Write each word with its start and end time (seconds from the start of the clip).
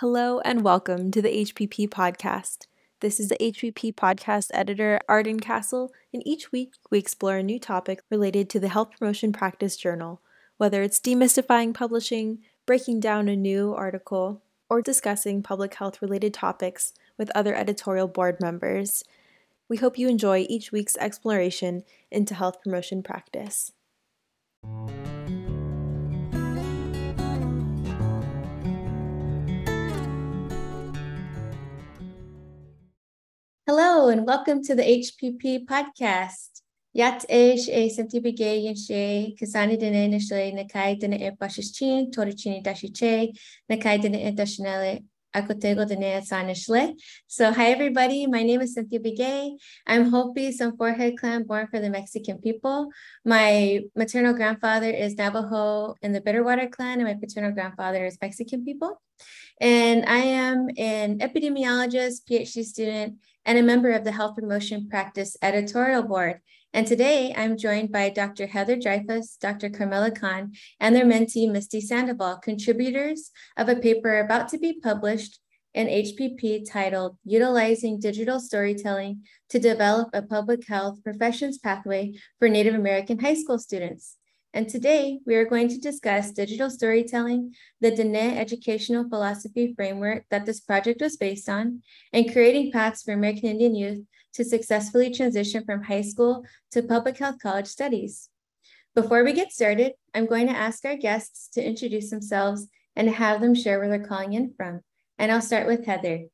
Hello 0.00 0.40
and 0.46 0.64
welcome 0.64 1.10
to 1.10 1.20
the 1.20 1.44
HPP 1.44 1.86
podcast. 1.90 2.60
This 3.00 3.20
is 3.20 3.28
the 3.28 3.36
HPP 3.36 3.94
podcast 3.94 4.48
editor, 4.54 4.98
Arden 5.06 5.40
Castle, 5.40 5.92
and 6.10 6.26
each 6.26 6.50
week 6.50 6.72
we 6.90 6.98
explore 6.98 7.36
a 7.36 7.42
new 7.42 7.58
topic 7.58 8.00
related 8.10 8.48
to 8.48 8.58
the 8.58 8.70
Health 8.70 8.92
Promotion 8.98 9.30
Practice 9.30 9.76
Journal, 9.76 10.22
whether 10.56 10.82
it's 10.82 11.00
demystifying 11.00 11.74
publishing, 11.74 12.38
breaking 12.64 13.00
down 13.00 13.28
a 13.28 13.36
new 13.36 13.74
article, 13.74 14.40
or 14.70 14.80
discussing 14.80 15.42
public 15.42 15.74
health 15.74 16.00
related 16.00 16.32
topics 16.32 16.94
with 17.18 17.30
other 17.34 17.54
editorial 17.54 18.08
board 18.08 18.40
members. 18.40 19.04
We 19.68 19.76
hope 19.76 19.98
you 19.98 20.08
enjoy 20.08 20.46
each 20.48 20.72
week's 20.72 20.96
exploration 20.96 21.82
into 22.10 22.34
health 22.34 22.62
promotion 22.62 23.02
practice. 23.02 23.72
Hello 33.72 34.08
and 34.08 34.26
welcome 34.26 34.64
to 34.64 34.74
the 34.74 34.82
HPP 34.82 35.64
podcast. 35.64 36.62
Yat 36.92 37.24
esh 37.28 37.68
e 37.68 37.88
sentibige 37.88 38.64
yin 38.64 38.74
she 38.74 39.36
kasani 39.40 39.78
dene 39.78 40.10
nishle 40.10 40.52
nakai 40.52 40.98
dene 40.98 41.14
e 41.24 41.30
bashichin 41.40 42.10
torichini 42.12 42.64
dashiche 42.64 43.32
nakai 43.70 44.02
dene 44.02 44.26
e 44.26 44.32
dashinele 44.32 45.04
akotego 45.32 45.86
dene 45.86 46.20
sanishle. 46.20 46.94
So 47.28 47.52
hi 47.52 47.66
everybody, 47.70 48.26
my 48.26 48.42
name 48.42 48.60
is 48.60 48.74
Cynthia 48.74 48.98
Begay. 48.98 49.52
I'm 49.86 50.10
Hopi, 50.10 50.50
some 50.50 50.76
forehead 50.76 51.16
clan 51.16 51.44
born 51.44 51.68
for 51.68 51.78
the 51.78 51.90
Mexican 51.90 52.38
people. 52.38 52.88
My 53.24 53.82
maternal 53.94 54.34
grandfather 54.34 54.90
is 54.90 55.14
Navajo 55.14 55.94
in 56.02 56.10
the 56.10 56.20
Bitterwater 56.20 56.72
clan 56.72 56.98
and 56.98 57.04
my 57.04 57.14
paternal 57.14 57.52
grandfather 57.52 58.04
is 58.04 58.18
Mexican 58.20 58.64
people. 58.64 59.00
And 59.60 60.06
I 60.06 60.20
am 60.20 60.68
an 60.78 61.18
epidemiologist, 61.18 62.22
PhD 62.24 62.64
student, 62.64 63.18
and 63.44 63.58
a 63.58 63.62
member 63.62 63.90
of 63.90 64.04
the 64.04 64.12
Health 64.12 64.36
Promotion 64.36 64.88
Practice 64.88 65.36
Editorial 65.42 66.02
Board. 66.02 66.40
And 66.72 66.86
today 66.86 67.34
I'm 67.36 67.58
joined 67.58 67.92
by 67.92 68.08
Dr. 68.08 68.46
Heather 68.46 68.76
Dreifuss, 68.76 69.38
Dr. 69.38 69.68
Carmella 69.68 70.18
Kahn, 70.18 70.52
and 70.78 70.96
their 70.96 71.04
mentee, 71.04 71.50
Misty 71.50 71.82
Sandoval, 71.82 72.38
contributors 72.38 73.32
of 73.58 73.68
a 73.68 73.76
paper 73.76 74.20
about 74.20 74.48
to 74.48 74.58
be 74.58 74.80
published 74.80 75.40
in 75.74 75.88
HPP 75.88 76.70
titled 76.70 77.18
Utilizing 77.24 78.00
Digital 78.00 78.40
Storytelling 78.40 79.24
to 79.50 79.58
Develop 79.58 80.08
a 80.14 80.22
Public 80.22 80.66
Health 80.66 81.04
Professions 81.04 81.58
Pathway 81.58 82.14
for 82.38 82.48
Native 82.48 82.74
American 82.74 83.18
High 83.18 83.34
School 83.34 83.58
Students. 83.58 84.16
And 84.52 84.68
today 84.68 85.20
we 85.26 85.36
are 85.36 85.44
going 85.44 85.68
to 85.68 85.78
discuss 85.78 86.32
digital 86.32 86.70
storytelling, 86.70 87.54
the 87.80 87.92
Diné 87.92 88.36
educational 88.36 89.08
philosophy 89.08 89.74
framework 89.76 90.24
that 90.30 90.44
this 90.44 90.60
project 90.60 91.00
was 91.00 91.16
based 91.16 91.48
on, 91.48 91.82
and 92.12 92.32
creating 92.32 92.72
paths 92.72 93.02
for 93.02 93.12
American 93.12 93.50
Indian 93.50 93.76
youth 93.76 94.04
to 94.32 94.44
successfully 94.44 95.12
transition 95.12 95.64
from 95.64 95.84
high 95.84 96.02
school 96.02 96.44
to 96.72 96.82
public 96.82 97.18
health 97.18 97.36
college 97.40 97.68
studies. 97.68 98.28
Before 98.94 99.22
we 99.22 99.32
get 99.32 99.52
started, 99.52 99.92
I'm 100.14 100.26
going 100.26 100.48
to 100.48 100.56
ask 100.56 100.84
our 100.84 100.96
guests 100.96 101.48
to 101.54 101.64
introduce 101.64 102.10
themselves 102.10 102.66
and 102.96 103.08
have 103.08 103.40
them 103.40 103.54
share 103.54 103.78
where 103.78 103.88
they're 103.88 104.04
calling 104.04 104.32
in 104.32 104.52
from. 104.56 104.80
And 105.16 105.30
I'll 105.30 105.40
start 105.40 105.68
with 105.68 105.86
Heather. 105.86 106.24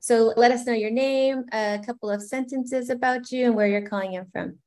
So 0.00 0.32
let 0.36 0.52
us 0.52 0.64
know 0.66 0.72
your 0.72 0.90
name, 0.90 1.44
a 1.52 1.80
couple 1.84 2.10
of 2.10 2.22
sentences 2.22 2.88
about 2.88 3.30
you, 3.30 3.44
and 3.44 3.54
where 3.54 3.68
you're 3.68 3.88
calling 3.88 4.14
in 4.14 4.26
from. 4.32 4.58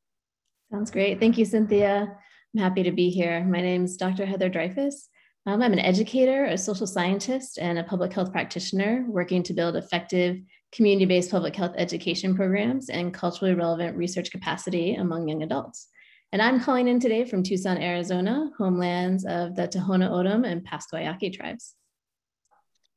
Sounds 0.71 0.91
great. 0.91 1.19
Thank 1.19 1.39
you, 1.39 1.45
Cynthia. 1.45 2.15
I'm 2.55 2.61
happy 2.61 2.83
to 2.83 2.91
be 2.93 3.09
here. 3.09 3.43
My 3.43 3.59
name 3.59 3.83
is 3.83 3.97
Dr. 3.97 4.25
Heather 4.25 4.49
Dreifuss. 4.49 5.09
Um, 5.45 5.61
I'm 5.61 5.73
an 5.73 5.79
educator, 5.79 6.45
a 6.45 6.57
social 6.57 6.87
scientist, 6.87 7.59
and 7.59 7.77
a 7.77 7.83
public 7.83 8.13
health 8.13 8.31
practitioner 8.31 9.03
working 9.09 9.43
to 9.43 9.53
build 9.53 9.75
effective 9.75 10.39
community 10.71 11.03
based 11.03 11.31
public 11.31 11.53
health 11.53 11.73
education 11.75 12.33
programs 12.33 12.87
and 12.87 13.13
culturally 13.13 13.55
relevant 13.55 13.97
research 13.97 14.31
capacity 14.31 14.95
among 14.95 15.27
young 15.27 15.43
adults. 15.43 15.89
And 16.31 16.41
I'm 16.41 16.61
calling 16.61 16.87
in 16.87 17.01
today 17.01 17.25
from 17.25 17.43
Tucson, 17.43 17.77
Arizona, 17.77 18.49
homelands 18.57 19.25
of 19.25 19.57
the 19.57 19.67
Tohono 19.67 20.09
O'odham 20.09 20.45
and 20.45 20.63
Pascua 20.63 21.01
Yaqui 21.01 21.31
tribes. 21.31 21.75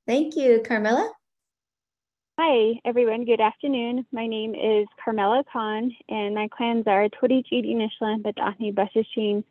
Thank 0.07 0.37
you. 0.37 0.63
Carmella? 0.65 1.11
Hi, 2.41 2.81
everyone. 2.85 3.25
Good 3.25 3.41
afternoon. 3.41 4.07
My 4.13 4.29
name 4.29 4.55
is 4.55 4.87
Carmella 5.05 5.43
Kahn, 5.53 5.91
and 6.09 6.37
my 6.37 6.47
clans 6.47 6.85
are 6.87 7.09
Torich 7.09 7.51
Inishlan, 7.53 8.23
Badahni 8.23 8.73
Bashashin, 8.73 9.43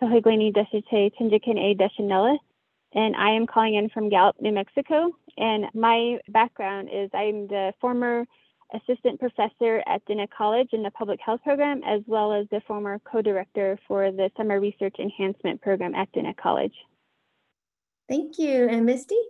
Tohiglini 0.00 0.50
Deshite, 0.50 1.12
Tinjakin 1.20 1.58
A 1.58 1.74
Deshanella, 1.74 2.38
and 2.94 3.14
I 3.14 3.32
am 3.32 3.46
calling 3.46 3.74
in 3.74 3.90
from 3.90 4.08
Gallup, 4.08 4.40
New 4.40 4.52
Mexico. 4.52 5.10
And 5.36 5.66
my 5.74 6.16
background 6.30 6.88
is 6.90 7.10
I'm 7.12 7.46
the 7.46 7.74
former 7.78 8.24
assistant 8.72 9.20
professor 9.20 9.82
at 9.86 10.02
Diné 10.06 10.26
College 10.30 10.70
in 10.72 10.82
the 10.82 10.90
public 10.92 11.20
health 11.20 11.42
program, 11.44 11.82
as 11.84 12.00
well 12.06 12.32
as 12.32 12.46
the 12.50 12.62
former 12.66 12.98
co 13.00 13.20
director 13.20 13.78
for 13.86 14.10
the 14.10 14.30
summer 14.38 14.58
research 14.60 14.96
enhancement 14.98 15.60
program 15.60 15.94
at 15.94 16.10
Diné 16.14 16.34
College. 16.38 16.74
Thank 18.08 18.38
you. 18.38 18.66
And 18.66 18.86
Misty? 18.86 19.20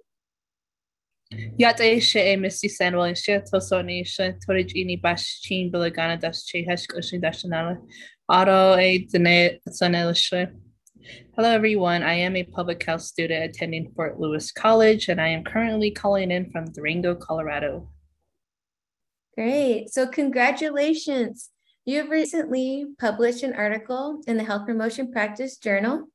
Iní. 10.33 10.51
Hello 11.37 11.49
everyone, 11.49 12.03
I 12.03 12.15
am 12.15 12.37
a 12.37 12.43
public 12.43 12.83
health 12.83 13.03
student 13.03 13.45
attending 13.45 13.93
Fort 13.95 14.19
Lewis 14.19 14.51
College 14.51 15.09
and 15.09 15.21
I 15.21 15.29
am 15.29 15.45
currently 15.45 15.93
calling 15.93 16.33
in 16.33 16.51
from 16.51 16.73
Durango, 16.73 17.15
Colorado. 17.15 17.89
Great, 19.37 19.91
so 19.91 20.09
congratulations. 20.09 21.51
You've 21.87 22.11
recently 22.11 22.87
published 22.99 23.45
an 23.45 23.55
article 23.55 24.21
in 24.27 24.37
the 24.37 24.45
Health 24.45 24.67
Promotion 24.67 25.13
Practice 25.13 25.59
Journal 25.59 26.09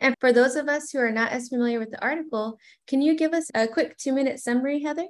and 0.00 0.14
for 0.20 0.32
those 0.32 0.56
of 0.56 0.68
us 0.68 0.90
who 0.90 0.98
are 0.98 1.10
not 1.10 1.32
as 1.32 1.48
familiar 1.48 1.78
with 1.78 1.90
the 1.90 2.02
article, 2.02 2.58
can 2.86 3.02
you 3.02 3.16
give 3.16 3.32
us 3.32 3.50
a 3.54 3.66
quick 3.66 3.96
two 3.96 4.12
minute 4.12 4.38
summary, 4.38 4.82
Heather? 4.82 5.06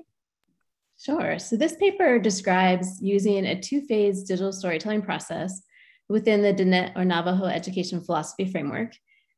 Sure. 1.00 1.38
So, 1.38 1.56
this 1.56 1.76
paper 1.76 2.18
describes 2.18 3.00
using 3.00 3.46
a 3.46 3.60
two 3.60 3.82
phase 3.82 4.22
digital 4.22 4.52
storytelling 4.52 5.02
process 5.02 5.62
within 6.08 6.42
the 6.42 6.54
Diné 6.54 6.96
or 6.96 7.04
Navajo 7.04 7.44
education 7.44 8.00
philosophy 8.00 8.50
framework 8.50 8.94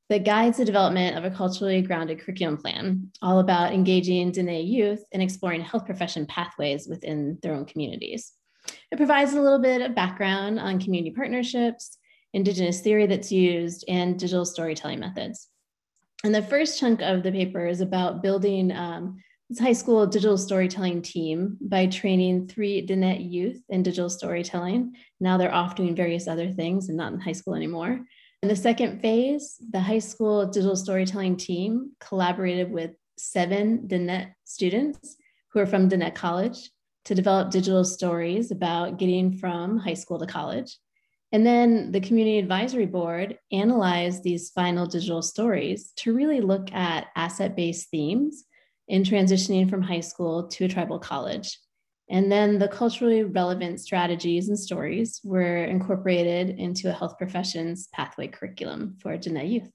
that 0.09 0.25
guides 0.25 0.57
the 0.59 0.65
development 0.65 1.17
of 1.17 1.25
a 1.25 1.35
culturally 1.35 1.83
grounded 1.83 2.21
curriculum 2.21 2.57
plan, 2.57 3.11
all 3.23 3.39
about 3.39 3.73
engaging 3.73 4.33
Diné 4.33 4.67
youth 4.67 5.05
and 5.13 5.23
exploring 5.23 5.61
health 5.61 5.87
profession 5.87 6.27
pathways 6.27 6.89
within 6.89 7.39
their 7.43 7.55
own 7.55 7.65
communities. 7.65 8.33
It 8.91 8.97
provides 8.97 9.35
a 9.35 9.41
little 9.41 9.61
bit 9.61 9.83
of 9.83 9.95
background 9.95 10.59
on 10.59 10.81
community 10.81 11.15
partnerships, 11.15 11.97
indigenous 12.33 12.81
theory 12.81 13.07
that's 13.07 13.33
used, 13.33 13.85
and 13.89 14.19
digital 14.19 14.45
storytelling 14.45 15.01
methods. 15.01 15.49
And 16.25 16.35
the 16.35 16.43
first 16.43 16.79
chunk 16.79 17.01
of 17.01 17.23
the 17.23 17.33
paper 17.33 17.67
is 17.67 17.81
about 17.81 18.23
building 18.23 18.73
um, 18.73 19.23
this 19.49 19.59
high 19.59 19.73
school 19.73 20.07
digital 20.07 20.39
storytelling 20.39 21.03
team 21.03 21.57
by 21.61 21.87
training 21.87 22.47
three 22.47 22.87
Diné 22.87 23.31
youth 23.31 23.63
in 23.69 23.83
digital 23.83 24.11
storytelling. 24.11 24.95
Now 25.19 25.39
they're 25.39 25.55
off 25.55 25.75
doing 25.75 25.97
various 25.97 26.29
other 26.29 26.53
things 26.53 26.89
and 26.89 26.97
not 26.97 27.13
in 27.13 27.21
high 27.21 27.33
school 27.33 27.55
anymore. 27.55 28.01
In 28.43 28.49
the 28.49 28.57
second 28.57 29.01
phase, 29.01 29.57
the 29.71 29.81
high 29.81 29.99
school 29.99 30.47
digital 30.47 30.77
storytelling 30.77 31.37
team 31.37 31.93
collaborated 32.01 32.71
with 32.71 32.93
seven 33.19 33.89
Diné 33.89 34.33
students 34.45 35.17
who 35.53 35.61
are 35.61 35.67
from 35.67 35.89
Diné 35.89 36.15
College 36.15 36.71
to 37.07 37.15
develop 37.15 37.51
digital 37.51 37.85
stories 37.85 38.51
about 38.51 38.99
getting 38.99 39.37
from 39.37 39.79
high 39.79 39.95
school 39.95 40.19
to 40.19 40.27
college. 40.27 40.77
And 41.33 41.47
then 41.47 41.93
the 41.93 42.01
community 42.01 42.39
advisory 42.39 42.87
board 42.87 43.39
analyzed 43.53 44.23
these 44.23 44.51
final 44.51 44.87
digital 44.87 45.23
stories 45.23 45.93
to 45.97 46.15
really 46.15 46.41
look 46.41 46.73
at 46.73 47.07
asset 47.15 47.55
based 47.55 47.89
themes 47.91 48.45
in 48.89 49.05
transitioning 49.05 49.71
from 49.71 49.83
high 49.83 50.01
school 50.01 50.49
to 50.49 50.65
a 50.65 50.69
tribal 50.69 50.99
college. 50.99 51.59
And 52.09 52.31
then 52.31 52.59
the 52.59 52.67
culturally 52.67 53.23
relevant 53.23 53.81
strategies 53.81 54.49
and 54.49 54.59
stories 54.59 55.21
were 55.23 55.65
incorporated 55.65 56.59
into 56.59 56.91
a 56.91 56.93
health 56.93 57.17
professions 57.17 57.89
pathway 57.93 58.27
curriculum 58.27 58.97
for 59.01 59.17
Diné 59.17 59.49
youth. 59.49 59.71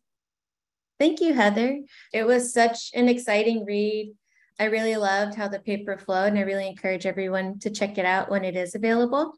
Thank 0.99 1.21
you, 1.21 1.33
Heather. 1.33 1.79
It 2.13 2.25
was 2.25 2.53
such 2.53 2.91
an 2.93 3.07
exciting 3.07 3.63
read. 3.65 4.13
I 4.59 4.65
really 4.65 4.95
loved 4.97 5.35
how 5.35 5.47
the 5.47 5.59
paper 5.59 5.97
flowed, 5.97 6.27
and 6.27 6.37
I 6.37 6.41
really 6.41 6.67
encourage 6.67 7.05
everyone 7.05 7.59
to 7.59 7.69
check 7.69 7.97
it 7.97 8.05
out 8.05 8.29
when 8.29 8.45
it 8.45 8.55
is 8.55 8.75
available. 8.75 9.33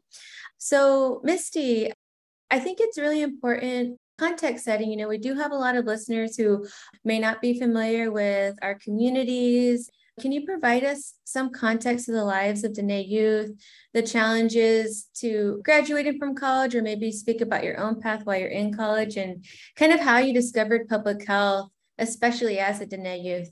So, 0.58 1.20
Misty, 1.24 1.92
I 2.50 2.58
think 2.58 2.78
it's 2.80 2.98
really 2.98 3.22
important 3.22 3.98
context 4.18 4.64
setting. 4.64 4.90
You 4.90 4.96
know, 4.96 5.08
we 5.08 5.18
do 5.18 5.34
have 5.34 5.52
a 5.52 5.56
lot 5.56 5.76
of 5.76 5.86
listeners 5.86 6.36
who 6.36 6.66
may 7.04 7.18
not 7.18 7.40
be 7.40 7.58
familiar 7.58 8.10
with 8.10 8.56
our 8.62 8.74
communities. 8.74 9.90
Can 10.20 10.32
you 10.32 10.44
provide 10.44 10.82
us 10.82 11.14
some 11.24 11.50
context 11.50 12.06
to 12.06 12.12
the 12.12 12.24
lives 12.24 12.64
of 12.64 12.72
Diné 12.72 13.08
youth, 13.08 13.52
the 13.94 14.02
challenges 14.02 15.06
to 15.18 15.60
graduating 15.64 16.18
from 16.18 16.34
college, 16.34 16.74
or 16.74 16.82
maybe 16.82 17.12
speak 17.12 17.40
about 17.40 17.62
your 17.62 17.78
own 17.78 18.00
path 18.00 18.24
while 18.24 18.36
you're 18.36 18.48
in 18.48 18.74
college 18.74 19.16
and 19.16 19.44
kind 19.76 19.92
of 19.92 20.00
how 20.00 20.18
you 20.18 20.34
discovered 20.34 20.88
public 20.88 21.24
health, 21.24 21.70
especially 21.98 22.58
as 22.58 22.80
a 22.80 22.86
Diné 22.86 23.22
youth? 23.22 23.50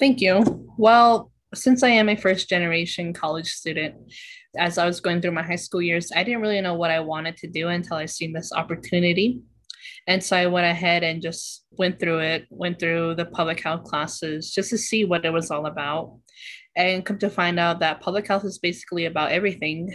Thank 0.00 0.20
you. 0.20 0.66
Well, 0.76 1.30
since 1.54 1.82
I 1.82 1.88
am 1.90 2.08
a 2.08 2.16
first 2.16 2.48
generation 2.48 3.12
college 3.12 3.52
student, 3.52 3.94
as 4.56 4.78
I 4.78 4.86
was 4.86 5.00
going 5.00 5.20
through 5.20 5.32
my 5.32 5.42
high 5.42 5.56
school 5.56 5.82
years, 5.82 6.10
I 6.14 6.24
didn't 6.24 6.40
really 6.40 6.60
know 6.60 6.74
what 6.74 6.90
I 6.90 7.00
wanted 7.00 7.36
to 7.38 7.48
do 7.48 7.68
until 7.68 7.96
I 7.96 8.06
seen 8.06 8.32
this 8.32 8.52
opportunity. 8.52 9.40
And 10.06 10.24
so 10.24 10.36
I 10.36 10.46
went 10.46 10.66
ahead 10.66 11.04
and 11.04 11.20
just 11.20 11.66
went 11.72 12.00
through 12.00 12.20
it, 12.20 12.46
went 12.50 12.78
through 12.78 13.16
the 13.16 13.26
public 13.26 13.60
health 13.60 13.84
classes 13.84 14.50
just 14.52 14.70
to 14.70 14.78
see 14.78 15.04
what 15.04 15.24
it 15.24 15.32
was 15.32 15.50
all 15.50 15.66
about. 15.66 16.18
And 16.76 17.04
come 17.04 17.18
to 17.18 17.28
find 17.28 17.58
out 17.58 17.80
that 17.80 18.00
public 18.00 18.26
health 18.26 18.44
is 18.44 18.58
basically 18.58 19.04
about 19.04 19.32
everything. 19.32 19.94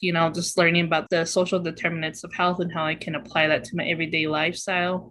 You 0.00 0.12
know, 0.12 0.30
just 0.30 0.58
learning 0.58 0.86
about 0.86 1.08
the 1.10 1.24
social 1.24 1.60
determinants 1.60 2.24
of 2.24 2.34
health 2.34 2.60
and 2.60 2.72
how 2.72 2.84
I 2.84 2.94
can 2.94 3.14
apply 3.14 3.48
that 3.48 3.64
to 3.64 3.76
my 3.76 3.84
everyday 3.84 4.26
lifestyle. 4.26 5.10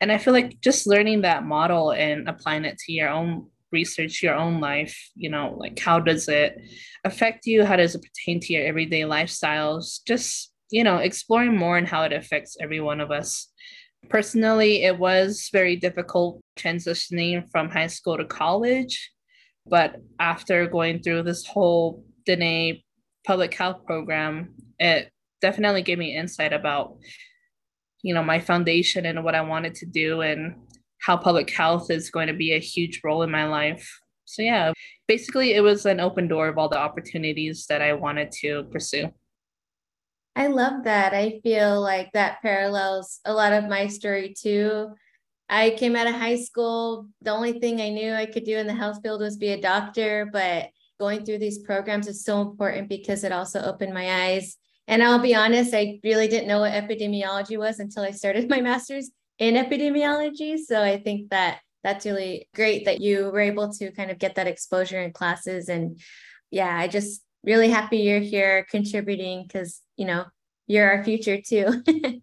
And 0.00 0.12
I 0.12 0.18
feel 0.18 0.34
like 0.34 0.60
just 0.60 0.86
learning 0.86 1.22
that 1.22 1.44
model 1.44 1.92
and 1.92 2.28
applying 2.28 2.64
it 2.64 2.78
to 2.78 2.92
your 2.92 3.08
own 3.08 3.46
research 3.80 4.22
your 4.22 4.36
own 4.44 4.60
life 4.60 4.96
you 5.14 5.30
know 5.34 5.46
like 5.62 5.78
how 5.78 5.98
does 6.00 6.28
it 6.28 6.50
affect 7.06 7.46
you? 7.46 7.64
How 7.64 7.76
does 7.76 7.94
it 7.94 8.04
pertain 8.06 8.40
to 8.40 8.52
your 8.52 8.66
everyday 8.66 9.02
lifestyles? 9.02 10.00
Just 10.06 10.52
you 10.70 10.84
know 10.84 10.96
exploring 10.96 11.56
more 11.56 11.78
and 11.78 11.88
how 11.88 12.02
it 12.02 12.12
affects 12.12 12.56
every 12.60 12.80
one 12.80 13.00
of 13.00 13.10
us. 13.10 13.48
Personally 14.08 14.84
it 14.84 14.98
was 14.98 15.48
very 15.52 15.76
difficult 15.76 16.40
transitioning 16.58 17.48
from 17.50 17.70
high 17.70 17.92
school 17.96 18.16
to 18.18 18.24
college 18.24 19.10
but 19.68 19.96
after 20.20 20.66
going 20.66 21.02
through 21.02 21.22
this 21.22 21.44
whole 21.46 22.04
Diné 22.28 22.82
public 23.26 23.52
health 23.54 23.84
program 23.84 24.54
it 24.78 25.10
definitely 25.40 25.82
gave 25.82 25.98
me 25.98 26.16
insight 26.16 26.52
about 26.52 26.96
you 28.02 28.14
know 28.14 28.22
my 28.22 28.38
foundation 28.38 29.06
and 29.06 29.24
what 29.24 29.34
i 29.34 29.40
wanted 29.40 29.74
to 29.74 29.86
do 29.86 30.20
and 30.20 30.54
how 31.00 31.16
public 31.16 31.50
health 31.50 31.90
is 31.90 32.10
going 32.10 32.28
to 32.28 32.34
be 32.34 32.52
a 32.52 32.58
huge 32.58 33.00
role 33.04 33.22
in 33.22 33.30
my 33.30 33.46
life. 33.46 34.00
So, 34.24 34.42
yeah, 34.42 34.72
basically, 35.06 35.54
it 35.54 35.60
was 35.60 35.86
an 35.86 36.00
open 36.00 36.28
door 36.28 36.48
of 36.48 36.58
all 36.58 36.68
the 36.68 36.78
opportunities 36.78 37.66
that 37.68 37.82
I 37.82 37.92
wanted 37.92 38.32
to 38.40 38.64
pursue. 38.64 39.10
I 40.34 40.48
love 40.48 40.84
that. 40.84 41.14
I 41.14 41.40
feel 41.42 41.80
like 41.80 42.12
that 42.12 42.42
parallels 42.42 43.20
a 43.24 43.32
lot 43.32 43.54
of 43.54 43.68
my 43.68 43.86
story 43.86 44.34
too. 44.38 44.90
I 45.48 45.70
came 45.70 45.96
out 45.96 46.08
of 46.08 46.14
high 46.14 46.36
school. 46.36 47.08
The 47.22 47.30
only 47.30 47.58
thing 47.58 47.80
I 47.80 47.88
knew 47.88 48.12
I 48.12 48.26
could 48.26 48.44
do 48.44 48.58
in 48.58 48.66
the 48.66 48.74
health 48.74 49.00
field 49.02 49.22
was 49.22 49.38
be 49.38 49.48
a 49.50 49.60
doctor, 49.60 50.28
but 50.30 50.68
going 50.98 51.24
through 51.24 51.38
these 51.38 51.58
programs 51.60 52.06
is 52.06 52.24
so 52.24 52.42
important 52.42 52.88
because 52.88 53.24
it 53.24 53.32
also 53.32 53.62
opened 53.62 53.94
my 53.94 54.26
eyes. 54.26 54.56
And 54.88 55.02
I'll 55.02 55.18
be 55.18 55.34
honest, 55.34 55.74
I 55.74 56.00
really 56.04 56.28
didn't 56.28 56.48
know 56.48 56.60
what 56.60 56.72
epidemiology 56.72 57.58
was 57.58 57.80
until 57.80 58.02
I 58.02 58.10
started 58.10 58.50
my 58.50 58.60
master's 58.60 59.10
in 59.38 59.54
epidemiology. 59.54 60.58
So 60.58 60.82
I 60.82 60.98
think 60.98 61.30
that 61.30 61.58
that's 61.82 62.06
really 62.06 62.48
great 62.54 62.84
that 62.86 63.00
you 63.00 63.30
were 63.30 63.40
able 63.40 63.72
to 63.74 63.92
kind 63.92 64.10
of 64.10 64.18
get 64.18 64.34
that 64.34 64.48
exposure 64.48 65.00
in 65.00 65.12
classes. 65.12 65.68
And 65.68 66.00
yeah, 66.50 66.76
I 66.76 66.88
just 66.88 67.22
really 67.44 67.70
happy 67.70 67.98
you're 67.98 68.18
here 68.18 68.66
contributing 68.70 69.44
because, 69.46 69.80
you 69.96 70.06
know, 70.06 70.24
you're 70.66 70.90
our 70.90 71.04
future 71.04 71.40
too. 71.40 71.82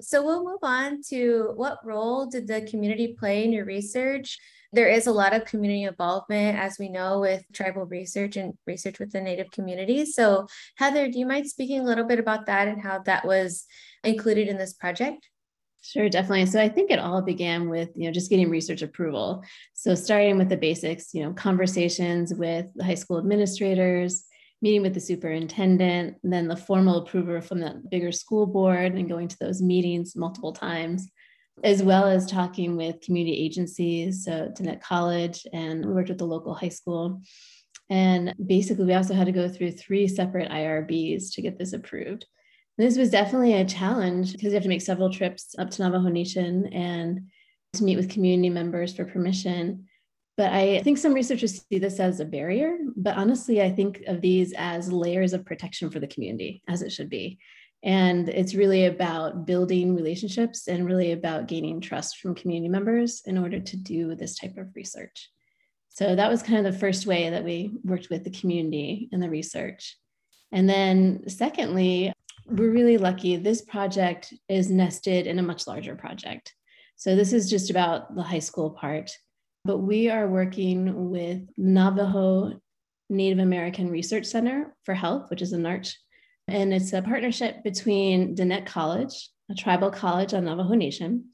so 0.00 0.24
we'll 0.24 0.44
move 0.44 0.60
on 0.62 1.00
to 1.08 1.52
what 1.56 1.84
role 1.84 2.26
did 2.26 2.46
the 2.46 2.62
community 2.62 3.16
play 3.18 3.44
in 3.44 3.52
your 3.52 3.64
research? 3.64 4.38
There 4.72 4.88
is 4.88 5.08
a 5.08 5.12
lot 5.12 5.34
of 5.34 5.44
community 5.44 5.82
involvement, 5.82 6.56
as 6.56 6.78
we 6.78 6.88
know, 6.88 7.18
with 7.18 7.42
tribal 7.52 7.86
research 7.86 8.36
and 8.36 8.54
research 8.68 9.00
with 9.00 9.10
the 9.10 9.20
Native 9.20 9.50
communities. 9.50 10.14
So, 10.14 10.46
Heather, 10.76 11.10
do 11.10 11.18
you 11.18 11.26
mind 11.26 11.48
speaking 11.48 11.80
a 11.80 11.84
little 11.84 12.04
bit 12.04 12.20
about 12.20 12.46
that 12.46 12.68
and 12.68 12.80
how 12.80 13.00
that 13.00 13.26
was 13.26 13.66
included 14.04 14.46
in 14.46 14.58
this 14.58 14.72
project? 14.72 15.28
Sure, 15.82 16.08
definitely. 16.10 16.46
So 16.46 16.60
I 16.60 16.68
think 16.68 16.90
it 16.90 16.98
all 16.98 17.22
began 17.22 17.70
with, 17.70 17.88
you 17.94 18.06
know, 18.06 18.12
just 18.12 18.30
getting 18.30 18.50
research 18.50 18.82
approval. 18.82 19.42
So 19.72 19.94
starting 19.94 20.36
with 20.36 20.50
the 20.50 20.56
basics, 20.56 21.14
you 21.14 21.22
know, 21.22 21.32
conversations 21.32 22.34
with 22.34 22.66
the 22.74 22.84
high 22.84 22.94
school 22.94 23.18
administrators, 23.18 24.24
meeting 24.60 24.82
with 24.82 24.92
the 24.92 25.00
superintendent, 25.00 26.18
and 26.22 26.32
then 26.32 26.48
the 26.48 26.56
formal 26.56 26.98
approval 26.98 27.40
from 27.40 27.60
the 27.60 27.82
bigger 27.90 28.12
school 28.12 28.46
board 28.46 28.92
and 28.92 29.08
going 29.08 29.28
to 29.28 29.38
those 29.40 29.62
meetings 29.62 30.14
multiple 30.14 30.52
times, 30.52 31.08
as 31.64 31.82
well 31.82 32.04
as 32.04 32.26
talking 32.26 32.76
with 32.76 33.00
community 33.00 33.36
agencies, 33.36 34.24
so 34.24 34.52
Diné 34.54 34.80
College, 34.82 35.46
and 35.54 35.84
we 35.84 35.94
worked 35.94 36.10
with 36.10 36.18
the 36.18 36.26
local 36.26 36.54
high 36.54 36.68
school. 36.68 37.22
And 37.88 38.34
basically, 38.44 38.84
we 38.84 38.94
also 38.94 39.14
had 39.14 39.26
to 39.26 39.32
go 39.32 39.48
through 39.48 39.72
three 39.72 40.06
separate 40.06 40.50
IRBs 40.50 41.32
to 41.34 41.42
get 41.42 41.58
this 41.58 41.72
approved. 41.72 42.26
This 42.80 42.96
was 42.96 43.10
definitely 43.10 43.52
a 43.54 43.64
challenge 43.64 44.32
because 44.32 44.46
you 44.46 44.54
have 44.54 44.62
to 44.62 44.68
make 44.68 44.80
several 44.80 45.10
trips 45.10 45.54
up 45.58 45.70
to 45.70 45.82
Navajo 45.82 46.08
Nation 46.08 46.66
and 46.72 47.28
to 47.74 47.84
meet 47.84 47.96
with 47.96 48.08
community 48.08 48.48
members 48.48 48.96
for 48.96 49.04
permission. 49.04 49.86
But 50.38 50.52
I 50.52 50.80
think 50.82 50.96
some 50.96 51.12
researchers 51.12 51.62
see 51.68 51.78
this 51.78 52.00
as 52.00 52.20
a 52.20 52.24
barrier. 52.24 52.78
But 52.96 53.18
honestly, 53.18 53.60
I 53.60 53.70
think 53.70 54.02
of 54.06 54.22
these 54.22 54.54
as 54.56 54.90
layers 54.90 55.34
of 55.34 55.44
protection 55.44 55.90
for 55.90 56.00
the 56.00 56.06
community, 56.06 56.62
as 56.68 56.80
it 56.80 56.90
should 56.90 57.10
be. 57.10 57.38
And 57.82 58.30
it's 58.30 58.54
really 58.54 58.86
about 58.86 59.44
building 59.44 59.94
relationships 59.94 60.66
and 60.66 60.86
really 60.86 61.12
about 61.12 61.48
gaining 61.48 61.82
trust 61.82 62.16
from 62.16 62.34
community 62.34 62.70
members 62.70 63.20
in 63.26 63.36
order 63.36 63.60
to 63.60 63.76
do 63.76 64.14
this 64.14 64.38
type 64.38 64.56
of 64.56 64.74
research. 64.74 65.30
So 65.90 66.14
that 66.14 66.30
was 66.30 66.42
kind 66.42 66.64
of 66.64 66.72
the 66.72 66.78
first 66.78 67.04
way 67.04 67.28
that 67.28 67.44
we 67.44 67.72
worked 67.84 68.08
with 68.08 68.24
the 68.24 68.30
community 68.30 69.10
in 69.12 69.20
the 69.20 69.28
research. 69.28 69.98
And 70.52 70.68
then, 70.68 71.28
secondly, 71.28 72.12
we're 72.50 72.72
really 72.72 72.98
lucky. 72.98 73.36
This 73.36 73.62
project 73.62 74.34
is 74.48 74.70
nested 74.70 75.26
in 75.26 75.38
a 75.38 75.42
much 75.42 75.66
larger 75.66 75.94
project. 75.94 76.54
So 76.96 77.14
this 77.14 77.32
is 77.32 77.48
just 77.48 77.70
about 77.70 78.14
the 78.14 78.22
high 78.22 78.40
school 78.40 78.70
part, 78.70 79.10
but 79.64 79.78
we 79.78 80.10
are 80.10 80.28
working 80.28 81.10
with 81.10 81.42
Navajo 81.56 82.60
Native 83.08 83.38
American 83.38 83.88
Research 83.88 84.26
Center 84.26 84.74
for 84.84 84.94
Health, 84.94 85.30
which 85.30 85.42
is 85.42 85.52
a 85.52 85.58
NARCH. 85.58 85.94
And 86.48 86.74
it's 86.74 86.92
a 86.92 87.02
partnership 87.02 87.62
between 87.62 88.34
Diné 88.34 88.66
College, 88.66 89.30
a 89.50 89.54
tribal 89.54 89.90
college 89.90 90.34
on 90.34 90.44
Navajo 90.44 90.74
Nation, 90.74 91.26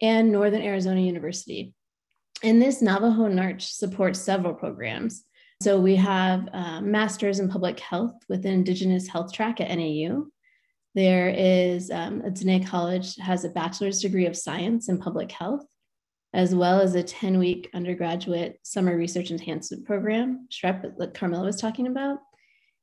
and 0.00 0.30
Northern 0.30 0.62
Arizona 0.62 1.00
University. 1.00 1.74
And 2.42 2.62
this 2.62 2.80
Navajo 2.80 3.28
NARCH 3.28 3.62
supports 3.62 4.20
several 4.20 4.54
programs. 4.54 5.24
So 5.62 5.78
we 5.78 5.96
have 5.96 6.48
uh, 6.52 6.80
Masters 6.80 7.40
in 7.40 7.48
Public 7.48 7.80
Health 7.80 8.14
with 8.28 8.46
an 8.46 8.52
Indigenous 8.52 9.08
Health 9.08 9.32
Track 9.32 9.60
at 9.60 9.76
NAU. 9.76 10.26
There 10.94 11.28
is 11.28 11.90
um, 11.90 12.22
Diné 12.22 12.66
College 12.66 13.16
has 13.16 13.44
a 13.44 13.48
bachelor's 13.48 14.00
degree 14.00 14.26
of 14.26 14.36
science 14.36 14.88
in 14.88 14.98
public 14.98 15.30
health, 15.30 15.64
as 16.32 16.54
well 16.54 16.80
as 16.80 16.94
a 16.94 17.02
10 17.02 17.38
week 17.38 17.70
undergraduate 17.74 18.58
summer 18.62 18.96
research 18.96 19.30
enhancement 19.30 19.86
program, 19.86 20.48
SHREP, 20.50 20.96
that 20.98 21.14
Carmella 21.14 21.44
was 21.44 21.60
talking 21.60 21.86
about. 21.86 22.18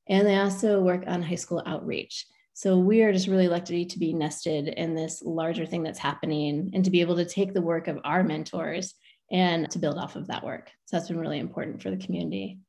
And 0.07 0.25
they 0.25 0.37
also 0.37 0.81
work 0.81 1.03
on 1.05 1.21
high 1.21 1.35
school 1.35 1.61
outreach. 1.65 2.25
So 2.53 2.79
we 2.79 3.03
are 3.03 3.11
just 3.11 3.27
really 3.27 3.49
lucky 3.49 3.85
to 3.85 3.99
be 3.99 4.13
nested 4.13 4.69
in 4.69 4.95
this 4.95 5.21
larger 5.21 5.65
thing 5.65 5.83
that's 5.83 5.99
happening 5.99 6.71
and 6.73 6.83
to 6.85 6.89
be 6.89 7.01
able 7.01 7.17
to 7.17 7.25
take 7.25 7.53
the 7.53 7.61
work 7.61 7.87
of 7.87 7.99
our 8.03 8.23
mentors 8.23 8.95
and 9.31 9.69
to 9.71 9.79
build 9.79 9.97
off 9.97 10.15
of 10.15 10.27
that 10.27 10.43
work. 10.43 10.71
So 10.85 10.95
that's 10.95 11.09
been 11.09 11.19
really 11.19 11.39
important 11.39 11.83
for 11.83 11.91
the 11.91 11.97
community. 11.97 12.59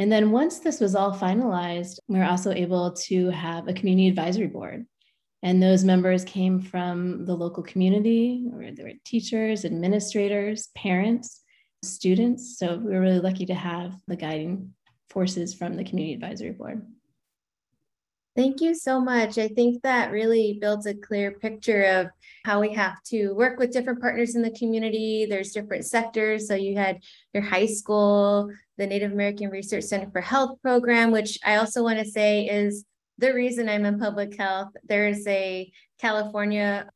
And 0.00 0.10
then 0.10 0.30
once 0.30 0.60
this 0.60 0.80
was 0.80 0.94
all 0.94 1.14
finalized, 1.14 1.98
we 2.08 2.18
were 2.18 2.24
also 2.24 2.52
able 2.52 2.92
to 2.92 3.28
have 3.28 3.68
a 3.68 3.74
community 3.74 4.08
advisory 4.08 4.46
board. 4.46 4.86
And 5.42 5.62
those 5.62 5.84
members 5.84 6.24
came 6.24 6.58
from 6.58 7.26
the 7.26 7.34
local 7.34 7.62
community, 7.62 8.46
or 8.50 8.70
there 8.74 8.86
were 8.86 8.92
teachers, 9.04 9.66
administrators, 9.66 10.70
parents, 10.74 11.42
students. 11.84 12.56
So 12.58 12.76
we 12.76 12.92
were 12.92 13.00
really 13.02 13.20
lucky 13.20 13.44
to 13.44 13.54
have 13.54 13.92
the 14.08 14.16
guiding 14.16 14.72
forces 15.10 15.52
from 15.52 15.76
the 15.76 15.84
community 15.84 16.14
advisory 16.14 16.52
board. 16.52 16.80
Thank 18.40 18.62
you 18.62 18.74
so 18.74 18.98
much. 18.98 19.36
I 19.36 19.48
think 19.48 19.82
that 19.82 20.12
really 20.12 20.56
builds 20.58 20.86
a 20.86 20.94
clear 20.94 21.32
picture 21.32 21.82
of 21.82 22.06
how 22.42 22.58
we 22.62 22.72
have 22.72 23.02
to 23.08 23.32
work 23.34 23.58
with 23.58 23.70
different 23.70 24.00
partners 24.00 24.34
in 24.34 24.40
the 24.40 24.50
community. 24.52 25.26
There's 25.28 25.52
different 25.52 25.84
sectors. 25.84 26.48
So 26.48 26.54
you 26.54 26.74
had 26.74 27.02
your 27.34 27.42
high 27.42 27.66
school, 27.66 28.50
the 28.78 28.86
Native 28.86 29.12
American 29.12 29.50
Research 29.50 29.84
Center 29.84 30.10
for 30.10 30.22
Health 30.22 30.56
program, 30.62 31.10
which 31.10 31.38
I 31.44 31.56
also 31.56 31.82
want 31.82 31.98
to 31.98 32.06
say 32.06 32.46
is 32.46 32.86
the 33.18 33.34
reason 33.34 33.68
I'm 33.68 33.84
in 33.84 33.98
public 33.98 34.34
health. 34.38 34.70
There's 34.84 35.26
a 35.26 35.70
California 35.98 36.88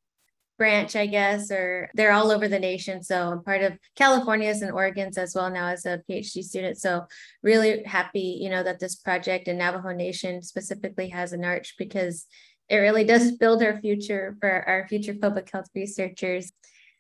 branch, 0.57 0.97
I 0.97 1.07
guess, 1.07 1.51
or 1.51 1.91
they're 1.95 2.13
all 2.13 2.31
over 2.31 2.49
the 2.49 2.59
nation. 2.59 3.03
So 3.03 3.31
I'm 3.31 3.43
part 3.43 3.63
of 3.63 3.79
California's 3.97 4.63
and 4.63 4.73
Oregon's 4.73 5.19
as 5.19 5.35
well 5.35 5.51
now 5.51 5.69
as 5.69 5.85
a 5.87 6.03
PhD 6.09 6.43
student. 6.43 6.79
So 6.79 7.07
really 7.43 7.83
happy, 7.85 8.39
you 8.41 8.51
know, 8.51 8.63
that 8.63 8.81
this 8.81 8.97
project 8.97 9.49
in 9.49 9.59
Navajo 9.59 9.91
Nation 9.91 10.43
specifically 10.43 11.09
has 11.09 11.33
a 11.33 11.39
NARCH 11.39 11.75
because 11.77 12.27
it 12.69 12.77
really 12.77 13.05
does 13.05 13.33
build 13.33 13.63
our 13.63 13.81
future 13.81 14.37
for 14.41 14.51
our 14.69 14.87
future 14.89 15.15
public 15.15 15.51
health 15.53 15.69
researchers. 15.75 16.53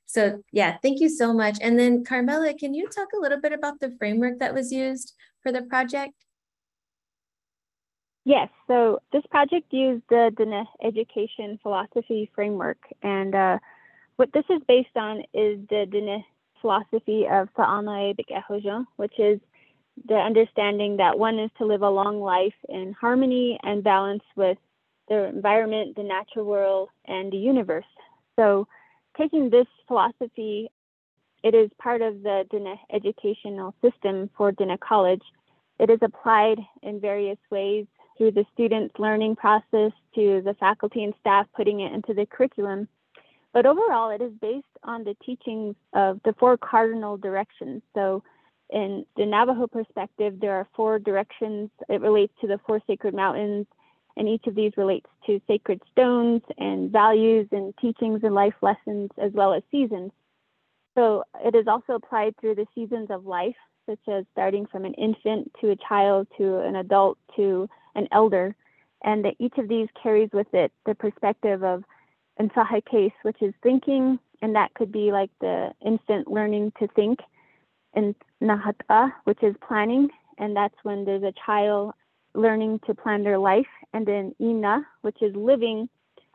So 0.07 0.43
yeah, 0.53 0.77
thank 0.83 1.01
you 1.01 1.09
so 1.09 1.33
much. 1.33 1.59
And 1.61 1.79
then 1.79 2.05
Carmella, 2.05 2.59
can 2.59 2.75
you 2.75 2.89
talk 2.89 3.09
a 3.17 3.21
little 3.21 3.41
bit 3.41 3.53
about 3.53 3.81
the 3.81 3.95
framework 3.99 4.41
that 4.41 4.55
was 4.55 4.73
used 4.73 5.15
for 5.43 5.53
the 5.53 5.63
project? 5.63 6.13
Yes, 8.25 8.49
so 8.67 9.01
this 9.13 9.23
project 9.31 9.71
used 9.71 10.03
the 10.09 10.33
Diné 10.35 10.65
education 10.83 11.59
philosophy 11.63 12.31
framework. 12.35 12.79
And 13.03 13.35
uh, 13.35 13.59
what 14.17 14.33
this 14.33 14.47
is 14.49 14.63
based 14.67 14.97
on 14.97 15.21
is 15.35 15.59
the 15.69 15.87
Diné 15.87 16.25
philosophy 16.63 17.27
of 17.31 17.49
Sa'ana 17.55 18.15
Ehojon, 18.31 18.87
which 18.97 19.19
is 19.19 19.41
the 20.09 20.15
understanding 20.15 20.97
that 20.97 21.19
one 21.19 21.39
is 21.39 21.51
to 21.59 21.67
live 21.67 21.83
a 21.83 21.91
long 21.91 22.19
life 22.21 22.55
in 22.71 22.95
harmony 22.99 23.59
and 23.63 23.85
balance 23.85 24.25
with 24.37 24.57
the 25.09 25.25
environment, 25.27 25.95
the 25.95 26.03
natural 26.03 26.47
world, 26.47 26.89
and 27.05 27.31
the 27.31 27.37
universe. 27.37 27.85
So, 28.37 28.67
taking 29.19 29.51
this 29.51 29.67
philosophy, 29.87 30.71
it 31.43 31.55
is 31.55 31.71
part 31.79 32.01
of 32.01 32.23
the 32.23 32.45
Diné 32.51 32.79
educational 32.91 33.75
system 33.83 34.31
for 34.35 34.51
Diné 34.51 34.81
College. 34.81 35.23
It 35.79 35.91
is 35.91 35.99
applied 36.01 36.59
in 36.83 37.01
various 37.01 37.39
ways 37.51 37.87
through 38.17 38.33
the 38.33 38.45
students' 38.53 38.99
learning 38.99 39.37
process 39.37 39.93
to 40.15 40.43
the 40.45 40.55
faculty 40.59 41.05
and 41.05 41.15
staff 41.21 41.47
putting 41.55 41.81
it 41.81 41.93
into 41.93 42.15
the 42.15 42.27
curriculum. 42.27 42.89
But 43.53 43.67
overall, 43.67 44.11
it 44.11 44.21
is 44.21 44.33
based 44.41 44.67
on 44.83 45.05
the 45.05 45.17
teachings 45.25 45.77
of 45.93 46.21
the 46.25 46.35
four 46.39 46.57
cardinal 46.57 47.17
directions. 47.17 47.83
So, 47.95 48.23
in 48.71 49.05
the 49.17 49.27
Navajo 49.27 49.67
perspective, 49.67 50.41
there 50.41 50.55
are 50.55 50.67
four 50.75 50.99
directions. 50.99 51.71
It 51.89 52.01
relates 52.01 52.33
to 52.41 52.49
the 52.49 52.59
four 52.67 52.81
sacred 52.87 53.15
mountains, 53.15 53.67
and 54.17 54.29
each 54.29 54.47
of 54.47 54.55
these 54.55 54.73
relates 54.77 55.07
to 55.27 55.41
sacred 55.47 55.83
stones 55.93 56.43
and 56.59 56.91
values 56.91 57.47
and 57.53 57.77
teachings 57.79 58.21
and 58.25 58.35
life 58.35 58.55
lessons, 58.63 59.11
as 59.19 59.33
well 59.33 59.53
as 59.53 59.63
seasons. 59.71 60.11
So 60.97 61.25
it 61.45 61.55
is 61.55 61.67
also 61.67 61.95
applied 61.95 62.37
through 62.41 62.55
the 62.55 62.67
seasons 62.75 63.09
of 63.11 63.27
life, 63.27 63.57
such 63.87 64.01
as 64.09 64.25
starting 64.33 64.67
from 64.67 64.85
an 64.85 64.95
infant 64.95 65.53
to 65.61 65.71
a 65.71 65.77
child 65.77 66.27
to 66.39 66.61
an 66.61 66.77
adult 66.77 67.19
to 67.37 67.69
an 67.95 68.09
elder, 68.13 68.55
and 69.03 69.25
that 69.25 69.35
each 69.39 69.59
of 69.59 69.69
these 69.69 69.89
carries 70.01 70.31
with 70.33 70.53
it 70.53 70.73
the 70.87 70.95
perspective 70.95 71.63
of 71.63 71.85
Nitsáhákees, 72.41 73.13
which 73.23 73.41
is 73.41 73.55
thinking, 73.63 74.19
and 74.43 74.55
that 74.55 74.75
could 74.75 74.91
be 74.91 75.13
like 75.13 75.31
the 75.41 75.73
infant 75.85 76.29
learning 76.29 76.73
to 76.79 76.89
think, 76.89 77.21
and 77.95 78.15
Nahata, 78.43 79.13
which 79.25 79.43
is 79.43 79.55
planning, 79.67 80.09
and 80.39 80.57
that's 80.57 80.75
when 80.83 81.05
there's 81.05 81.23
a 81.23 81.33
child 81.47 81.93
learning 82.35 82.81
to 82.87 82.95
plan 82.95 83.23
their 83.23 83.39
life, 83.39 83.67
and 83.93 84.07
then 84.07 84.35
Ina, 84.41 84.85
which 85.03 85.23
is 85.23 85.35
living 85.37 85.89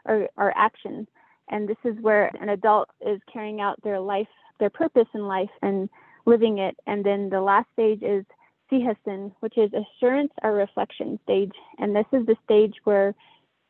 or, 0.05 0.29
or 0.37 0.53
action. 0.57 1.07
And 1.49 1.67
this 1.67 1.77
is 1.83 1.95
where 2.01 2.31
an 2.39 2.49
adult 2.49 2.89
is 3.05 3.19
carrying 3.31 3.59
out 3.59 3.81
their 3.83 3.99
life, 3.99 4.27
their 4.59 4.69
purpose 4.69 5.07
in 5.13 5.27
life 5.27 5.49
and 5.61 5.89
living 6.25 6.59
it. 6.59 6.77
And 6.87 7.03
then 7.03 7.29
the 7.29 7.41
last 7.41 7.67
stage 7.73 8.01
is 8.01 8.23
Sihasin, 8.71 9.31
which 9.39 9.57
is 9.57 9.71
assurance 9.73 10.31
or 10.43 10.53
reflection 10.53 11.19
stage. 11.23 11.53
And 11.77 11.95
this 11.95 12.05
is 12.11 12.25
the 12.25 12.35
stage 12.43 12.75
where 12.83 13.15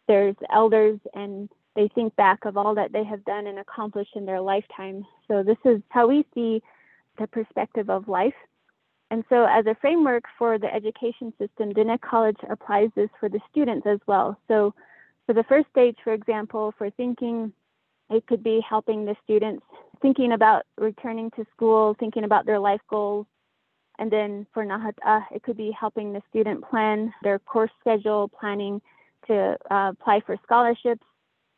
there's 0.08 0.36
elders 0.52 1.00
and 1.14 1.50
they 1.76 1.90
think 1.94 2.16
back 2.16 2.46
of 2.46 2.58
all 2.58 2.76
that 2.76 2.92
they 2.92 3.04
have 3.04 3.24
done 3.26 3.48
and 3.48 3.60
accomplished 3.60 4.16
in 4.16 4.26
their 4.26 4.42
lifetime. 4.42 5.06
So 5.28 5.44
this 5.44 5.58
is 5.66 5.82
how 5.90 6.08
we 6.08 6.26
see 6.34 6.62
the 7.18 7.28
perspective 7.28 7.90
of 7.90 8.08
life. 8.08 8.34
And 9.12 9.24
so, 9.30 9.46
as 9.46 9.66
a 9.66 9.76
framework 9.82 10.26
for 10.38 10.60
the 10.60 10.72
education 10.72 11.34
system, 11.40 11.74
Diné 11.74 12.00
College 12.00 12.38
applies 12.48 12.90
this 12.96 13.10
for 13.20 13.28
the 13.28 13.40
students 13.50 13.88
as 13.88 14.00
well. 14.06 14.40
So, 14.48 14.76
for 15.26 15.34
the 15.34 15.44
first 15.46 15.68
stage, 15.72 15.98
for 16.04 16.14
example, 16.14 16.76
for 16.78 16.92
thinking, 16.92 17.52
it 18.12 18.28
could 18.28 18.44
be 18.44 18.62
helping 18.68 19.06
the 19.06 19.16
students 19.24 19.64
thinking 20.02 20.32
about 20.32 20.64
returning 20.78 21.32
to 21.32 21.46
school, 21.56 21.96
thinking 22.00 22.24
about 22.24 22.46
their 22.46 22.60
life 22.60 22.82
goals. 22.90 23.26
And 24.00 24.10
then 24.10 24.48
for 24.54 24.66
Nahata, 24.66 25.26
it 25.32 25.44
could 25.44 25.58
be 25.58 25.72
helping 25.78 26.14
the 26.14 26.22
student 26.30 26.64
plan 26.68 27.14
their 27.22 27.38
course 27.38 27.72
schedule, 27.82 28.30
planning 28.30 28.82
to 29.28 29.58
uh, 29.70 29.92
apply 29.92 30.22
for 30.26 30.38
scholarships. 30.44 31.04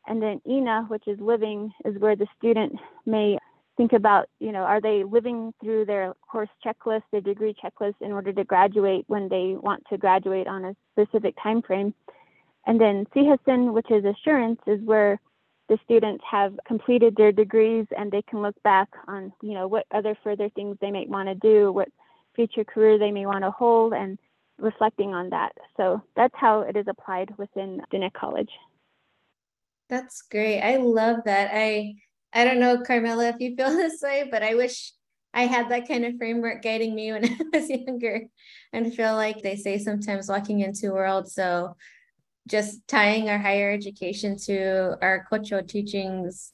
And 0.08 0.22
then 0.22 0.42
Ina, 0.50 0.86
which 0.88 1.08
is 1.08 1.20
living, 1.20 1.72
is 1.86 2.00
where 2.00 2.16
the 2.16 2.26
student 2.40 2.74
may 3.06 3.38
think 3.78 3.94
about, 3.94 4.28
you 4.40 4.52
know, 4.52 4.64
are 4.64 4.82
they 4.82 5.04
living 5.04 5.54
through 5.62 5.86
their 5.86 6.16
course 6.30 6.50
checklist, 6.66 7.04
their 7.12 7.22
degree 7.22 7.56
checklist 7.64 7.96
in 8.02 8.12
order 8.12 8.34
to 8.34 8.44
graduate 8.44 9.06
when 9.08 9.30
they 9.30 9.56
want 9.62 9.84
to 9.92 9.98
graduate 10.00 10.48
on 10.48 10.66
a 10.66 10.76
specific 10.94 11.36
time 11.42 11.62
frame? 11.62 11.94
And 12.66 12.82
then 12.82 13.06
Sihasin, 13.16 13.72
which 13.72 13.92
is 13.92 14.04
assurance, 14.04 14.60
is 14.66 14.82
where 14.82 15.20
the 15.70 15.78
students 15.86 16.24
have 16.30 16.60
completed 16.68 17.16
their 17.16 17.32
degrees 17.32 17.86
and 17.96 18.12
they 18.12 18.24
can 18.24 18.42
look 18.42 18.62
back 18.64 18.90
on, 19.08 19.32
you 19.42 19.54
know, 19.54 19.68
what 19.68 19.86
other 19.92 20.18
further 20.24 20.50
things 20.50 20.76
they 20.82 20.92
might 20.92 21.08
want 21.08 21.30
to 21.30 21.36
do, 21.36 21.72
what 21.72 21.88
future 22.36 22.64
career 22.64 22.98
they 22.98 23.12
may 23.12 23.26
want 23.26 23.44
to 23.44 23.52
hold, 23.52 23.94
and 23.94 24.18
reflecting 24.58 25.14
on 25.14 25.30
that. 25.30 25.54
So 25.78 26.02
that's 26.16 26.36
how 26.36 26.62
it 26.62 26.76
is 26.76 26.86
applied 26.88 27.34
within 27.38 27.82
Diné 27.92 28.12
College. 28.14 28.50
That's 29.90 30.22
great. 30.22 30.62
I 30.62 30.78
love 30.78 31.18
that. 31.26 31.52
I 31.54 31.96
I 32.34 32.46
don't 32.46 32.60
know, 32.60 32.78
Carmella, 32.78 33.34
if 33.34 33.40
you 33.40 33.56
feel 33.56 33.70
this 33.76 34.02
way, 34.02 34.28
but 34.32 34.44
I 34.44 34.56
wish 34.56 34.94
I 35.34 35.46
had 35.46 35.70
that 35.70 35.88
kind 35.88 36.06
of 36.06 36.18
framework 36.18 36.62
guiding 36.62 36.96
me 36.96 37.12
when 37.12 37.26
I 37.54 37.58
was 37.58 37.70
younger 37.70 38.24
and 38.74 38.94
feel 38.94 39.16
like 39.16 39.42
they 39.42 39.56
say 39.56 39.78
sometimes 39.78 40.30
walking 40.30 40.62
into 40.62 40.90
a 40.90 40.94
world. 40.94 41.30
So 41.30 41.76
just 42.48 42.88
tying 42.88 43.30
our 43.30 43.38
higher 43.38 43.72
education 43.72 44.38
to 44.46 44.98
our 45.02 45.26
cultural 45.30 45.64
teachings 45.64 46.54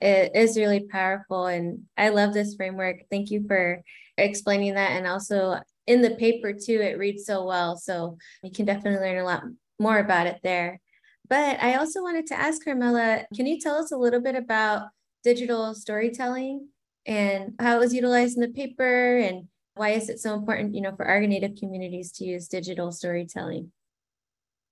it 0.00 0.32
is 0.34 0.56
really 0.56 0.80
powerful. 0.80 1.46
And 1.46 1.84
I 1.96 2.10
love 2.10 2.32
this 2.32 2.54
framework. 2.54 3.00
Thank 3.10 3.30
you 3.30 3.44
for 3.46 3.82
explaining 4.18 4.74
that. 4.74 4.92
And 4.92 5.06
also 5.06 5.60
in 5.86 6.02
the 6.02 6.16
paper 6.16 6.52
too, 6.52 6.80
it 6.80 6.98
reads 6.98 7.24
so 7.24 7.44
well. 7.44 7.76
So 7.76 8.18
you 8.42 8.50
can 8.50 8.66
definitely 8.66 9.00
learn 9.00 9.18
a 9.18 9.24
lot 9.24 9.42
more 9.78 9.98
about 9.98 10.26
it 10.26 10.40
there. 10.42 10.80
But 11.28 11.62
I 11.62 11.74
also 11.74 12.02
wanted 12.02 12.26
to 12.26 12.38
ask 12.38 12.64
Carmella, 12.64 13.24
can 13.34 13.46
you 13.46 13.60
tell 13.60 13.76
us 13.76 13.92
a 13.92 13.96
little 13.96 14.20
bit 14.20 14.34
about 14.34 14.88
digital 15.24 15.74
storytelling 15.74 16.68
and 17.06 17.54
how 17.58 17.76
it 17.76 17.80
was 17.80 17.94
utilized 17.94 18.36
in 18.36 18.42
the 18.42 18.48
paper 18.48 19.18
and 19.18 19.48
why 19.74 19.90
is 19.90 20.08
it 20.08 20.18
so 20.18 20.34
important, 20.34 20.74
you 20.74 20.80
know, 20.80 20.94
for 20.96 21.06
our 21.06 21.20
Native 21.20 21.54
communities 21.56 22.10
to 22.12 22.24
use 22.24 22.48
digital 22.48 22.90
storytelling? 22.90 23.70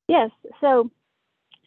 Yes, 0.08 0.30
so 0.60 0.90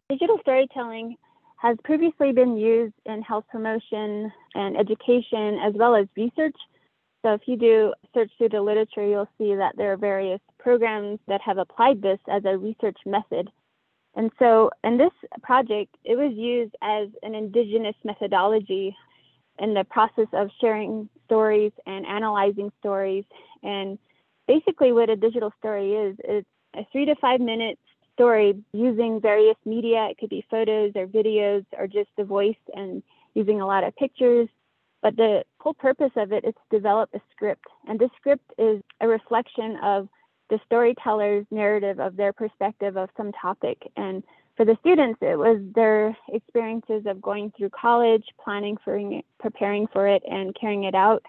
digital 0.10 0.38
storytelling 0.42 1.16
has 1.58 1.78
previously 1.84 2.32
been 2.32 2.58
used 2.58 2.94
in 3.06 3.22
health 3.22 3.46
promotion 3.52 4.32
and 4.56 4.78
education 4.78 5.60
as 5.64 5.74
well 5.76 5.96
as 5.96 6.08
research. 6.16 6.56
So 7.22 7.34
if 7.34 7.42
you 7.48 7.58
do 7.58 7.94
search 8.14 8.32
through 8.38 8.50
the 8.50 8.62
literature, 8.62 9.06
you'll 9.06 9.30
see 9.38 9.56
that 9.56 9.74
there 9.76 9.92
are 9.92 9.98
various 9.98 10.40
programs 10.58 11.20
that 11.28 11.42
have 11.42 11.58
applied 11.58 12.02
this 12.02 12.20
as 12.30 12.44
a 12.46 12.58
research 12.58 12.98
method. 13.06 13.50
And 14.16 14.32
so 14.40 14.72
in 14.84 14.98
this 14.98 15.12
project, 15.44 15.96
it 16.04 16.18
was 16.18 16.34
used 16.36 16.76
as 16.82 17.10
an 17.24 17.36
indigenous 17.36 17.96
methodology 18.04 18.96
in 19.60 19.74
the 19.74 19.84
process 19.84 20.28
of 20.34 20.50
sharing 20.62 21.10
stories 21.26 21.72
and 21.86 22.06
analyzing 22.06 22.72
stories. 22.80 23.26
And 23.64 24.00
basically, 24.48 24.94
what 24.94 25.10
a 25.10 25.16
digital 25.16 25.54
story 25.60 25.94
is, 25.94 26.16
it's 26.24 26.48
a 26.76 26.86
three 26.92 27.06
to 27.06 27.16
five 27.16 27.42
minute 27.42 27.78
story 28.14 28.64
using 28.74 29.22
various 29.22 29.58
media. 29.66 30.08
It 30.10 30.18
could 30.18 30.30
be 30.30 30.46
photos 30.50 30.94
or 30.96 31.08
videos 31.08 31.66
or 31.78 31.88
just 31.88 32.10
the 32.18 32.24
voice 32.24 32.56
and 32.74 33.04
using 33.34 33.62
a 33.62 33.68
lot 33.68 33.84
of 33.84 33.96
pictures. 33.96 34.48
But 35.02 35.16
the 35.16 35.44
whole 35.60 35.74
purpose 35.74 36.12
of 36.16 36.32
it 36.32 36.46
is 36.46 36.54
to 36.54 36.78
develop 36.78 37.10
a 37.14 37.20
script. 37.32 37.66
And 37.88 38.00
this 38.00 38.10
script 38.18 38.52
is 38.58 38.82
a 39.02 39.08
reflection 39.08 39.78
of 39.84 40.08
the 40.50 40.60
storyteller's 40.66 41.46
narrative 41.52 42.00
of 42.00 42.16
their 42.16 42.34
perspective 42.34 42.98
of 42.98 43.10
some 43.16 43.32
topic. 43.34 43.78
And 43.96 44.24
for 44.58 44.66
the 44.66 44.78
students, 44.82 45.20
it 45.22 45.38
was 45.38 45.62
their 45.76 46.18
experiences 46.30 47.04
of 47.06 47.22
going 47.22 47.54
through 47.58 47.70
college, 47.70 48.26
planning 48.44 48.78
for 48.84 49.00
preparing 49.40 49.88
for 49.88 50.08
it, 50.08 50.24
and 50.30 50.56
carrying 50.60 50.86
it 50.86 50.96
out. 50.96 51.24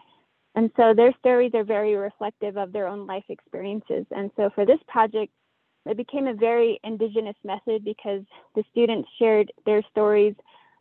And 0.54 0.70
so 0.76 0.94
their 0.94 1.14
stories 1.20 1.52
are 1.54 1.62
very 1.62 1.94
reflective 1.94 2.56
of 2.56 2.72
their 2.72 2.88
own 2.88 3.06
life 3.06 3.24
experiences. 3.28 4.04
And 4.10 4.30
so 4.36 4.50
for 4.54 4.66
this 4.66 4.80
project, 4.88 5.32
it 5.86 5.96
became 5.96 6.26
a 6.26 6.34
very 6.34 6.80
indigenous 6.82 7.36
method 7.44 7.84
because 7.84 8.22
the 8.54 8.64
students 8.70 9.08
shared 9.18 9.52
their 9.64 9.82
stories, 9.90 10.34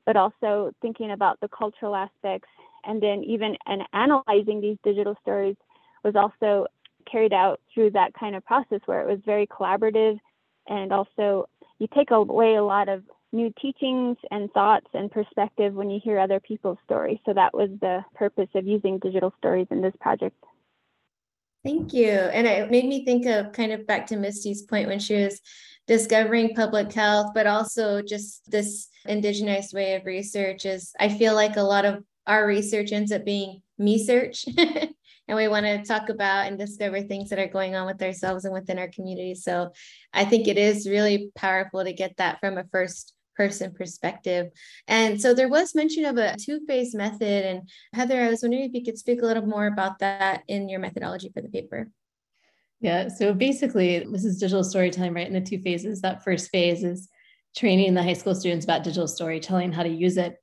but 0.06 0.16
also 0.16 0.72
thinking 0.82 1.12
about 1.12 1.40
the 1.42 1.50
cultural 1.50 1.96
aspects. 1.96 2.50
And 2.90 3.04
then 3.04 3.24
even 3.24 3.56
and 3.68 3.84
analyzing 3.94 4.62
these 4.62 4.78
digital 4.84 5.16
stories 5.22 5.56
was 6.04 6.16
also 6.16 6.66
carried 7.10 7.34
out 7.34 7.62
through 7.72 7.92
that 7.92 8.16
kind 8.20 8.36
of 8.36 8.44
process 8.44 8.82
where 8.88 9.02
it 9.02 9.08
was 9.08 9.20
very 9.24 9.46
collaborative 9.46 10.18
and 10.68 10.92
also 10.92 11.48
you 11.78 11.88
take 11.96 12.10
away 12.10 12.56
a 12.56 12.64
lot 12.64 12.90
of 12.90 13.04
new 13.32 13.54
teachings 13.62 14.18
and 14.32 14.52
thoughts 14.54 14.88
and 14.96 15.12
perspective 15.12 15.76
when 15.76 15.92
you 15.92 16.00
hear 16.04 16.18
other 16.18 16.40
people's 16.40 16.80
stories. 16.84 17.20
So 17.28 17.34
that 17.34 17.54
was 17.54 17.70
the 17.80 18.04
purpose 18.16 18.50
of 18.56 18.66
using 18.66 18.98
digital 18.98 19.36
stories 19.38 19.68
in 19.70 19.82
this 19.82 19.94
project. 20.02 20.36
Thank 21.64 21.94
you. 21.94 22.10
And 22.10 22.48
it 22.48 22.72
made 22.72 22.86
me 22.86 23.06
think 23.06 23.28
of 23.28 23.52
kind 23.52 23.72
of 23.72 23.86
back 23.86 24.08
to 24.08 24.18
Misty's 24.18 24.64
point 24.64 24.88
when 24.88 25.00
she 25.00 25.16
was 25.16 25.40
discovering 25.86 26.56
public 26.56 26.92
health, 26.92 27.34
but 27.36 27.46
also 27.46 28.02
just 28.02 28.50
this 28.50 28.88
indigenous 29.06 29.74
way 29.74 29.94
of 29.94 30.06
research 30.06 30.66
is 30.66 30.92
I 31.00 31.10
feel 31.10 31.36
like 31.36 31.56
a 31.56 31.62
lot 31.62 31.86
of 31.86 32.04
our 32.30 32.46
research 32.46 32.92
ends 32.92 33.12
up 33.12 33.26
being 33.26 33.62
me 33.78 34.04
search 34.04 34.46
and 34.58 35.36
we 35.36 35.48
want 35.48 35.66
to 35.66 35.84
talk 35.84 36.10
about 36.10 36.46
and 36.46 36.60
discover 36.60 37.02
things 37.02 37.30
that 37.30 37.40
are 37.40 37.48
going 37.48 37.76
on 37.76 37.88
with 37.88 38.02
ourselves 38.02 38.46
and 38.46 38.54
within 38.54 38.78
our 38.78 38.88
community. 38.88 39.34
So 39.34 39.72
I 40.14 40.26
think 40.26 40.48
it 40.48 40.58
is 40.58 40.88
really 40.88 41.32
powerful 41.36 41.84
to 41.84 41.92
get 41.92 42.18
that 42.18 42.40
from 42.40 42.58
a 42.58 42.66
first 42.72 43.14
person 43.36 43.74
perspective. 43.74 44.52
And 44.88 45.20
so 45.20 45.34
there 45.34 45.50
was 45.50 45.74
mention 45.74 46.06
of 46.06 46.18
a 46.18 46.36
two 46.38 46.60
phase 46.68 46.94
method. 46.94 47.46
And 47.46 47.70
Heather, 47.94 48.22
I 48.22 48.30
was 48.30 48.44
wondering 48.44 48.66
if 48.66 48.74
you 48.74 48.84
could 48.84 48.98
speak 48.98 49.24
a 49.24 49.26
little 49.26 49.46
more 49.46 49.66
about 49.66 50.00
that 50.00 50.44
in 50.48 50.70
your 50.70 50.80
methodology 50.80 51.32
for 51.34 51.42
the 51.42 51.50
paper. 51.50 51.90
Yeah, 52.82 53.08
so 53.08 53.34
basically, 53.34 54.06
this 54.12 54.24
is 54.24 54.38
digital 54.38 54.64
storytelling, 54.64 55.14
right? 55.14 55.28
In 55.28 55.34
the 55.34 55.42
two 55.42 55.60
phases. 55.60 56.02
That 56.02 56.24
first 56.24 56.50
phase 56.50 56.84
is 56.84 57.10
training 57.58 57.94
the 57.94 58.04
high 58.04 58.14
school 58.14 58.36
students 58.36 58.66
about 58.66 58.84
digital 58.84 59.08
storytelling, 59.08 59.72
how 59.72 59.84
to 59.84 59.90
use 59.90 60.18
it. 60.18 60.36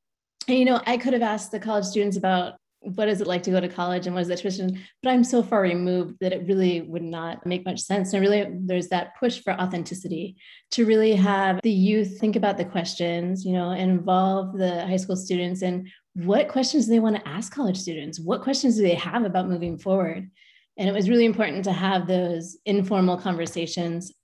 You 0.49 0.65
know, 0.65 0.81
I 0.87 0.97
could 0.97 1.13
have 1.13 1.23
asked 1.23 1.51
the 1.51 1.59
college 1.59 1.85
students 1.85 2.17
about 2.17 2.55
what 2.81 3.09
is 3.09 3.21
it 3.21 3.27
like 3.27 3.43
to 3.43 3.51
go 3.51 3.59
to 3.59 3.69
college 3.69 4.07
and 4.07 4.15
what 4.15 4.21
is 4.21 4.29
the 4.29 4.37
tuition 4.37 4.79
but 5.03 5.11
i'm 5.11 5.25
so 5.25 5.43
far 5.43 5.63
removed 5.63 6.15
that 6.21 6.33
it 6.33 6.47
really 6.47 6.83
would 6.83 7.03
not 7.03 7.45
make 7.45 7.65
much 7.65 7.81
sense. 7.81 8.13
And 8.13 8.23
really 8.23 8.47
there's 8.61 8.89
that 8.89 9.17
push 9.19 9.43
for 9.43 9.55
authenticity 9.55 10.37
to 10.73 10.87
really 10.87 11.17
have 11.17 11.61
the 11.63 11.71
youth 11.71 12.21
think 12.21 12.37
about 12.37 12.59
the 12.59 12.65
questions 12.65 13.45
you 13.45 13.53
know 13.55 13.71
involve 13.73 14.57
the 14.57 14.87
high 14.87 14.99
school 14.99 15.17
students 15.17 15.63
and 15.63 15.89
what 16.17 16.49
questions 16.49 16.87
do 16.87 16.93
they 16.93 17.01
want 17.01 17.17
to 17.17 17.29
ask 17.29 17.53
college 17.53 17.77
students? 17.77 18.19
What 18.19 18.41
questions 18.41 18.77
do 18.77 18.83
they 18.83 18.95
have 18.95 19.25
about 19.25 19.51
moving 19.51 19.77
forward? 19.77 20.31
And 20.79 20.89
it 20.89 20.95
was 20.95 21.11
really 21.11 21.27
important 21.27 21.65
to 21.65 21.73
have 21.73 22.07
those 22.07 22.57
informal 22.65 23.19
conversations 23.19 24.15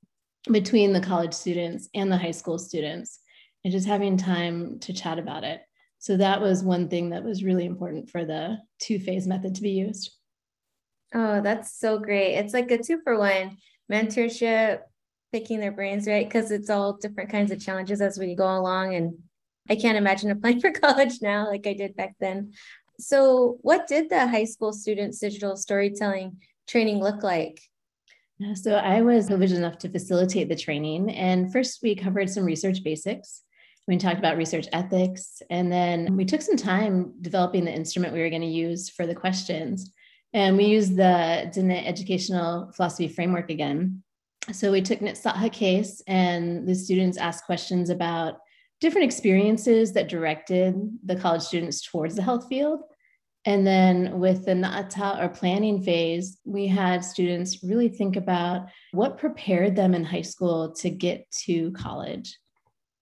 between 0.50 0.95
the 0.95 1.00
college 1.00 1.35
students 1.35 1.91
and 1.95 2.11
the 2.11 2.17
high 2.17 2.31
school 2.31 2.59
students 2.59 3.21
and 3.62 3.73
just 3.73 3.87
having 3.87 4.17
time 4.17 4.79
to 4.81 4.95
chat 4.95 5.19
about 5.19 5.45
it 5.45 5.61
so 6.03 6.17
that 6.17 6.41
was 6.41 6.65
one 6.65 6.89
thing 6.89 7.11
that 7.11 7.23
was 7.23 7.45
really 7.45 7.65
important 7.65 8.11
for 8.11 8.25
the 8.25 8.59
two 8.81 8.99
phase 8.99 9.25
method 9.25 9.55
to 9.55 9.63
be 9.63 9.71
used. 9.71 10.11
Oh, 11.15 11.41
that's 11.41 11.79
so 11.79 11.97
great. 11.97 12.35
It's 12.35 12.53
like 12.53 12.73
a 12.73 12.79
two 12.83 12.99
for 13.05 13.17
one 13.17 13.59
mentorship, 13.91 14.81
picking 15.33 15.61
their 15.61 15.71
brains, 15.71 16.09
right? 16.09 16.27
Because 16.27 16.51
it's 16.51 16.71
all 16.71 16.95
different 16.95 17.31
kinds 17.31 17.53
of 17.53 17.65
challenges 17.65 18.01
as 18.01 18.19
we 18.19 18.35
go 18.35 18.49
along. 18.49 18.97
And 18.97 19.15
I 19.71 19.77
can't 19.77 19.97
imagine 19.97 20.31
applying 20.33 20.61
for 20.61 20.73
college 20.73 21.23
now 21.23 21.47
like 21.47 21.69
I 21.69 21.73
did 21.73 21.95
back 21.95 22.17
then. 22.19 22.53
So, 22.99 23.59
what 23.63 23.87
did 23.87 24.11
the 24.11 24.27
high 24.27 24.47
school 24.47 24.73
students' 24.73 25.21
digital 25.21 25.55
storytelling 25.55 26.39
training 26.67 26.99
look 26.99 27.23
like? 27.23 27.61
So, 28.55 28.75
I 28.75 29.03
was 29.03 29.29
privileged 29.29 29.55
enough 29.55 29.79
to 29.79 29.89
facilitate 29.89 30.49
the 30.49 30.57
training. 30.57 31.11
And 31.11 31.53
first, 31.53 31.79
we 31.81 31.95
covered 31.95 32.29
some 32.29 32.45
research 32.45 32.83
basics. 32.83 33.43
We 33.89 33.97
talked 33.97 34.19
about 34.19 34.37
research 34.37 34.69
ethics, 34.73 35.43
and 35.51 35.71
then 35.71 36.17
we 36.17 36.25
took 36.25 36.41
some 36.41 36.57
time 36.57 37.15
developing 37.21 37.65
the 37.65 37.75
instrument 37.75 38.15
we 38.15 38.21
were 38.21 38.31
going 38.31 38.43
to 38.43 38.49
use 38.49 38.89
for 38.89 39.07
the 39.07 39.15
questions. 39.15 39.93
And 40.33 40.57
we 40.57 40.65
used 40.65 40.97
the 40.97 41.51
Diné 41.53 41.87
Educational 41.87 42.73
Philosophy 42.75 43.09
Framework 43.09 43.51
again. 43.51 44.03
So 44.53 44.73
we 44.73 44.83
took 44.83 45.01
Nitsáhákees, 45.01 46.01
and 46.07 46.67
the 46.67 46.75
students 46.75 47.19
asked 47.19 47.45
questions 47.45 47.91
about 47.91 48.39
different 48.81 49.05
experiences 49.05 49.93
that 49.93 50.09
directed 50.09 50.75
the 51.05 51.17
college 51.17 51.43
students 51.43 51.83
towards 51.83 52.17
the 52.17 52.23
health 52.23 52.49
field. 52.49 52.81
And 53.45 53.67
then 53.67 54.21
with 54.21 54.45
the 54.45 54.53
Na'ata 54.53 55.21
or 55.21 55.29
planning 55.29 55.83
phase, 55.83 56.39
we 56.45 56.69
had 56.69 57.05
students 57.05 57.65
really 57.65 57.89
think 57.89 58.17
about 58.17 58.69
what 58.93 59.19
prepared 59.19 59.75
them 59.75 59.95
in 59.95 60.05
high 60.05 60.23
school 60.23 60.73
to 60.75 60.91
get 60.91 61.29
to 61.45 61.73
college. 61.73 62.37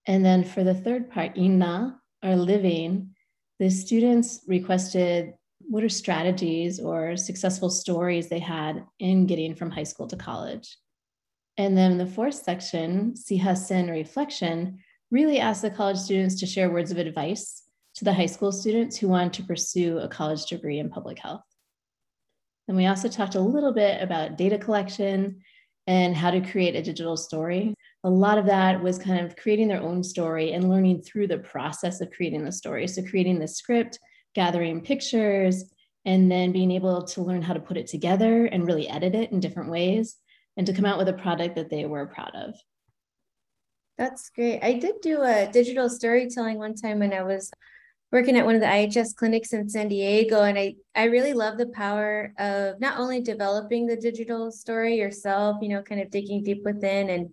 And 0.07 0.25
then 0.25 0.43
for 0.43 0.63
the 0.63 0.73
third 0.73 1.11
part, 1.11 1.37
Ina, 1.37 1.99
or 2.23 2.35
living, 2.35 3.15
the 3.59 3.69
students 3.69 4.41
requested 4.47 5.33
what 5.69 5.83
are 5.83 5.89
strategies 5.89 6.79
or 6.79 7.15
successful 7.15 7.69
stories 7.69 8.27
they 8.27 8.39
had 8.39 8.83
in 8.99 9.25
getting 9.25 9.55
from 9.55 9.71
high 9.71 9.83
school 9.83 10.07
to 10.07 10.17
college. 10.17 10.77
And 11.57 11.77
then 11.77 11.97
the 11.97 12.07
fourth 12.07 12.35
section, 12.35 13.13
Sihasin 13.13 13.89
reflection, 13.89 14.79
really 15.11 15.39
asked 15.39 15.61
the 15.61 15.69
college 15.69 15.97
students 15.97 16.39
to 16.39 16.45
share 16.45 16.71
words 16.71 16.91
of 16.91 16.97
advice 16.97 17.63
to 17.95 18.05
the 18.05 18.13
high 18.13 18.25
school 18.25 18.51
students 18.51 18.97
who 18.97 19.07
wanted 19.07 19.33
to 19.33 19.43
pursue 19.43 19.99
a 19.99 20.07
college 20.07 20.45
degree 20.45 20.79
in 20.79 20.89
public 20.89 21.19
health. 21.19 21.43
And 22.67 22.77
we 22.77 22.87
also 22.87 23.09
talked 23.09 23.35
a 23.35 23.41
little 23.41 23.73
bit 23.73 24.01
about 24.01 24.37
data 24.37 24.57
collection 24.57 25.41
and 25.87 26.15
how 26.15 26.31
to 26.31 26.41
create 26.41 26.75
a 26.75 26.81
digital 26.81 27.17
story 27.17 27.75
a 28.03 28.09
lot 28.09 28.37
of 28.37 28.47
that 28.47 28.81
was 28.81 28.97
kind 28.97 29.23
of 29.23 29.35
creating 29.35 29.67
their 29.67 29.81
own 29.81 30.03
story 30.03 30.53
and 30.53 30.69
learning 30.69 31.01
through 31.01 31.27
the 31.27 31.37
process 31.37 32.01
of 32.01 32.11
creating 32.11 32.43
the 32.43 32.51
story. 32.51 32.87
So, 32.87 33.03
creating 33.03 33.39
the 33.39 33.47
script, 33.47 33.99
gathering 34.33 34.81
pictures, 34.81 35.65
and 36.05 36.31
then 36.31 36.51
being 36.51 36.71
able 36.71 37.03
to 37.03 37.21
learn 37.21 37.41
how 37.41 37.53
to 37.53 37.59
put 37.59 37.77
it 37.77 37.87
together 37.87 38.45
and 38.45 38.65
really 38.65 38.89
edit 38.89 39.13
it 39.13 39.31
in 39.31 39.39
different 39.39 39.69
ways 39.69 40.15
and 40.57 40.65
to 40.65 40.73
come 40.73 40.85
out 40.85 40.97
with 40.97 41.09
a 41.09 41.13
product 41.13 41.55
that 41.55 41.69
they 41.69 41.85
were 41.85 42.07
proud 42.07 42.31
of. 42.35 42.55
That's 43.97 44.29
great. 44.31 44.61
I 44.63 44.73
did 44.73 44.95
do 45.01 45.21
a 45.21 45.47
digital 45.51 45.87
storytelling 45.89 46.57
one 46.57 46.73
time 46.73 46.99
when 46.99 47.13
I 47.13 47.21
was 47.21 47.51
working 48.11 48.35
at 48.35 48.45
one 48.45 48.55
of 48.55 48.61
the 48.61 48.67
IHS 48.67 49.15
clinics 49.15 49.53
in 49.53 49.69
San 49.69 49.87
Diego. 49.87 50.43
And 50.43 50.57
I, 50.57 50.75
I 50.95 51.05
really 51.05 51.33
love 51.33 51.57
the 51.57 51.67
power 51.67 52.33
of 52.39 52.79
not 52.81 52.99
only 52.99 53.21
developing 53.21 53.85
the 53.85 53.95
digital 53.95 54.51
story 54.51 54.97
yourself, 54.97 55.57
you 55.61 55.69
know, 55.69 55.81
kind 55.81 56.01
of 56.01 56.09
digging 56.09 56.43
deep 56.43 56.63
within 56.65 57.09
and 57.09 57.29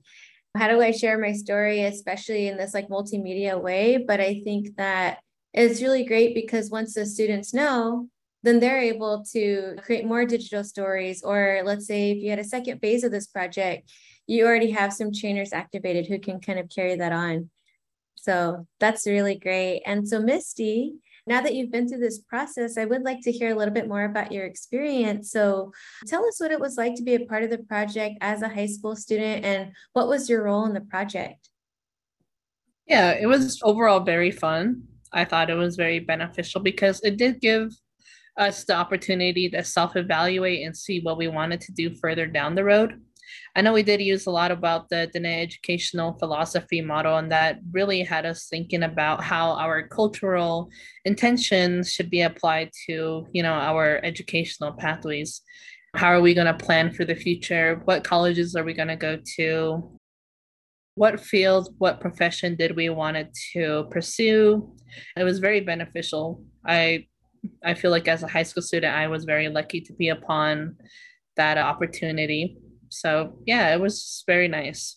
how 0.56 0.68
do 0.68 0.80
I 0.80 0.90
share 0.90 1.18
my 1.18 1.32
story, 1.32 1.82
especially 1.82 2.48
in 2.48 2.56
this 2.56 2.74
like 2.74 2.88
multimedia 2.88 3.60
way? 3.60 3.98
But 3.98 4.20
I 4.20 4.40
think 4.44 4.76
that 4.76 5.18
it's 5.52 5.82
really 5.82 6.04
great 6.04 6.34
because 6.34 6.70
once 6.70 6.94
the 6.94 7.06
students 7.06 7.54
know, 7.54 8.08
then 8.42 8.60
they're 8.60 8.80
able 8.80 9.24
to 9.32 9.76
create 9.82 10.04
more 10.04 10.24
digital 10.24 10.64
stories. 10.64 11.22
Or 11.22 11.62
let's 11.64 11.86
say 11.86 12.12
if 12.12 12.18
you 12.18 12.30
had 12.30 12.38
a 12.38 12.44
second 12.44 12.80
phase 12.80 13.04
of 13.04 13.10
this 13.10 13.26
project, 13.26 13.90
you 14.26 14.46
already 14.46 14.70
have 14.70 14.92
some 14.92 15.12
trainers 15.12 15.52
activated 15.52 16.06
who 16.06 16.18
can 16.18 16.40
kind 16.40 16.58
of 16.58 16.68
carry 16.68 16.96
that 16.96 17.12
on. 17.12 17.50
So 18.14 18.66
that's 18.78 19.06
really 19.06 19.36
great. 19.36 19.82
And 19.86 20.08
so, 20.08 20.20
Misty, 20.20 20.94
now 21.28 21.40
that 21.42 21.54
you've 21.54 21.70
been 21.70 21.88
through 21.88 21.98
this 21.98 22.18
process, 22.18 22.78
I 22.78 22.86
would 22.86 23.02
like 23.02 23.20
to 23.22 23.32
hear 23.32 23.50
a 23.50 23.54
little 23.54 23.74
bit 23.74 23.88
more 23.88 24.04
about 24.04 24.32
your 24.32 24.46
experience. 24.46 25.30
So 25.30 25.72
tell 26.06 26.26
us 26.26 26.40
what 26.40 26.50
it 26.50 26.60
was 26.60 26.76
like 26.76 26.94
to 26.96 27.02
be 27.02 27.14
a 27.14 27.26
part 27.26 27.44
of 27.44 27.50
the 27.50 27.58
project 27.58 28.16
as 28.20 28.42
a 28.42 28.48
high 28.48 28.66
school 28.66 28.96
student 28.96 29.44
and 29.44 29.72
what 29.92 30.08
was 30.08 30.28
your 30.28 30.44
role 30.44 30.64
in 30.64 30.74
the 30.74 30.80
project? 30.80 31.50
Yeah, 32.86 33.12
it 33.12 33.26
was 33.26 33.60
overall 33.62 34.00
very 34.00 34.30
fun. 34.30 34.84
I 35.12 35.24
thought 35.24 35.50
it 35.50 35.54
was 35.54 35.76
very 35.76 36.00
beneficial 36.00 36.62
because 36.62 37.00
it 37.02 37.16
did 37.18 37.40
give 37.40 37.72
us 38.38 38.64
the 38.64 38.74
opportunity 38.74 39.48
to 39.50 39.62
self 39.64 39.96
evaluate 39.96 40.64
and 40.64 40.76
see 40.76 41.00
what 41.00 41.18
we 41.18 41.28
wanted 41.28 41.60
to 41.62 41.72
do 41.72 41.94
further 41.94 42.26
down 42.26 42.54
the 42.54 42.64
road. 42.64 43.00
I 43.56 43.60
know 43.60 43.72
we 43.72 43.82
did 43.82 44.00
use 44.00 44.26
a 44.26 44.30
lot 44.30 44.50
about 44.50 44.88
the 44.88 45.10
Diné 45.14 45.42
educational 45.42 46.12
philosophy 46.18 46.80
model, 46.80 47.16
and 47.16 47.30
that 47.32 47.58
really 47.72 48.02
had 48.02 48.24
us 48.26 48.46
thinking 48.48 48.82
about 48.82 49.22
how 49.22 49.52
our 49.52 49.88
cultural 49.88 50.70
intentions 51.04 51.92
should 51.92 52.10
be 52.10 52.22
applied 52.22 52.70
to, 52.86 53.26
you 53.32 53.42
know, 53.42 53.52
our 53.52 54.00
educational 54.04 54.72
pathways. 54.72 55.40
How 55.94 56.08
are 56.08 56.20
we 56.20 56.34
going 56.34 56.46
to 56.46 56.64
plan 56.64 56.92
for 56.92 57.04
the 57.04 57.14
future? 57.14 57.80
What 57.84 58.04
colleges 58.04 58.54
are 58.54 58.64
we 58.64 58.74
going 58.74 58.88
to 58.88 58.96
go 58.96 59.18
to? 59.36 59.90
What 60.94 61.20
field, 61.20 61.74
what 61.78 62.00
profession 62.00 62.56
did 62.56 62.76
we 62.76 62.88
wanted 62.90 63.28
to 63.52 63.86
pursue? 63.90 64.74
It 65.16 65.24
was 65.24 65.38
very 65.38 65.60
beneficial. 65.60 66.44
I 66.66 67.06
I 67.64 67.74
feel 67.74 67.92
like 67.92 68.08
as 68.08 68.22
a 68.22 68.28
high 68.28 68.42
school 68.42 68.62
student, 68.62 68.94
I 68.94 69.06
was 69.06 69.24
very 69.24 69.48
lucky 69.48 69.80
to 69.82 69.92
be 69.92 70.08
upon 70.08 70.76
that 71.36 71.56
opportunity 71.56 72.58
so 72.90 73.38
yeah, 73.46 73.74
it 73.74 73.80
was 73.80 74.24
very 74.26 74.48
nice. 74.48 74.96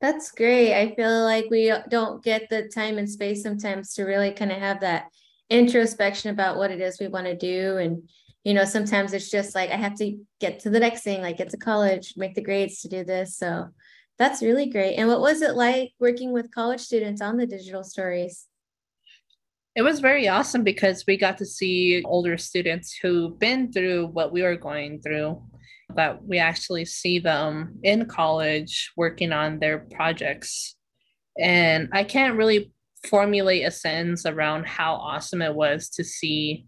That's 0.00 0.32
great. 0.32 0.74
I 0.74 0.96
feel 0.96 1.22
like 1.22 1.46
we 1.48 1.72
don't 1.88 2.24
get 2.24 2.50
the 2.50 2.68
time 2.68 2.98
and 2.98 3.08
space 3.08 3.40
sometimes 3.42 3.94
to 3.94 4.02
really 4.02 4.32
kind 4.32 4.50
of 4.50 4.58
have 4.58 4.80
that 4.80 5.06
introspection 5.48 6.30
about 6.30 6.56
what 6.56 6.72
it 6.72 6.80
is 6.80 6.98
we 6.98 7.06
want 7.06 7.26
to 7.26 7.36
do. 7.36 7.76
And, 7.76 8.08
you 8.42 8.52
know, 8.52 8.64
sometimes 8.64 9.12
it's 9.12 9.30
just 9.30 9.54
like, 9.54 9.70
I 9.70 9.76
have 9.76 9.96
to 9.98 10.18
get 10.40 10.58
to 10.60 10.70
the 10.70 10.80
next 10.80 11.02
thing, 11.02 11.22
like 11.22 11.36
get 11.36 11.50
to 11.50 11.56
college, 11.56 12.14
make 12.16 12.34
the 12.34 12.42
grades 12.42 12.80
to 12.80 12.88
do 12.88 13.04
this. 13.04 13.36
So 13.38 13.68
that's 14.18 14.42
really 14.42 14.66
great. 14.66 14.96
And 14.96 15.08
what 15.08 15.20
was 15.20 15.40
it 15.40 15.54
like 15.54 15.92
working 16.00 16.32
with 16.32 16.52
college 16.52 16.80
students 16.80 17.22
on 17.22 17.36
the 17.36 17.46
digital 17.46 17.84
stories? 17.84 18.48
It 19.76 19.82
was 19.82 20.00
very 20.00 20.26
awesome 20.26 20.64
because 20.64 21.04
we 21.06 21.16
got 21.16 21.38
to 21.38 21.46
see 21.46 22.02
older 22.04 22.36
students 22.38 22.92
who've 22.92 23.38
been 23.38 23.72
through 23.72 24.08
what 24.08 24.32
we 24.32 24.42
were 24.42 24.56
going 24.56 25.00
through 25.00 25.42
that 25.96 26.24
we 26.24 26.38
actually 26.38 26.84
see 26.84 27.18
them 27.18 27.78
in 27.82 28.06
college 28.06 28.90
working 28.96 29.32
on 29.32 29.58
their 29.58 29.78
projects. 29.78 30.76
And 31.38 31.88
I 31.92 32.04
can't 32.04 32.36
really 32.36 32.72
formulate 33.08 33.66
a 33.66 33.70
sentence 33.70 34.26
around 34.26 34.66
how 34.66 34.94
awesome 34.94 35.42
it 35.42 35.54
was 35.54 35.88
to 35.90 36.04
see. 36.04 36.66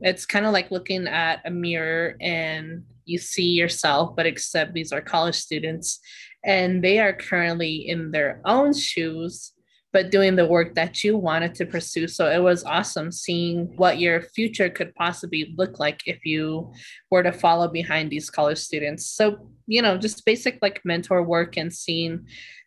It's 0.00 0.26
kind 0.26 0.46
of 0.46 0.52
like 0.52 0.70
looking 0.70 1.06
at 1.06 1.40
a 1.44 1.50
mirror 1.50 2.16
and 2.20 2.84
you 3.04 3.18
see 3.18 3.50
yourself, 3.50 4.16
but 4.16 4.26
except 4.26 4.72
these 4.74 4.92
are 4.92 5.00
college 5.00 5.36
students 5.36 6.00
and 6.44 6.84
they 6.84 6.98
are 6.98 7.12
currently 7.12 7.88
in 7.88 8.10
their 8.10 8.40
own 8.44 8.74
shoes 8.74 9.53
but 9.94 10.10
doing 10.10 10.34
the 10.34 10.44
work 10.44 10.74
that 10.74 11.04
you 11.04 11.16
wanted 11.16 11.54
to 11.54 11.64
pursue. 11.64 12.08
So 12.08 12.28
it 12.28 12.42
was 12.42 12.64
awesome 12.64 13.12
seeing 13.12 13.72
what 13.76 14.00
your 14.00 14.20
future 14.20 14.68
could 14.68 14.92
possibly 14.96 15.54
look 15.56 15.78
like 15.78 16.00
if 16.04 16.26
you 16.26 16.72
were 17.12 17.22
to 17.22 17.30
follow 17.30 17.68
behind 17.68 18.10
these 18.10 18.28
college 18.28 18.58
students. 18.58 19.06
So, 19.06 19.48
you 19.68 19.80
know, 19.80 19.96
just 19.96 20.26
basic 20.26 20.58
like 20.60 20.80
mentor 20.84 21.22
work 21.22 21.56
and 21.56 21.72
seeing 21.72 22.26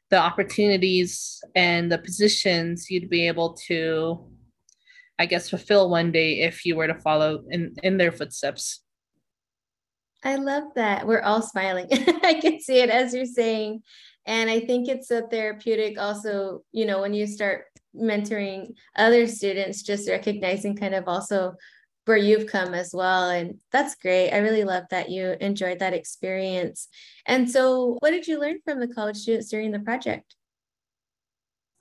the 0.09 0.17
opportunities 0.17 1.43
and 1.53 1.91
the 1.91 1.97
positions 1.97 2.89
you'd 2.89 3.09
be 3.09 3.27
able 3.27 3.55
to 3.67 4.25
I 5.19 5.25
guess 5.25 5.49
fulfill 5.49 5.89
one 5.89 6.11
day 6.11 6.41
if 6.41 6.63
you 6.63 6.75
were 6.75 6.87
to 6.87 6.95
follow 6.95 7.43
in 7.49 7.73
in 7.83 7.97
their 7.97 8.11
footsteps. 8.11 8.83
I 10.23 10.35
love 10.35 10.63
that. 10.75 11.05
We're 11.05 11.21
all 11.21 11.41
smiling. 11.41 11.87
I 11.91 12.39
can 12.41 12.61
see 12.61 12.79
it 12.79 12.89
as 12.89 13.13
you're 13.13 13.25
saying. 13.25 13.81
And 14.27 14.49
I 14.49 14.59
think 14.59 14.89
it's 14.89 15.09
a 15.09 15.21
therapeutic 15.21 15.97
also, 15.97 16.63
you 16.73 16.85
know, 16.85 17.01
when 17.01 17.13
you 17.13 17.25
start 17.25 17.65
mentoring 17.95 18.73
other 18.95 19.25
students, 19.25 19.81
just 19.81 20.09
recognizing 20.09 20.75
kind 20.75 20.93
of 20.93 21.07
also 21.07 21.55
where 22.03 22.17
you've 22.17 22.47
come 22.47 22.73
as 22.73 22.91
well. 22.93 23.29
And 23.29 23.55
that's 23.71 23.95
great. 23.95 24.31
I 24.31 24.37
really 24.37 24.65
love 24.65 24.83
that 24.91 25.09
you 25.09 25.35
enjoyed 25.39 25.79
that 25.79 25.93
experience. 25.93 26.89
And 27.25 27.49
so, 27.49 27.97
what 27.99 28.11
did 28.11 28.27
you 28.27 28.39
learn 28.39 28.59
from 28.65 28.79
the 28.79 28.87
college 28.87 29.17
students 29.17 29.49
during 29.49 29.71
the 29.71 29.79
project? 29.79 30.35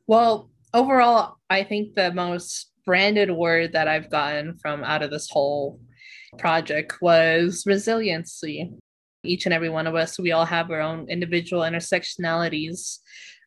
Well, 0.06 0.50
overall, 0.72 1.36
I 1.50 1.64
think 1.64 1.94
the 1.94 2.12
most 2.12 2.70
branded 2.84 3.30
word 3.30 3.72
that 3.72 3.88
I've 3.88 4.08
gotten 4.08 4.56
from 4.58 4.84
out 4.84 5.02
of 5.02 5.10
this 5.10 5.28
whole 5.28 5.80
project 6.38 7.02
was 7.02 7.64
resiliency. 7.66 8.70
Each 9.26 9.46
and 9.46 9.54
every 9.54 9.68
one 9.68 9.86
of 9.86 9.94
us, 9.94 10.18
we 10.18 10.32
all 10.32 10.44
have 10.44 10.70
our 10.70 10.80
own 10.80 11.08
individual 11.08 11.62
intersectionalities. 11.62 12.98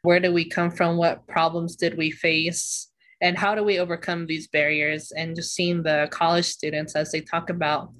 Where 0.02 0.20
do 0.20 0.32
we 0.32 0.48
come 0.48 0.72
from? 0.72 0.98
What 0.98 1.28
problems 1.28 1.76
did 1.76 1.98
we 1.98 2.12
face? 2.12 2.89
And 3.22 3.38
how 3.38 3.54
do 3.56 3.63
we 3.63 3.80
overcome 3.80 4.28
these 4.28 4.48
barriers? 4.48 5.12
And 5.12 5.36
just 5.36 5.54
seeing 5.54 5.84
the 5.84 6.08
college 6.12 6.46
students 6.46 6.96
as 6.96 7.12
they 7.12 7.22
talk 7.22 7.50
about 7.50 7.92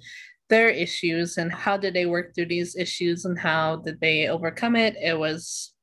their 0.50 0.70
issues 0.70 1.38
and 1.38 1.52
how 1.52 1.78
did 1.78 1.94
they 1.94 2.06
work 2.06 2.34
through 2.34 2.48
these 2.48 2.76
issues 2.76 3.26
and 3.26 3.38
how 3.38 3.78
did 3.78 4.00
they 4.02 4.28
overcome 4.28 4.76
it, 4.76 4.96
it 5.02 5.18
was 5.18 5.74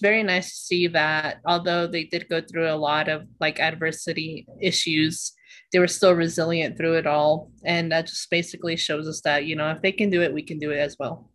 very 0.00 0.22
nice 0.22 0.50
to 0.50 0.56
see 0.56 0.86
that 0.88 1.40
although 1.46 1.86
they 1.86 2.04
did 2.04 2.28
go 2.28 2.40
through 2.40 2.68
a 2.68 2.76
lot 2.76 3.08
of 3.08 3.22
like 3.40 3.60
adversity 3.60 4.46
issues, 4.60 5.32
they 5.72 5.78
were 5.78 5.88
still 5.88 6.12
resilient 6.12 6.76
through 6.76 6.94
it 6.94 7.06
all. 7.06 7.50
And 7.64 7.92
that 7.92 8.06
just 8.06 8.30
basically 8.30 8.76
shows 8.76 9.08
us 9.08 9.20
that, 9.22 9.46
you 9.46 9.56
know, 9.56 9.70
if 9.70 9.82
they 9.82 9.92
can 9.92 10.10
do 10.10 10.22
it, 10.22 10.32
we 10.32 10.42
can 10.42 10.58
do 10.58 10.70
it 10.70 10.78
as 10.78 10.96
well. 10.98 11.30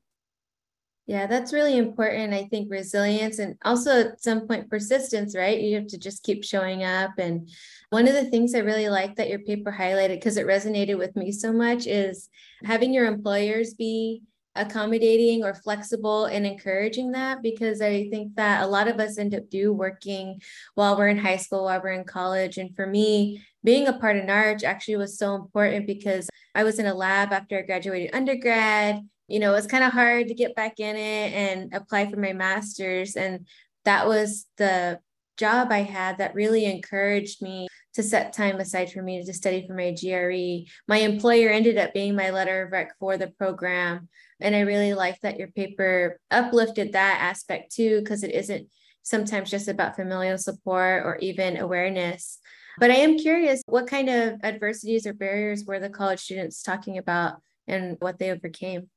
Yeah, 1.11 1.27
that's 1.27 1.51
really 1.51 1.77
important. 1.77 2.33
I 2.33 2.45
think 2.45 2.71
resilience 2.71 3.37
and 3.39 3.57
also 3.65 3.99
at 3.99 4.23
some 4.23 4.47
point 4.47 4.69
persistence, 4.69 5.35
right? 5.35 5.59
You 5.59 5.75
have 5.75 5.87
to 5.87 5.97
just 5.97 6.23
keep 6.23 6.41
showing 6.41 6.85
up. 6.85 7.11
And 7.17 7.49
one 7.89 8.07
of 8.07 8.13
the 8.13 8.29
things 8.29 8.55
I 8.55 8.59
really 8.59 8.87
like 8.87 9.17
that 9.17 9.27
your 9.27 9.39
paper 9.39 9.75
highlighted 9.77 10.15
because 10.15 10.37
it 10.37 10.47
resonated 10.47 10.97
with 10.97 11.17
me 11.17 11.33
so 11.33 11.51
much 11.51 11.85
is 11.85 12.29
having 12.63 12.93
your 12.93 13.07
employers 13.07 13.73
be 13.73 14.21
accommodating 14.55 15.43
or 15.43 15.53
flexible 15.53 16.27
and 16.27 16.45
encouraging 16.47 17.11
that 17.11 17.41
because 17.41 17.81
I 17.81 18.07
think 18.09 18.37
that 18.37 18.63
a 18.63 18.67
lot 18.67 18.87
of 18.87 18.97
us 19.01 19.17
end 19.17 19.35
up 19.35 19.49
do 19.49 19.73
working 19.73 20.39
while 20.75 20.97
we're 20.97 21.09
in 21.09 21.17
high 21.17 21.35
school, 21.35 21.65
while 21.65 21.81
we're 21.83 21.91
in 21.91 22.05
college. 22.05 22.57
And 22.57 22.73
for 22.73 22.87
me, 22.87 23.43
being 23.65 23.85
a 23.89 23.99
part 23.99 24.15
of 24.15 24.23
NARCH 24.23 24.63
actually 24.63 24.95
was 24.95 25.17
so 25.17 25.35
important 25.35 25.87
because 25.87 26.29
I 26.55 26.63
was 26.63 26.79
in 26.79 26.85
a 26.85 26.93
lab 26.93 27.33
after 27.33 27.59
I 27.59 27.63
graduated 27.63 28.15
undergrad. 28.15 29.01
You 29.31 29.39
know, 29.39 29.51
it 29.51 29.55
was 29.55 29.67
kind 29.67 29.83
of 29.83 29.93
hard 29.93 30.27
to 30.27 30.33
get 30.33 30.55
back 30.55 30.79
in 30.79 30.95
it 30.95 31.33
and 31.33 31.73
apply 31.73 32.09
for 32.09 32.17
my 32.17 32.33
master's. 32.33 33.15
And 33.15 33.47
that 33.85 34.07
was 34.07 34.45
the 34.57 34.99
job 35.37 35.71
I 35.71 35.83
had 35.83 36.17
that 36.17 36.35
really 36.35 36.65
encouraged 36.65 37.41
me 37.41 37.67
to 37.93 38.03
set 38.03 38.33
time 38.33 38.59
aside 38.59 38.91
for 38.91 39.01
me 39.01 39.23
to 39.23 39.33
study 39.33 39.65
for 39.65 39.73
my 39.73 39.91
GRE. 39.91 40.69
My 40.87 40.97
employer 40.97 41.49
ended 41.49 41.77
up 41.77 41.93
being 41.93 42.15
my 42.15 42.29
letter 42.29 42.63
of 42.63 42.71
rec 42.71 42.97
for 42.99 43.17
the 43.17 43.27
program. 43.27 44.09
And 44.39 44.55
I 44.55 44.61
really 44.61 44.93
like 44.93 45.19
that 45.21 45.37
your 45.37 45.49
paper 45.49 46.19
uplifted 46.29 46.93
that 46.93 47.19
aspect 47.21 47.73
too, 47.73 47.99
because 47.99 48.23
it 48.23 48.35
isn't 48.35 48.67
sometimes 49.03 49.49
just 49.49 49.67
about 49.67 49.95
familial 49.95 50.37
support 50.37 51.03
or 51.05 51.17
even 51.21 51.57
awareness. 51.57 52.39
But 52.79 52.91
I 52.91 52.95
am 52.95 53.17
curious 53.17 53.61
what 53.65 53.87
kind 53.87 54.09
of 54.09 54.39
adversities 54.43 55.05
or 55.05 55.13
barriers 55.13 55.65
were 55.65 55.79
the 55.79 55.89
college 55.89 56.19
students 56.19 56.63
talking 56.63 56.97
about 56.97 57.41
and 57.67 57.97
what 57.99 58.19
they 58.19 58.31
overcame? 58.31 58.89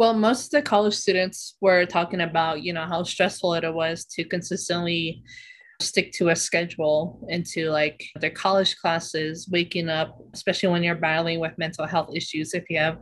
Well, 0.00 0.14
most 0.14 0.46
of 0.46 0.50
the 0.52 0.62
college 0.62 0.94
students 0.94 1.58
were 1.60 1.84
talking 1.84 2.22
about, 2.22 2.62
you 2.62 2.72
know, 2.72 2.86
how 2.86 3.02
stressful 3.02 3.52
it 3.52 3.70
was 3.70 4.06
to 4.06 4.24
consistently 4.24 5.22
stick 5.78 6.10
to 6.12 6.30
a 6.30 6.36
schedule 6.36 7.26
into 7.28 7.68
like 7.68 8.02
their 8.18 8.30
college 8.30 8.78
classes, 8.78 9.46
waking 9.52 9.90
up, 9.90 10.18
especially 10.32 10.70
when 10.70 10.82
you're 10.82 10.94
battling 10.94 11.38
with 11.38 11.52
mental 11.58 11.86
health 11.86 12.16
issues, 12.16 12.54
if 12.54 12.64
you 12.70 12.78
have 12.78 12.96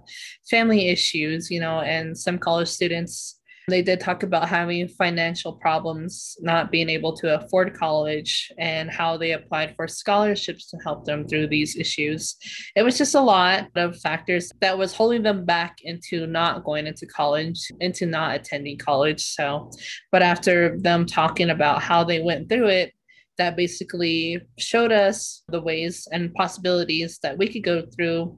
family 0.50 0.88
issues, 0.88 1.52
you 1.52 1.61
know, 1.61 1.82
and 1.82 2.18
some 2.18 2.37
college 2.37 2.66
students 2.66 3.38
they 3.68 3.83
did 3.83 4.00
talk 4.00 4.22
about 4.22 4.48
having 4.48 4.88
financial 4.88 5.52
problems, 5.52 6.37
not 6.40 6.70
being 6.70 6.88
able 6.88 7.14
to 7.16 7.38
afford 7.38 7.78
college, 7.78 8.50
and 8.59 8.90
how 8.90 9.16
they 9.16 9.33
applied 9.33 9.74
for 9.76 9.87
scholarships 9.87 10.70
to 10.70 10.78
help 10.78 11.04
them 11.04 11.26
through 11.28 11.48
these 11.48 11.76
issues. 11.76 12.37
It 12.74 12.83
was 12.83 12.98
just 12.98 13.14
a 13.14 13.20
lot 13.20 13.68
of 13.76 13.98
factors 14.00 14.50
that 14.61 14.76
was 14.76 14.94
holding 14.94 15.22
them 15.22 15.44
back 15.44 15.78
into 15.83 16.26
not 16.26 16.64
going 16.64 16.87
into 16.87 17.07
college, 17.07 17.61
into 17.81 18.07
not 18.07 18.37
attending 18.37 18.78
college. 18.78 19.24
So, 19.24 19.70
but 20.11 20.22
after 20.22 20.78
them 20.78 21.07
talking 21.07 21.50
about 21.50 21.83
how 21.83 22.04
they 22.04 22.20
went 22.20 22.48
through 22.48 22.68
it, 22.68 22.92
that 23.37 23.57
basically 23.57 24.40
showed 24.59 24.90
us 24.90 25.44
the 25.48 25.61
ways 25.61 26.09
and 26.12 26.35
possibilities 26.35 27.20
that 27.22 27.38
we 27.38 27.48
could 27.48 27.62
go 27.62 27.85
through 27.94 28.37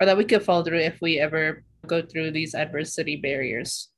or 0.00 0.06
that 0.06 0.16
we 0.16 0.24
could 0.24 0.42
fall 0.42 0.64
through 0.64 0.80
if 0.80 0.98
we 1.00 1.20
ever 1.20 1.62
go 1.86 2.02
through 2.02 2.32
these 2.32 2.54
adversity 2.54 3.16
barriers. 3.16 3.89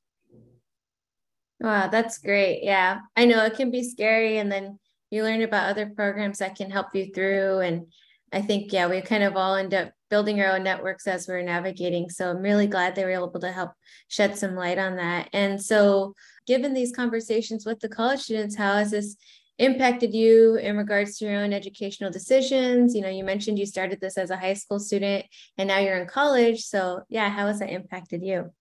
Wow, 1.63 1.87
that's 1.87 2.17
great. 2.17 2.59
Yeah, 2.61 2.99
I 3.15 3.23
know 3.23 3.43
it 3.45 3.55
can 3.55 3.71
be 3.71 3.89
scary. 3.89 4.37
And 4.37 4.51
then 4.51 4.79
you 5.09 5.23
learn 5.23 5.41
about 5.41 5.69
other 5.69 5.89
programs 5.95 6.39
that 6.39 6.55
can 6.55 6.69
help 6.69 6.87
you 6.93 7.13
through. 7.13 7.59
And 7.59 7.87
I 8.33 8.41
think, 8.41 8.73
yeah, 8.73 8.87
we 8.87 8.99
kind 8.99 9.23
of 9.23 9.37
all 9.37 9.55
end 9.55 9.73
up 9.73 9.93
building 10.09 10.41
our 10.41 10.55
own 10.55 10.63
networks 10.63 11.07
as 11.07 11.25
we're 11.25 11.41
navigating. 11.41 12.09
So 12.09 12.29
I'm 12.29 12.41
really 12.41 12.67
glad 12.67 12.95
they 12.95 13.05
were 13.05 13.11
able 13.11 13.39
to 13.39 13.51
help 13.51 13.71
shed 14.09 14.37
some 14.37 14.55
light 14.55 14.77
on 14.77 14.97
that. 14.97 15.29
And 15.31 15.61
so, 15.61 16.15
given 16.45 16.73
these 16.73 16.91
conversations 16.91 17.65
with 17.65 17.79
the 17.79 17.87
college 17.87 18.19
students, 18.19 18.57
how 18.57 18.75
has 18.75 18.91
this 18.91 19.15
impacted 19.57 20.13
you 20.13 20.55
in 20.57 20.75
regards 20.75 21.17
to 21.17 21.25
your 21.25 21.41
own 21.41 21.53
educational 21.53 22.11
decisions? 22.11 22.93
You 22.93 23.03
know, 23.03 23.09
you 23.09 23.23
mentioned 23.23 23.57
you 23.57 23.65
started 23.65 24.01
this 24.01 24.17
as 24.17 24.31
a 24.31 24.35
high 24.35 24.55
school 24.55 24.79
student 24.79 25.25
and 25.57 25.69
now 25.69 25.79
you're 25.79 25.97
in 25.97 26.07
college. 26.07 26.65
So, 26.65 27.03
yeah, 27.07 27.29
how 27.29 27.47
has 27.47 27.59
that 27.59 27.69
impacted 27.69 28.21
you? 28.21 28.51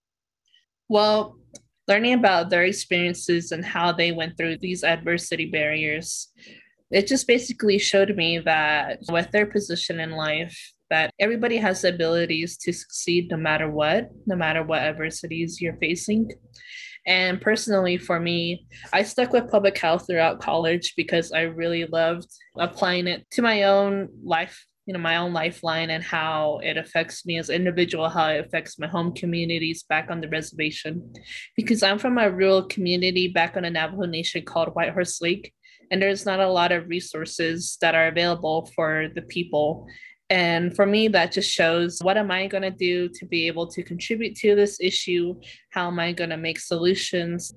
Well, 0.88 1.38
learning 1.88 2.14
about 2.14 2.50
their 2.50 2.64
experiences 2.64 3.52
and 3.52 3.64
how 3.64 3.92
they 3.92 4.12
went 4.12 4.36
through 4.36 4.58
these 4.58 4.84
adversity 4.84 5.46
barriers. 5.46 6.28
It 6.90 7.06
just 7.06 7.26
basically 7.26 7.78
showed 7.78 8.16
me 8.16 8.38
that 8.40 9.00
with 9.10 9.30
their 9.30 9.46
position 9.46 9.98
in 9.98 10.10
life 10.12 10.56
that 10.90 11.10
everybody 11.18 11.56
has 11.56 11.82
the 11.82 11.88
abilities 11.88 12.58
to 12.58 12.72
succeed 12.72 13.30
no 13.30 13.36
matter 13.38 13.70
what 13.70 14.10
no 14.26 14.36
matter 14.36 14.62
what 14.62 14.82
adversities 14.82 15.60
you're 15.60 15.78
facing. 15.78 16.30
And 17.06 17.40
personally 17.40 17.96
for 17.96 18.20
me 18.20 18.66
i 18.92 19.02
stuck 19.02 19.32
with 19.32 19.50
public 19.50 19.76
health 19.76 20.06
throughout 20.06 20.40
college 20.40 20.94
because 20.96 21.32
i 21.32 21.40
really 21.40 21.84
loved 21.86 22.28
applying 22.56 23.08
it 23.08 23.26
to 23.32 23.42
my 23.42 23.64
own 23.64 24.08
life 24.22 24.64
you 24.86 24.92
know 24.92 24.98
my 24.98 25.16
own 25.16 25.32
lifeline 25.32 25.90
and 25.90 26.02
how 26.02 26.60
it 26.62 26.76
affects 26.76 27.24
me 27.24 27.38
as 27.38 27.48
an 27.48 27.54
individual 27.54 28.08
how 28.08 28.28
it 28.28 28.44
affects 28.44 28.78
my 28.78 28.86
home 28.86 29.12
communities 29.14 29.84
back 29.88 30.10
on 30.10 30.20
the 30.20 30.28
reservation. 30.28 31.12
Because 31.56 31.82
i'm 31.82 31.98
from 31.98 32.18
a 32.18 32.30
rural 32.30 32.64
community 32.64 33.28
back 33.28 33.56
on 33.56 33.62
the 33.62 33.70
navajo 33.70 34.06
nation 34.06 34.44
called 34.44 34.74
white 34.74 34.92
horse 34.92 35.20
lake 35.20 35.52
and 35.92 36.00
there's 36.00 36.24
not 36.24 36.40
a 36.40 36.48
lot 36.48 36.72
of 36.72 36.88
resources 36.88 37.76
that 37.82 37.94
are 37.94 38.06
available 38.06 38.70
for 38.74 39.08
the 39.14 39.20
people. 39.20 39.86
And 40.30 40.74
for 40.74 40.86
me 40.86 41.08
that 41.08 41.32
just 41.32 41.52
shows 41.52 41.98
what 42.00 42.16
am 42.16 42.30
i 42.30 42.46
going 42.46 42.62
to 42.62 42.70
do 42.70 43.10
to 43.10 43.26
be 43.26 43.46
able 43.46 43.66
to 43.66 43.82
contribute 43.82 44.34
to 44.36 44.54
this 44.54 44.80
issue? 44.80 45.34
How 45.70 45.88
am 45.88 45.98
i 45.98 46.12
going 46.12 46.30
to 46.30 46.38
make 46.38 46.58
solutions? 46.58 47.54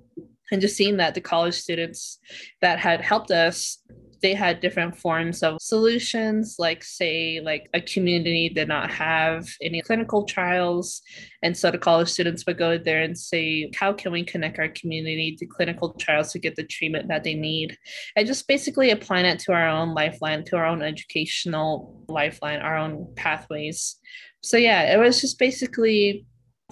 And 0.51 0.59
just 0.59 0.75
seeing 0.75 0.97
that 0.97 1.15
the 1.15 1.21
college 1.21 1.55
students 1.55 2.19
that 2.61 2.77
had 2.77 2.99
helped 2.99 3.31
us 3.31 3.81
they 4.25 4.33
had 4.33 4.59
different 4.59 4.97
forms 4.97 5.43
of 5.43 5.61
solutions 5.61 6.55
like 6.57 6.83
say 6.83 7.39
like 7.43 7.69
a 7.75 7.81
community 7.81 8.49
did 8.49 8.67
not 8.67 8.89
have 8.89 9.47
any 9.61 9.83
clinical 9.83 10.23
trials 10.23 11.03
and 11.43 11.55
so 11.55 11.69
the 11.69 11.77
college 11.77 12.09
students 12.09 12.43
would 12.47 12.57
go 12.57 12.75
there 12.75 13.03
and 13.03 13.15
say 13.15 13.69
how 13.75 13.93
can 13.93 14.11
we 14.11 14.23
connect 14.23 14.57
our 14.57 14.69
community 14.69 15.35
to 15.37 15.45
clinical 15.45 15.93
trials 15.93 16.31
to 16.31 16.39
get 16.39 16.55
the 16.55 16.63
treatment 16.63 17.07
that 17.09 17.23
they 17.23 17.35
need? 17.35 17.77
And 18.15 18.25
just 18.25 18.47
basically 18.47 18.89
applying 18.89 19.27
it 19.27 19.37
to 19.41 19.53
our 19.53 19.69
own 19.69 19.93
lifeline 19.93 20.43
to 20.45 20.55
our 20.55 20.65
own 20.65 20.81
educational 20.81 22.03
lifeline 22.07 22.61
our 22.61 22.77
own 22.77 23.13
pathways. 23.15 23.97
So 24.41 24.57
yeah 24.57 24.91
it 24.91 24.97
was 24.97 25.21
just 25.21 25.37
basically 25.37 26.25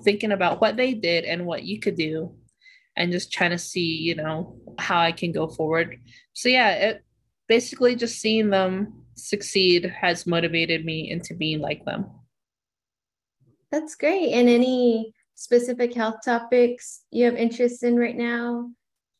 thinking 0.03 0.31
about 0.31 0.59
what 0.59 0.75
they 0.75 0.95
did 0.95 1.23
and 1.23 1.45
what 1.45 1.61
you 1.61 1.79
could 1.79 1.97
do 1.97 2.35
and 2.97 3.11
just 3.11 3.31
trying 3.31 3.51
to 3.51 3.59
see 3.59 3.97
you 4.07 4.15
know 4.15 4.57
how 4.79 4.99
i 4.99 5.11
can 5.11 5.31
go 5.31 5.47
forward. 5.47 5.99
So 6.33 6.49
yeah 6.49 6.71
it 6.71 7.03
basically 7.47 7.95
just 7.95 8.19
seeing 8.19 8.49
them 8.49 8.93
succeed 9.15 9.85
has 9.85 10.25
motivated 10.25 10.85
me 10.85 11.09
into 11.11 11.33
being 11.33 11.59
like 11.59 11.83
them. 11.85 12.05
That's 13.71 13.95
great. 13.95 14.33
And 14.33 14.49
any 14.49 15.13
specific 15.35 15.93
health 15.93 16.17
topics 16.23 17.01
you 17.11 17.25
have 17.25 17.35
interest 17.35 17.83
in 17.83 17.97
right 17.97 18.15
now? 18.15 18.69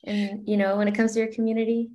And, 0.05 0.47
you 0.47 0.57
know, 0.57 0.77
when 0.77 0.87
it 0.87 0.95
comes 0.95 1.13
to 1.13 1.19
your 1.19 1.31
community? 1.31 1.89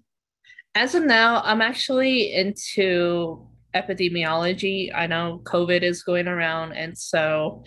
As 0.75 0.95
of 0.95 1.05
now, 1.05 1.43
I'm 1.45 1.61
actually 1.61 2.33
into 2.35 3.47
epidemiology. 3.75 4.91
I 4.95 5.07
know 5.07 5.41
COVID 5.45 5.83
is 5.83 6.03
going 6.03 6.27
around, 6.27 6.73
and 6.73 6.97
so 6.97 7.65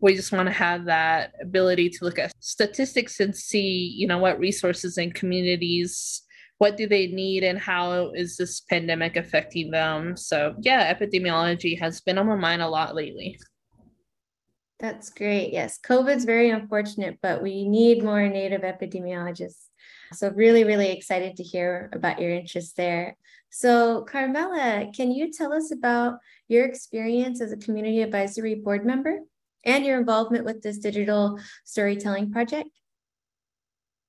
we 0.00 0.14
just 0.14 0.32
want 0.32 0.46
to 0.46 0.52
have 0.52 0.84
that 0.84 1.32
ability 1.40 1.88
to 1.90 2.04
look 2.04 2.18
at 2.18 2.32
statistics 2.40 3.20
and 3.20 3.34
see, 3.34 3.94
you 3.96 4.06
know, 4.06 4.18
what 4.18 4.38
resources 4.38 4.98
and 4.98 5.14
communities 5.14 6.22
what 6.58 6.76
do 6.76 6.86
they 6.86 7.06
need 7.06 7.44
and 7.44 7.58
how 7.58 8.10
is 8.14 8.36
this 8.36 8.60
pandemic 8.60 9.16
affecting 9.16 9.70
them? 9.70 10.16
So 10.16 10.54
yeah 10.60 10.92
epidemiology 10.92 11.78
has 11.80 12.00
been 12.00 12.18
on 12.18 12.26
my 12.26 12.36
mind 12.36 12.62
a 12.62 12.68
lot 12.68 12.94
lately. 12.94 13.38
That's 14.80 15.10
great. 15.10 15.52
Yes 15.52 15.78
covid's 15.78 16.24
very 16.24 16.50
unfortunate 16.50 17.18
but 17.22 17.42
we 17.42 17.68
need 17.68 18.04
more 18.04 18.28
native 18.28 18.62
epidemiologists. 18.62 19.66
So 20.12 20.30
really 20.30 20.64
really 20.64 20.90
excited 20.90 21.36
to 21.36 21.42
hear 21.42 21.90
about 21.92 22.20
your 22.20 22.30
interest 22.30 22.76
there. 22.76 23.16
So, 23.50 24.04
Carmella, 24.08 24.94
can 24.94 25.10
you 25.10 25.32
tell 25.32 25.52
us 25.52 25.72
about 25.72 26.18
your 26.48 26.66
experience 26.66 27.40
as 27.40 27.52
a 27.52 27.56
community 27.56 28.02
advisory 28.02 28.54
board 28.54 28.84
member 28.84 29.20
and 29.64 29.84
your 29.84 29.98
involvement 29.98 30.44
with 30.44 30.62
this 30.62 30.78
digital 30.78 31.38
storytelling 31.64 32.30
project? 32.30 32.68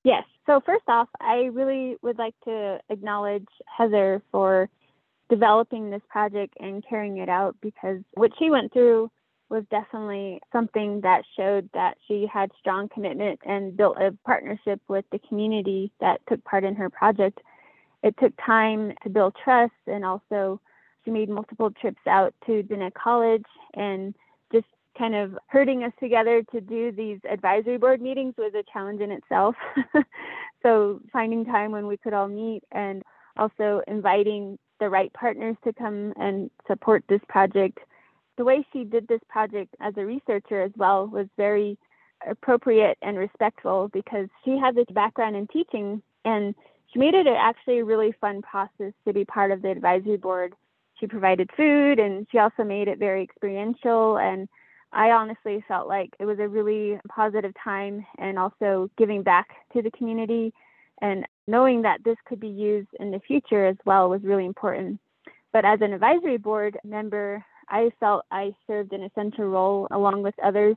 Yes. 0.03 0.23
So, 0.49 0.59
first 0.65 0.85
off, 0.87 1.07
I 1.21 1.51
really 1.53 1.97
would 2.01 2.17
like 2.17 2.33
to 2.45 2.79
acknowledge 2.89 3.45
Heather 3.67 4.23
for 4.31 4.67
developing 5.29 5.91
this 5.91 6.01
project 6.09 6.55
and 6.59 6.83
carrying 6.89 7.19
it 7.19 7.29
out 7.29 7.55
because 7.61 7.99
what 8.15 8.31
she 8.39 8.49
went 8.49 8.73
through 8.73 9.11
was 9.49 9.63
definitely 9.69 10.41
something 10.51 11.01
that 11.01 11.21
showed 11.37 11.69
that 11.75 11.97
she 12.07 12.25
had 12.33 12.49
strong 12.59 12.89
commitment 12.89 13.39
and 13.45 13.77
built 13.77 13.97
a 13.97 14.11
partnership 14.25 14.81
with 14.87 15.05
the 15.11 15.19
community 15.19 15.91
that 16.01 16.19
took 16.27 16.43
part 16.45 16.63
in 16.63 16.73
her 16.73 16.89
project. 16.89 17.41
It 18.01 18.15
took 18.19 18.33
time 18.43 18.93
to 19.03 19.09
build 19.11 19.35
trust 19.43 19.73
and 19.85 20.03
also 20.03 20.59
she 21.05 21.11
made 21.11 21.29
multiple 21.29 21.69
trips 21.79 22.01
out 22.07 22.33
to 22.47 22.63
Diné 22.63 22.91
College 22.95 23.45
and 23.75 24.15
just 24.51 24.65
kind 24.99 25.15
of 25.15 25.37
herding 25.47 25.83
us 25.83 25.93
together 25.99 26.43
to 26.51 26.59
do 26.59 26.91
these 26.91 27.19
advisory 27.29 27.77
board 27.77 28.01
meetings 28.01 28.33
was 28.37 28.53
a 28.53 28.63
challenge 28.71 28.99
in 28.99 29.11
itself. 29.11 29.55
so 30.63 30.99
finding 31.11 31.45
time 31.45 31.71
when 31.71 31.87
we 31.87 31.95
could 31.95 32.13
all 32.13 32.27
meet 32.27 32.61
and 32.73 33.01
also 33.37 33.81
inviting 33.87 34.59
the 34.79 34.89
right 34.89 35.11
partners 35.13 35.55
to 35.63 35.71
come 35.73 36.13
and 36.17 36.51
support 36.67 37.03
this 37.07 37.21
project. 37.29 37.79
The 38.37 38.43
way 38.43 38.65
she 38.71 38.83
did 38.83 39.07
this 39.07 39.21
project 39.29 39.73
as 39.79 39.93
a 39.97 40.05
researcher 40.05 40.61
as 40.61 40.71
well 40.75 41.07
was 41.07 41.27
very 41.37 41.77
appropriate 42.27 42.97
and 43.01 43.17
respectful 43.17 43.89
because 43.93 44.27
she 44.43 44.57
had 44.57 44.75
this 44.75 44.87
background 44.91 45.37
in 45.37 45.47
teaching 45.47 46.01
and 46.25 46.53
she 46.91 46.99
made 46.99 47.13
it 47.13 47.27
actually 47.27 47.79
a 47.79 47.85
really 47.85 48.13
fun 48.19 48.41
process 48.41 48.93
to 49.05 49.13
be 49.13 49.23
part 49.23 49.51
of 49.51 49.61
the 49.61 49.69
advisory 49.69 50.17
board. 50.17 50.53
She 50.99 51.07
provided 51.07 51.49
food 51.55 51.99
and 51.99 52.27
she 52.31 52.37
also 52.39 52.63
made 52.63 52.89
it 52.89 52.99
very 52.99 53.23
experiential. 53.23 54.17
And 54.17 54.49
I 54.91 55.11
honestly 55.11 55.63
felt 55.67 55.87
like 55.87 56.09
it 56.19 56.25
was 56.25 56.39
a 56.39 56.47
really 56.47 56.99
positive 57.09 57.53
time 57.63 58.05
and 58.17 58.39
also 58.39 58.89
giving 58.97 59.23
back 59.23 59.47
to 59.73 59.81
the 59.81 59.91
community 59.91 60.53
and 61.01 61.25
knowing 61.47 61.83
that 61.83 62.03
this 62.03 62.17
could 62.25 62.39
be 62.39 62.47
used 62.47 62.89
in 62.99 63.11
the 63.11 63.19
future 63.19 63.65
as 63.65 63.77
well 63.85 64.09
was 64.09 64.23
really 64.23 64.45
important. 64.45 64.99
But 65.53 65.65
as 65.65 65.79
an 65.81 65.93
advisory 65.93 66.37
board 66.37 66.77
member, 66.83 67.43
I 67.69 67.91
felt 67.99 68.25
I 68.31 68.53
served 68.67 68.93
an 68.93 69.03
essential 69.03 69.45
role 69.45 69.87
along 69.91 70.23
with 70.23 70.35
others 70.43 70.75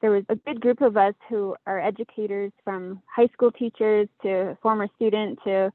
there 0.00 0.10
was 0.10 0.24
a 0.28 0.36
good 0.36 0.60
group 0.60 0.80
of 0.80 0.96
us 0.96 1.14
who 1.28 1.56
are 1.66 1.80
educators 1.80 2.52
from 2.64 3.02
high 3.14 3.28
school 3.32 3.50
teachers 3.50 4.08
to 4.22 4.56
former 4.62 4.88
student 4.96 5.38
to 5.44 5.72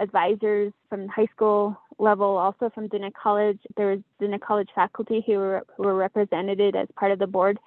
advisors 0.00 0.72
from 0.88 1.08
high 1.08 1.28
school 1.34 1.76
level, 1.98 2.36
also 2.36 2.70
from 2.74 2.88
Diné 2.88 3.12
College. 3.12 3.58
There 3.76 3.90
was 3.90 4.00
Diné 4.20 4.40
College 4.40 4.68
faculty 4.74 5.22
who 5.26 5.34
were, 5.34 5.66
who 5.76 5.84
were 5.84 5.94
represented 5.94 6.74
as 6.76 6.88
part 6.96 7.12
of 7.12 7.18
the 7.18 7.26
board. 7.26 7.58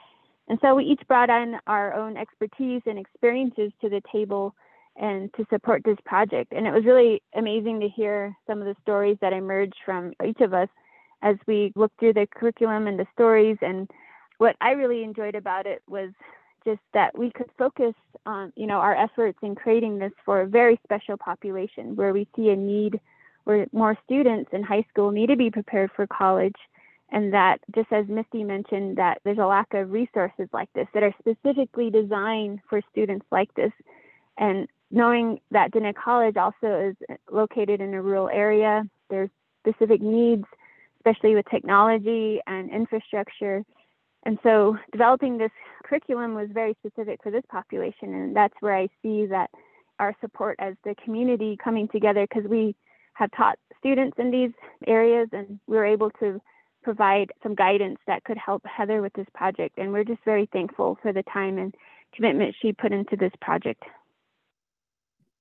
And 0.47 0.59
so 0.61 0.75
we 0.75 0.85
each 0.85 1.01
brought 1.07 1.29
on 1.29 1.59
our 1.67 1.93
own 1.93 2.17
expertise 2.17 2.81
and 2.85 2.99
experiences 2.99 3.71
to 3.81 3.89
the 3.89 4.01
table 4.11 4.55
and 4.95 5.33
to 5.33 5.45
support 5.49 5.83
this 5.83 5.97
project. 6.05 6.53
And 6.53 6.67
it 6.67 6.73
was 6.73 6.85
really 6.85 7.21
amazing 7.35 7.79
to 7.81 7.89
hear 7.89 8.35
some 8.47 8.59
of 8.59 8.65
the 8.65 8.75
stories 8.81 9.17
that 9.21 9.33
emerged 9.33 9.75
from 9.83 10.13
each 10.25 10.39
of 10.41 10.53
us 10.53 10.69
as 11.21 11.35
we 11.47 11.73
looked 11.75 11.99
through 11.99 12.13
the 12.13 12.27
curriculum 12.33 12.87
and 12.87 12.99
the 12.99 13.07
stories 13.13 13.57
and 13.61 13.89
what 14.37 14.55
I 14.61 14.71
really 14.71 15.03
enjoyed 15.03 15.35
about 15.35 15.65
it 15.65 15.81
was 15.87 16.11
just 16.65 16.81
that 16.93 17.17
we 17.17 17.31
could 17.31 17.49
focus 17.57 17.93
on, 18.25 18.51
you 18.55 18.67
know, 18.67 18.79
our 18.79 18.95
efforts 18.95 19.37
in 19.41 19.55
creating 19.55 19.99
this 19.99 20.11
for 20.25 20.41
a 20.41 20.47
very 20.47 20.79
special 20.83 21.17
population 21.17 21.95
where 21.95 22.11
we 22.11 22.27
see 22.35 22.49
a 22.49 22.55
need 22.55 22.99
where 23.45 23.65
more 23.71 23.97
students 24.03 24.51
in 24.53 24.63
high 24.63 24.85
school 24.89 25.11
need 25.11 25.27
to 25.27 25.35
be 25.35 25.49
prepared 25.49 25.91
for 25.95 26.05
college. 26.07 26.55
And 27.11 27.33
that 27.33 27.59
just 27.73 27.91
as 27.91 28.07
Misty 28.07 28.43
mentioned 28.43 28.97
that 28.97 29.19
there's 29.23 29.37
a 29.37 29.45
lack 29.45 29.73
of 29.73 29.91
resources 29.91 30.49
like 30.51 30.71
this 30.73 30.87
that 30.93 31.03
are 31.03 31.13
specifically 31.19 31.89
designed 31.89 32.59
for 32.69 32.81
students 32.91 33.25
like 33.31 33.53
this. 33.55 33.71
And 34.37 34.67
knowing 34.91 35.39
that 35.51 35.71
Diné 35.71 35.95
College 35.95 36.35
also 36.35 36.89
is 36.89 37.17
located 37.31 37.81
in 37.81 37.93
a 37.93 38.01
rural 38.01 38.29
area 38.29 38.83
there's 39.09 39.29
specific 39.61 40.01
needs 40.01 40.45
especially 41.05 41.35
with 41.35 41.45
technology 41.49 42.39
and 42.47 42.69
infrastructure. 42.71 43.63
And 44.23 44.39
so 44.41 44.77
developing 44.91 45.37
this 45.37 45.51
curriculum 45.83 46.33
was 46.33 46.49
very 46.51 46.75
specific 46.79 47.21
for 47.21 47.31
this 47.31 47.43
population. 47.49 48.13
And 48.13 48.35
that's 48.35 48.55
where 48.59 48.75
I 48.75 48.87
see 49.01 49.27
that 49.27 49.51
our 49.99 50.15
support 50.19 50.55
as 50.59 50.73
the 50.83 50.95
community 51.03 51.57
coming 51.63 51.87
together 51.87 52.25
because 52.27 52.49
we 52.49 52.75
have 53.15 53.31
taught 53.31 53.57
students 53.77 54.17
in 54.19 54.31
these 54.31 54.51
areas 54.87 55.27
and 55.31 55.59
we 55.67 55.75
were 55.75 55.85
able 55.85 56.11
to 56.19 56.39
provide 56.83 57.31
some 57.41 57.55
guidance 57.55 57.97
that 58.07 58.23
could 58.23 58.37
help 58.37 58.63
Heather 58.65 59.01
with 59.01 59.13
this 59.13 59.27
project. 59.33 59.77
And 59.77 59.91
we're 59.91 60.03
just 60.03 60.23
very 60.23 60.47
thankful 60.53 60.97
for 61.01 61.11
the 61.11 61.23
time 61.23 61.57
and 61.57 61.73
commitment 62.13 62.55
she 62.61 62.71
put 62.71 62.91
into 62.91 63.15
this 63.15 63.31
project. 63.41 63.83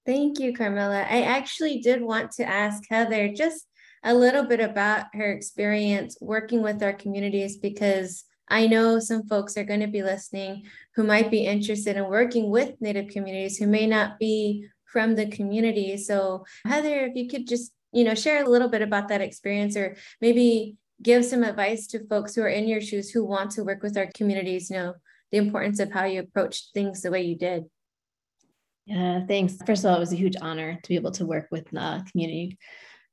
Thank 0.07 0.39
you, 0.39 0.53
Carmella. 0.53 1.05
I 1.05 1.23
actually 1.23 1.81
did 1.81 2.03
want 2.03 2.33
to 2.33 2.49
ask 2.49 2.83
Heather 2.91 3.29
just 3.29 3.67
a 4.03 4.15
little 4.15 4.45
bit 4.45 4.61
about 4.61 5.07
her 5.15 5.33
experience 5.33 6.17
working 6.21 6.63
with 6.63 6.83
our 6.83 6.93
communities 6.93 7.57
because 7.57 8.25
I 8.49 8.67
know 8.67 8.99
some 8.99 9.27
folks 9.27 9.57
are 9.57 9.65
going 9.65 9.81
to 9.81 9.87
be 9.87 10.03
listening 10.03 10.65
who 10.95 11.05
might 11.05 11.31
be 11.31 11.47
interested 11.47 11.97
in 11.97 12.09
working 12.09 12.51
with 12.51 12.81
Native 12.81 13.09
communities 13.09 13.57
who 13.57 13.67
may 13.67 13.87
not 13.87 14.19
be 14.19 14.69
from 14.95 15.17
the 15.17 15.27
community. 15.27 15.99
So, 15.99 16.47
Heather, 16.65 17.01
if 17.01 17.17
you 17.17 17.29
could 17.29 17.47
just, 17.47 17.73
you 17.93 18.05
know, 18.05 18.15
share 18.15 18.43
a 18.43 18.49
little 18.49 18.69
bit 18.69 18.81
about 18.81 19.09
that 19.09 19.21
experience 19.21 19.77
or 19.77 19.97
maybe 20.23 20.77
give 21.03 21.27
some 21.27 21.45
advice 21.45 21.87
to 21.89 22.07
folks 22.07 22.35
who 22.35 22.43
are 22.43 22.49
in 22.49 22.67
your 22.67 22.81
shoes 22.81 23.11
who 23.11 23.27
want 23.27 23.51
to 23.51 23.65
work 23.65 23.83
with 23.83 23.99
our 23.99 24.09
communities, 24.15 24.71
you 24.71 24.77
know, 24.77 24.95
the 25.33 25.39
importance 25.39 25.79
of 25.81 25.93
how 25.93 26.05
you 26.05 26.21
approached 26.21 26.71
things 26.73 27.03
the 27.03 27.11
way 27.11 27.23
you 27.23 27.37
did. 27.37 27.65
Yeah, 28.87 29.27
thanks. 29.27 29.59
First 29.67 29.85
of 29.85 29.91
all, 29.91 29.97
it 29.97 30.01
was 30.01 30.13
a 30.13 30.17
huge 30.17 30.37
honor 30.41 30.79
to 30.81 30.89
be 30.89 30.95
able 30.95 31.13
to 31.13 31.27
work 31.27 31.49
with 31.51 31.69
the 31.71 32.07
community. 32.11 32.57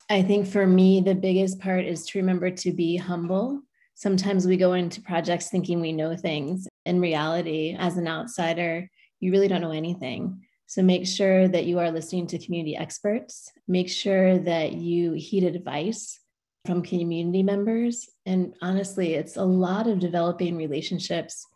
I 0.08 0.22
think 0.22 0.46
for 0.46 0.66
me, 0.66 1.00
the 1.00 1.14
biggest 1.14 1.60
part 1.60 1.84
is 1.84 2.06
to 2.06 2.18
remember 2.18 2.50
to 2.50 2.72
be 2.72 2.96
humble 2.96 3.62
sometimes 4.02 4.46
we 4.46 4.56
go 4.56 4.72
into 4.72 5.00
projects 5.00 5.48
thinking 5.48 5.80
we 5.80 5.92
know 5.92 6.16
things. 6.16 6.66
In 6.84 7.00
reality, 7.00 7.76
as 7.78 7.96
an 7.96 8.08
outsider, 8.08 8.90
you 9.20 9.30
really 9.30 9.48
don't 9.48 9.60
know 9.60 9.70
anything. 9.70 10.44
So 10.72 10.82
make 10.82 11.06
sure 11.06 11.48
that 11.48 11.66
you 11.66 11.80
are 11.80 11.90
listening 11.90 12.26
to 12.28 12.38
community 12.38 12.74
experts. 12.74 13.52
Make 13.68 13.90
sure 13.90 14.38
that 14.38 14.72
you 14.72 15.12
heed 15.12 15.44
advice 15.44 16.18
from 16.64 16.80
community 16.80 17.42
members. 17.42 18.08
And 18.24 18.54
honestly, 18.62 19.12
it's 19.12 19.36
a 19.36 19.44
lot 19.44 19.86
of 19.86 19.98
developing 19.98 20.56
relationships 20.56 21.46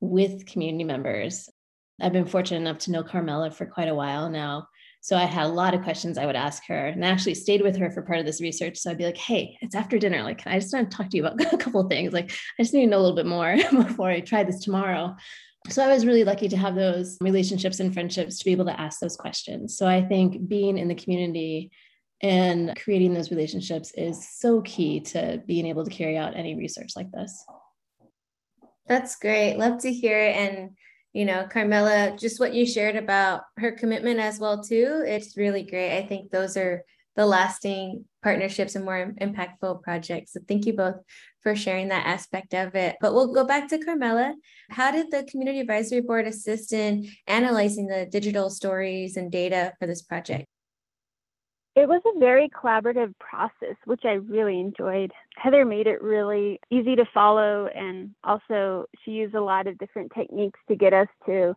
with 0.00 0.44
community 0.44 0.84
members. 0.84 1.48
I've 2.02 2.12
been 2.12 2.26
fortunate 2.26 2.60
enough 2.60 2.76
to 2.80 2.90
know 2.90 3.02
Carmella 3.02 3.50
for 3.50 3.64
quite 3.64 3.88
a 3.88 3.94
while 3.94 4.28
now. 4.28 4.68
So 5.00 5.16
I 5.16 5.24
had 5.24 5.46
a 5.46 5.48
lot 5.48 5.72
of 5.72 5.82
questions 5.82 6.18
I 6.18 6.26
would 6.26 6.36
ask 6.36 6.62
her 6.66 6.88
and 6.88 7.02
I 7.02 7.08
actually 7.08 7.36
stayed 7.36 7.62
with 7.62 7.78
her 7.78 7.90
for 7.90 8.02
part 8.02 8.18
of 8.18 8.26
this 8.26 8.42
research. 8.42 8.76
So 8.76 8.90
I'd 8.90 8.98
be 8.98 9.06
like, 9.06 9.16
hey, 9.16 9.56
it's 9.62 9.74
after 9.74 9.98
dinner. 9.98 10.22
Like, 10.22 10.36
can 10.36 10.52
I 10.52 10.58
just 10.58 10.74
want 10.74 10.90
to 10.90 10.94
talk 10.94 11.08
to 11.08 11.16
you 11.16 11.24
about 11.24 11.40
a 11.54 11.56
couple 11.56 11.82
things. 11.88 12.12
Like, 12.12 12.30
I 12.58 12.62
just 12.62 12.74
need 12.74 12.84
to 12.84 12.90
know 12.90 12.98
a 12.98 13.00
little 13.00 13.16
bit 13.16 13.24
more 13.24 13.56
before 13.70 14.10
I 14.10 14.20
try 14.20 14.44
this 14.44 14.60
tomorrow. 14.60 15.16
So 15.68 15.84
I 15.84 15.92
was 15.92 16.06
really 16.06 16.24
lucky 16.24 16.48
to 16.48 16.56
have 16.56 16.74
those 16.74 17.18
relationships 17.20 17.80
and 17.80 17.92
friendships 17.92 18.38
to 18.38 18.44
be 18.44 18.52
able 18.52 18.66
to 18.66 18.80
ask 18.80 19.00
those 19.00 19.16
questions. 19.16 19.76
So 19.76 19.86
I 19.86 20.02
think 20.02 20.48
being 20.48 20.78
in 20.78 20.88
the 20.88 20.94
community 20.94 21.70
and 22.22 22.74
creating 22.80 23.12
those 23.12 23.30
relationships 23.30 23.92
is 23.96 24.28
so 24.28 24.62
key 24.62 25.00
to 25.00 25.42
being 25.46 25.66
able 25.66 25.84
to 25.84 25.90
carry 25.90 26.16
out 26.16 26.36
any 26.36 26.54
research 26.54 26.92
like 26.96 27.10
this. 27.10 27.44
That's 28.86 29.16
great. 29.16 29.56
Love 29.56 29.78
to 29.80 29.92
hear 29.92 30.18
it. 30.18 30.36
And 30.36 30.70
you 31.12 31.24
know, 31.24 31.48
Carmella, 31.50 32.18
just 32.18 32.38
what 32.38 32.52
you 32.52 32.66
shared 32.66 32.94
about 32.94 33.40
her 33.56 33.72
commitment 33.72 34.20
as 34.20 34.38
well 34.38 34.62
too. 34.62 35.02
It's 35.06 35.36
really 35.36 35.62
great. 35.62 35.96
I 35.96 36.06
think 36.06 36.30
those 36.30 36.58
are 36.58 36.84
the 37.16 37.26
lasting 37.26 38.04
partnerships 38.22 38.74
and 38.74 38.84
more 38.84 39.12
impactful 39.20 39.82
projects. 39.82 40.34
So 40.34 40.40
thank 40.46 40.66
you 40.66 40.74
both 40.74 40.96
for 41.42 41.56
sharing 41.56 41.88
that 41.88 42.06
aspect 42.06 42.54
of 42.54 42.74
it. 42.74 42.96
But 43.00 43.14
we'll 43.14 43.32
go 43.32 43.44
back 43.44 43.68
to 43.68 43.78
Carmella. 43.78 44.34
How 44.70 44.90
did 44.90 45.10
the 45.10 45.24
Community 45.30 45.60
Advisory 45.60 46.02
Board 46.02 46.26
assist 46.26 46.72
in 46.72 47.08
analyzing 47.26 47.86
the 47.86 48.06
digital 48.06 48.50
stories 48.50 49.16
and 49.16 49.32
data 49.32 49.72
for 49.78 49.86
this 49.86 50.02
project? 50.02 50.46
It 51.74 51.88
was 51.88 52.00
a 52.06 52.18
very 52.18 52.48
collaborative 52.48 53.12
process, 53.18 53.76
which 53.84 54.00
I 54.04 54.12
really 54.12 54.58
enjoyed. 54.58 55.12
Heather 55.36 55.66
made 55.66 55.86
it 55.86 56.02
really 56.02 56.58
easy 56.70 56.96
to 56.96 57.04
follow, 57.12 57.66
and 57.66 58.14
also 58.24 58.86
she 59.04 59.10
used 59.10 59.34
a 59.34 59.42
lot 59.42 59.66
of 59.66 59.76
different 59.76 60.10
techniques 60.16 60.58
to 60.68 60.76
get 60.76 60.94
us 60.94 61.08
to 61.26 61.54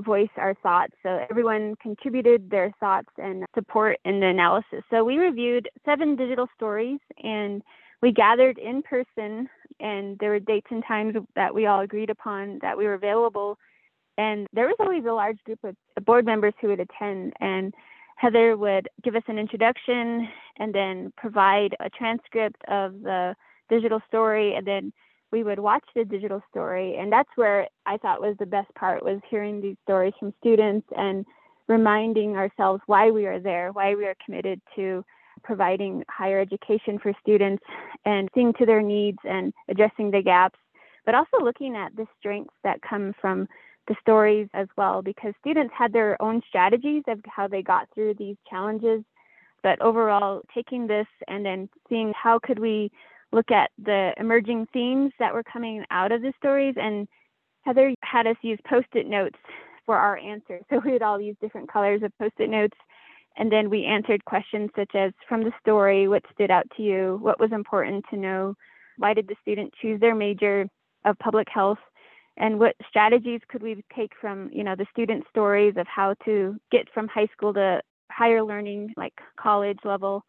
voice 0.00 0.30
our 0.36 0.54
thoughts. 0.62 0.92
So 1.02 1.24
everyone 1.30 1.74
contributed 1.82 2.50
their 2.50 2.72
thoughts 2.80 3.08
and 3.18 3.44
support 3.54 3.98
in 4.04 4.20
the 4.20 4.26
analysis. 4.26 4.82
So 4.90 5.04
we 5.04 5.16
reviewed 5.16 5.68
seven 5.84 6.16
digital 6.16 6.48
stories 6.56 7.00
and 7.22 7.62
we 8.02 8.12
gathered 8.12 8.58
in 8.58 8.82
person 8.82 9.48
and 9.78 10.18
there 10.18 10.30
were 10.30 10.40
dates 10.40 10.68
and 10.70 10.84
times 10.86 11.14
that 11.36 11.54
we 11.54 11.66
all 11.66 11.80
agreed 11.80 12.10
upon 12.10 12.58
that 12.62 12.76
we 12.76 12.84
were 12.84 12.94
available. 12.94 13.58
And 14.18 14.46
there 14.52 14.66
was 14.66 14.76
always 14.80 15.04
a 15.04 15.12
large 15.12 15.38
group 15.44 15.60
of 15.64 15.76
board 16.04 16.24
members 16.24 16.54
who 16.60 16.68
would 16.68 16.80
attend 16.80 17.32
and 17.40 17.74
Heather 18.16 18.54
would 18.54 18.86
give 19.02 19.16
us 19.16 19.22
an 19.28 19.38
introduction 19.38 20.28
and 20.58 20.74
then 20.74 21.10
provide 21.16 21.74
a 21.80 21.88
transcript 21.88 22.60
of 22.68 23.00
the 23.00 23.34
digital 23.70 24.00
story 24.06 24.54
and 24.54 24.66
then 24.66 24.92
we 25.32 25.44
would 25.44 25.58
watch 25.58 25.84
the 25.94 26.04
digital 26.04 26.42
story 26.50 26.96
and 26.96 27.12
that's 27.12 27.30
where 27.36 27.68
i 27.86 27.96
thought 27.96 28.20
was 28.20 28.36
the 28.38 28.46
best 28.46 28.72
part 28.74 29.04
was 29.04 29.20
hearing 29.28 29.60
these 29.60 29.76
stories 29.84 30.12
from 30.18 30.32
students 30.40 30.86
and 30.96 31.24
reminding 31.68 32.36
ourselves 32.36 32.82
why 32.86 33.10
we 33.10 33.26
are 33.26 33.40
there 33.40 33.70
why 33.72 33.94
we 33.94 34.06
are 34.06 34.16
committed 34.24 34.60
to 34.74 35.04
providing 35.42 36.04
higher 36.08 36.40
education 36.40 36.98
for 36.98 37.12
students 37.20 37.62
and 38.04 38.28
seeing 38.34 38.52
to 38.54 38.66
their 38.66 38.82
needs 38.82 39.18
and 39.24 39.52
addressing 39.68 40.10
the 40.10 40.22
gaps 40.22 40.58
but 41.06 41.14
also 41.14 41.38
looking 41.42 41.76
at 41.76 41.94
the 41.96 42.06
strengths 42.18 42.54
that 42.62 42.82
come 42.82 43.14
from 43.20 43.48
the 43.88 43.96
stories 44.00 44.48
as 44.54 44.68
well 44.76 45.02
because 45.02 45.32
students 45.40 45.72
had 45.76 45.92
their 45.92 46.20
own 46.20 46.42
strategies 46.48 47.02
of 47.08 47.18
how 47.26 47.48
they 47.48 47.62
got 47.62 47.88
through 47.94 48.14
these 48.14 48.36
challenges 48.48 49.02
but 49.62 49.80
overall 49.80 50.42
taking 50.54 50.86
this 50.86 51.06
and 51.28 51.44
then 51.44 51.68
seeing 51.88 52.12
how 52.20 52.38
could 52.38 52.58
we 52.58 52.90
look 53.32 53.50
at 53.50 53.70
the 53.78 54.12
emerging 54.16 54.66
themes 54.72 55.12
that 55.18 55.34
were 55.34 55.42
coming 55.42 55.84
out 55.90 56.12
of 56.12 56.22
the 56.22 56.32
stories. 56.38 56.74
And 56.76 57.06
Heather 57.62 57.94
had 58.02 58.26
us 58.26 58.36
use 58.42 58.58
post 58.68 58.88
it 58.94 59.06
notes 59.06 59.38
for 59.86 59.96
our 59.96 60.16
answers. 60.18 60.62
So 60.70 60.80
we 60.84 60.92
would 60.92 61.02
all 61.02 61.20
use 61.20 61.36
different 61.40 61.70
colors 61.70 62.02
of 62.02 62.16
post 62.18 62.34
it 62.38 62.50
notes. 62.50 62.76
And 63.36 63.50
then 63.50 63.70
we 63.70 63.84
answered 63.84 64.24
questions 64.24 64.70
such 64.76 64.94
as 64.94 65.12
from 65.28 65.44
the 65.44 65.52
story, 65.60 66.08
what 66.08 66.24
stood 66.34 66.50
out 66.50 66.66
to 66.76 66.82
you? 66.82 67.18
What 67.22 67.40
was 67.40 67.52
important 67.52 68.04
to 68.10 68.16
know? 68.16 68.54
Why 68.98 69.14
did 69.14 69.28
the 69.28 69.36
student 69.40 69.72
choose 69.80 70.00
their 70.00 70.14
major 70.14 70.66
of 71.04 71.18
public 71.18 71.48
health? 71.48 71.78
And 72.36 72.58
what 72.58 72.74
strategies 72.88 73.40
could 73.48 73.62
we 73.62 73.82
take 73.94 74.12
from, 74.20 74.50
you 74.52 74.64
know, 74.64 74.74
the 74.74 74.86
student 74.92 75.24
stories 75.30 75.74
of 75.76 75.86
how 75.86 76.14
to 76.24 76.56
get 76.70 76.88
from 76.92 77.08
high 77.08 77.28
school 77.32 77.52
to 77.54 77.80
higher 78.10 78.42
learning, 78.42 78.94
like 78.96 79.14
college 79.38 79.78
level? 79.84 80.24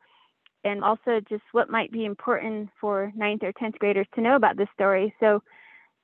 And 0.63 0.83
also 0.83 1.19
just 1.29 1.43
what 1.51 1.69
might 1.69 1.91
be 1.91 2.05
important 2.05 2.69
for 2.79 3.11
ninth 3.15 3.43
or 3.43 3.53
10th 3.53 3.77
graders 3.79 4.07
to 4.15 4.21
know 4.21 4.35
about 4.35 4.57
this 4.57 4.69
story. 4.73 5.13
So 5.19 5.41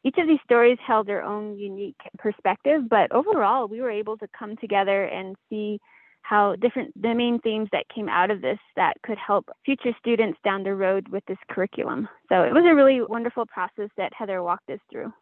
each 0.03 0.17
of 0.17 0.27
these 0.27 0.39
stories 0.43 0.77
held 0.85 1.07
their 1.07 1.23
own 1.23 1.57
unique 1.57 1.99
perspective, 2.17 2.89
but 2.89 3.11
overall, 3.11 3.67
we 3.67 3.81
were 3.81 3.91
able 3.91 4.17
to 4.17 4.27
come 4.37 4.55
together 4.57 5.05
and 5.05 5.35
see 5.49 5.79
how 6.21 6.55
different 6.57 6.91
the 7.01 7.13
main 7.13 7.39
themes 7.39 7.69
that 7.71 7.85
came 7.93 8.09
out 8.09 8.31
of 8.31 8.41
this 8.41 8.59
that 8.75 8.93
could 9.03 9.17
help 9.17 9.49
future 9.65 9.95
students 9.97 10.37
down 10.43 10.63
the 10.63 10.75
road 10.75 11.07
with 11.07 11.23
this 11.25 11.37
curriculum. 11.49 12.07
So 12.29 12.43
it 12.43 12.53
was 12.53 12.65
a 12.67 12.75
really 12.75 13.01
wonderful 13.01 13.45
process 13.45 13.89
that 13.97 14.11
Heather 14.13 14.43
walked 14.43 14.69
us 14.69 14.79
through. 14.91 15.13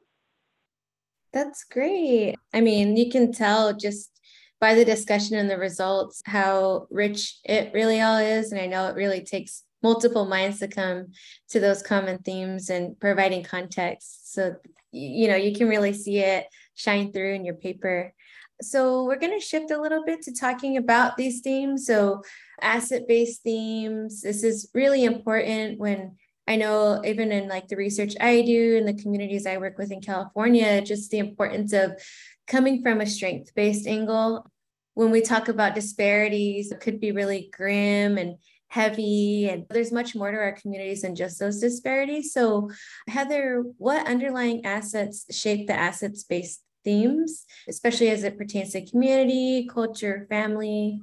That's 1.32 1.64
great. 1.64 2.36
I 2.54 2.62
mean, 2.62 2.96
you 2.98 3.12
can 3.12 3.32
tell 3.32 3.74
just 3.74 4.15
by 4.60 4.76
the 4.76 4.86
discussion 4.86 5.38
and 5.38 5.50
the 5.50 5.58
results 5.58 6.22
how 6.26 6.88
rich 6.90 7.40
it 7.44 7.72
really 7.74 8.02
all 8.02 8.18
is. 8.18 8.52
And 8.52 8.62
I 8.62 8.68
know 8.68 8.88
it 8.88 8.96
really 8.96 9.22
takes 9.22 9.64
multiple 9.84 10.26
minds 10.26 10.60
to 10.60 10.68
come 10.68 11.08
to 11.50 11.60
those 11.60 11.84
common 11.84 12.18
themes 12.20 12.70
and 12.70 13.00
providing 13.00 13.44
context. 13.44 14.34
So, 14.34 14.56
you 14.92 15.28
know, 15.28 15.36
you 15.36 15.56
can 15.56 15.68
really 15.68 15.94
see 15.94 16.20
it 16.20 16.48
shine 16.74 17.12
through 17.12 17.34
in 17.36 17.46
your 17.46 17.56
paper. 17.56 18.14
So, 18.62 19.04
we're 19.04 19.20
going 19.20 19.38
to 19.38 19.46
shift 19.46 19.70
a 19.72 19.82
little 19.82 20.04
bit 20.06 20.22
to 20.24 20.34
talking 20.34 20.78
about 20.78 21.18
these 21.18 21.42
themes. 21.42 21.86
So, 21.86 22.24
asset 22.62 23.08
based 23.08 23.44
themes, 23.44 24.22
this 24.22 24.44
is 24.44 24.70
really 24.74 25.04
important 25.04 25.78
when 25.78 26.16
I 26.48 26.56
know 26.56 27.02
even 27.04 27.32
in 27.32 27.48
like 27.48 27.68
the 27.68 27.76
research 27.76 28.14
I 28.20 28.42
do 28.42 28.78
and 28.78 28.88
the 28.88 29.02
communities 29.02 29.46
I 29.46 29.58
work 29.58 29.78
with 29.78 29.92
in 29.92 30.02
California, 30.02 30.82
just 30.82 31.12
the 31.12 31.20
importance 31.20 31.74
of 31.74 32.00
coming 32.48 32.82
from 32.82 33.02
a 33.02 33.06
strength 33.06 33.54
based 33.56 33.88
angle. 33.88 34.50
When 34.94 35.12
we 35.12 35.22
talk 35.22 35.50
about 35.50 35.76
disparities, 35.76 36.72
it 36.72 36.80
could 36.80 37.02
be 37.02 37.12
really 37.12 37.50
grim 37.52 38.18
and 38.18 38.38
heavy, 38.70 39.50
and 39.50 39.66
there's 39.70 39.92
much 39.92 40.16
more 40.16 40.32
to 40.32 40.38
our 40.38 40.54
communities 40.54 41.02
than 41.02 41.16
just 41.16 41.40
those 41.40 41.60
disparities. 41.60 42.34
So, 42.34 42.72
Heather, 43.08 43.64
what 43.78 44.08
underlying 44.08 44.66
assets 44.66 45.26
shape 45.32 45.68
the 45.68 45.74
assets 45.74 46.24
based 46.24 46.62
themes, 46.84 47.46
especially 47.68 48.10
as 48.10 48.24
it 48.24 48.38
pertains 48.38 48.72
to 48.72 48.86
community, 48.86 49.68
culture, 49.72 50.26
family? 50.30 51.02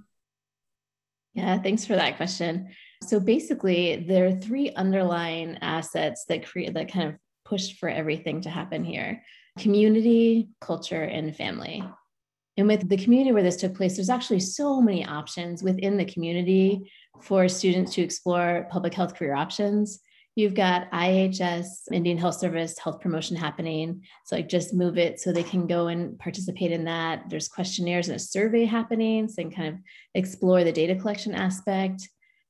Yeah, 1.34 1.58
thanks 1.58 1.84
for 1.84 1.96
that 1.96 2.16
question. 2.16 2.68
So 3.02 3.18
basically, 3.18 4.04
there 4.06 4.26
are 4.26 4.32
three 4.32 4.70
underlying 4.74 5.58
assets 5.60 6.24
that 6.28 6.46
create 6.46 6.74
that 6.74 6.92
kind 6.92 7.08
of 7.08 7.14
pushed 7.44 7.78
for 7.78 7.88
everything 7.88 8.42
to 8.42 8.50
happen 8.50 8.84
here 8.84 9.22
community, 9.58 10.48
culture, 10.60 11.02
and 11.02 11.34
family. 11.36 11.84
And 12.56 12.68
with 12.68 12.88
the 12.88 12.96
community 12.96 13.32
where 13.32 13.42
this 13.42 13.56
took 13.56 13.74
place, 13.74 13.96
there's 13.96 14.10
actually 14.10 14.40
so 14.40 14.80
many 14.80 15.04
options 15.06 15.62
within 15.62 15.96
the 15.96 16.04
community 16.04 16.90
for 17.22 17.48
students 17.48 17.94
to 17.94 18.02
explore 18.02 18.66
public 18.70 18.92
health 18.92 19.14
career 19.14 19.34
options. 19.34 20.00
You've 20.34 20.54
got 20.54 20.90
IHS, 20.90 21.92
Indian 21.92 22.16
Health 22.16 22.36
Service, 22.36 22.78
health 22.78 23.00
promotion 23.00 23.36
happening. 23.36 24.02
So, 24.24 24.36
like, 24.36 24.48
just 24.48 24.72
move 24.72 24.96
it 24.96 25.20
so 25.20 25.30
they 25.30 25.42
can 25.42 25.66
go 25.66 25.88
and 25.88 26.18
participate 26.18 26.72
in 26.72 26.84
that. 26.84 27.24
There's 27.28 27.48
questionnaires 27.48 28.08
and 28.08 28.16
a 28.16 28.18
survey 28.18 28.64
happening, 28.64 29.28
so 29.28 29.34
they 29.36 29.42
can 29.44 29.52
kind 29.52 29.74
of 29.74 29.80
explore 30.14 30.64
the 30.64 30.72
data 30.72 30.94
collection 30.94 31.34
aspect. 31.34 32.08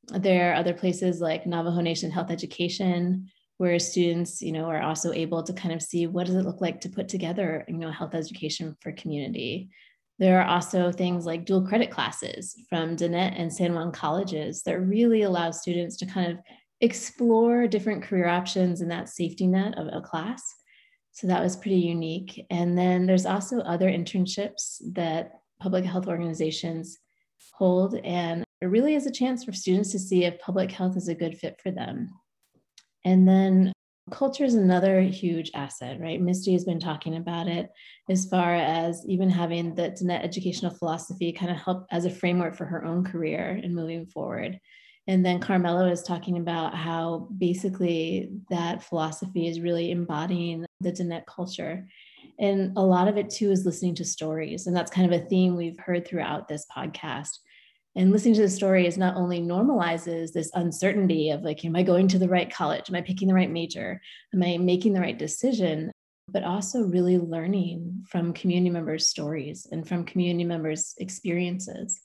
There 0.08 0.50
are 0.50 0.54
other 0.54 0.74
places 0.74 1.20
like 1.20 1.46
Navajo 1.46 1.80
Nation 1.80 2.12
Health 2.12 2.30
Education, 2.30 3.28
where 3.62 3.78
students 3.78 4.42
you 4.42 4.50
know 4.50 4.64
are 4.64 4.82
also 4.82 5.12
able 5.12 5.40
to 5.40 5.52
kind 5.52 5.72
of 5.72 5.80
see 5.80 6.08
what 6.08 6.26
does 6.26 6.34
it 6.34 6.44
look 6.44 6.60
like 6.60 6.80
to 6.80 6.88
put 6.88 7.08
together 7.08 7.64
you 7.68 7.76
know 7.76 7.92
health 7.92 8.12
education 8.12 8.76
for 8.80 8.90
community 8.90 9.70
there 10.18 10.40
are 10.40 10.48
also 10.48 10.90
things 10.90 11.26
like 11.26 11.46
dual 11.46 11.66
credit 11.66 11.90
classes 11.90 12.56
from 12.68 12.96
Diné 12.96 13.32
and 13.36 13.52
San 13.52 13.74
Juan 13.74 13.92
colleges 13.92 14.62
that 14.62 14.80
really 14.80 15.22
allow 15.22 15.52
students 15.52 15.96
to 15.98 16.06
kind 16.06 16.32
of 16.32 16.38
explore 16.80 17.68
different 17.68 18.02
career 18.02 18.28
options 18.28 18.80
in 18.80 18.88
that 18.88 19.08
safety 19.08 19.46
net 19.46 19.78
of 19.78 19.88
a 19.92 20.00
class. 20.00 20.42
So 21.12 21.26
that 21.26 21.42
was 21.42 21.56
pretty 21.56 21.80
unique. 21.80 22.44
And 22.50 22.76
then 22.76 23.06
there's 23.06 23.26
also 23.26 23.60
other 23.60 23.88
internships 23.88 24.80
that 24.92 25.32
public 25.60 25.84
health 25.84 26.08
organizations 26.08 26.98
hold. 27.52 27.94
And 28.04 28.44
it 28.60 28.66
really 28.66 28.94
is 28.94 29.06
a 29.06 29.12
chance 29.12 29.44
for 29.44 29.52
students 29.52 29.90
to 29.92 29.98
see 29.98 30.24
if 30.24 30.38
public 30.40 30.70
health 30.70 30.96
is 30.96 31.08
a 31.08 31.14
good 31.14 31.36
fit 31.36 31.60
for 31.60 31.70
them. 31.70 32.10
And 33.04 33.26
then 33.26 33.72
culture 34.10 34.44
is 34.44 34.54
another 34.54 35.00
huge 35.00 35.50
asset, 35.54 36.00
right? 36.00 36.20
Misty 36.20 36.52
has 36.52 36.64
been 36.64 36.80
talking 36.80 37.16
about 37.16 37.48
it 37.48 37.70
as 38.10 38.26
far 38.26 38.54
as 38.54 39.04
even 39.06 39.30
having 39.30 39.74
the 39.74 39.90
Diné 39.90 40.22
educational 40.22 40.74
philosophy 40.74 41.32
kind 41.32 41.50
of 41.50 41.58
help 41.58 41.86
as 41.90 42.04
a 42.04 42.10
framework 42.10 42.56
for 42.56 42.64
her 42.64 42.84
own 42.84 43.04
career 43.04 43.60
and 43.62 43.74
moving 43.74 44.06
forward. 44.06 44.58
And 45.08 45.24
then 45.26 45.40
Carmella 45.40 45.90
is 45.90 46.02
talking 46.02 46.38
about 46.38 46.76
how 46.76 47.28
basically 47.36 48.30
that 48.50 48.84
philosophy 48.84 49.48
is 49.48 49.60
really 49.60 49.90
embodying 49.90 50.64
the 50.80 50.92
Diné 50.92 51.22
culture. 51.26 51.88
And 52.38 52.76
a 52.76 52.82
lot 52.82 53.08
of 53.08 53.16
it 53.16 53.30
too 53.30 53.50
is 53.50 53.66
listening 53.66 53.96
to 53.96 54.04
stories. 54.04 54.66
And 54.66 54.76
that's 54.76 54.90
kind 54.90 55.12
of 55.12 55.20
a 55.20 55.24
theme 55.24 55.56
we've 55.56 55.78
heard 55.78 56.06
throughout 56.06 56.46
this 56.46 56.66
podcast 56.76 57.38
and 57.94 58.10
listening 58.10 58.34
to 58.34 58.42
the 58.42 58.48
story 58.48 58.86
is 58.86 58.96
not 58.96 59.16
only 59.16 59.40
normalizes 59.40 60.32
this 60.32 60.50
uncertainty 60.54 61.30
of 61.30 61.42
like 61.42 61.64
am 61.64 61.76
i 61.76 61.82
going 61.82 62.08
to 62.08 62.18
the 62.18 62.28
right 62.28 62.52
college? 62.52 62.88
Am 62.88 62.94
i 62.94 63.02
picking 63.02 63.28
the 63.28 63.34
right 63.34 63.50
major? 63.50 64.00
Am 64.34 64.42
i 64.42 64.56
making 64.56 64.94
the 64.94 65.00
right 65.00 65.18
decision? 65.18 65.90
But 66.28 66.44
also 66.44 66.84
really 66.84 67.18
learning 67.18 68.04
from 68.08 68.32
community 68.32 68.70
members 68.70 69.06
stories 69.06 69.66
and 69.70 69.86
from 69.86 70.04
community 70.04 70.44
members 70.44 70.94
experiences. 70.98 72.00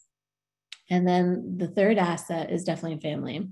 And 0.90 1.08
then 1.08 1.58
the 1.58 1.68
third 1.68 1.98
asset 1.98 2.52
is 2.52 2.64
definitely 2.64 3.00
family. 3.00 3.48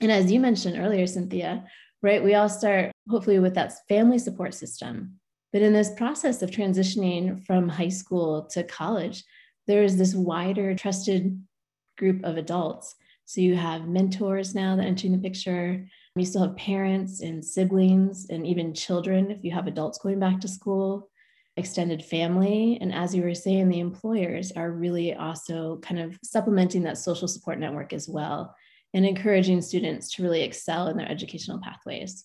And 0.00 0.12
as 0.12 0.30
you 0.30 0.40
mentioned 0.40 0.78
earlier 0.78 1.06
cynthia 1.06 1.64
right 2.02 2.22
we 2.22 2.34
all 2.34 2.48
start 2.48 2.92
hopefully 3.08 3.38
with 3.38 3.54
that 3.54 3.72
family 3.88 4.18
support 4.18 4.54
system. 4.54 5.18
But 5.52 5.62
in 5.62 5.72
this 5.72 5.90
process 5.96 6.42
of 6.42 6.50
transitioning 6.50 7.44
from 7.44 7.68
high 7.68 7.88
school 7.88 8.44
to 8.52 8.64
college 8.64 9.24
there 9.66 9.82
is 9.82 9.96
this 9.96 10.14
wider 10.14 10.74
trusted 10.74 11.40
group 12.00 12.24
of 12.24 12.36
adults. 12.36 12.96
So 13.26 13.40
you 13.40 13.54
have 13.54 13.86
mentors 13.86 14.56
now 14.56 14.74
that 14.74 14.86
entering 14.86 15.12
the 15.12 15.18
picture. 15.18 15.86
You 16.16 16.24
still 16.24 16.42
have 16.42 16.56
parents 16.56 17.20
and 17.20 17.44
siblings 17.44 18.26
and 18.28 18.44
even 18.44 18.74
children 18.74 19.30
if 19.30 19.44
you 19.44 19.52
have 19.52 19.68
adults 19.68 19.98
going 19.98 20.18
back 20.18 20.40
to 20.40 20.48
school, 20.48 21.08
extended 21.56 22.04
family. 22.04 22.78
And 22.80 22.92
as 22.92 23.14
you 23.14 23.22
were 23.22 23.34
saying, 23.34 23.68
the 23.68 23.78
employers 23.78 24.50
are 24.52 24.72
really 24.72 25.14
also 25.14 25.78
kind 25.82 26.00
of 26.00 26.18
supplementing 26.24 26.82
that 26.82 26.98
social 26.98 27.28
support 27.28 27.60
network 27.60 27.92
as 27.92 28.08
well 28.08 28.56
and 28.94 29.06
encouraging 29.06 29.62
students 29.62 30.10
to 30.10 30.24
really 30.24 30.42
excel 30.42 30.88
in 30.88 30.96
their 30.96 31.08
educational 31.08 31.60
pathways. 31.60 32.24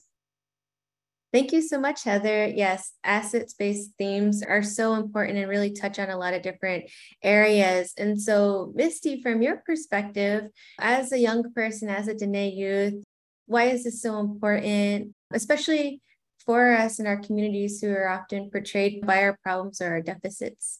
Thank 1.33 1.51
you 1.51 1.61
so 1.61 1.79
much, 1.79 2.03
Heather. 2.03 2.47
Yes, 2.47 2.93
assets 3.03 3.53
based 3.53 3.91
themes 3.97 4.41
are 4.41 4.63
so 4.63 4.93
important 4.93 5.37
and 5.37 5.49
really 5.49 5.71
touch 5.71 5.99
on 5.99 6.09
a 6.09 6.17
lot 6.17 6.33
of 6.33 6.41
different 6.41 6.85
areas. 7.21 7.93
And 7.97 8.21
so, 8.21 8.71
Misty, 8.73 9.21
from 9.21 9.41
your 9.41 9.57
perspective, 9.57 10.45
as 10.79 11.11
a 11.11 11.19
young 11.19 11.51
person, 11.53 11.89
as 11.89 12.07
a 12.07 12.15
Diné 12.15 12.55
youth, 12.55 13.03
why 13.47 13.65
is 13.65 13.83
this 13.83 14.01
so 14.01 14.19
important, 14.19 15.13
especially 15.33 16.01
for 16.45 16.71
us 16.73 16.99
in 16.99 17.07
our 17.07 17.17
communities 17.17 17.81
who 17.81 17.91
are 17.91 18.07
often 18.07 18.49
portrayed 18.49 19.05
by 19.05 19.23
our 19.23 19.37
problems 19.43 19.81
or 19.81 19.89
our 19.89 20.01
deficits? 20.01 20.79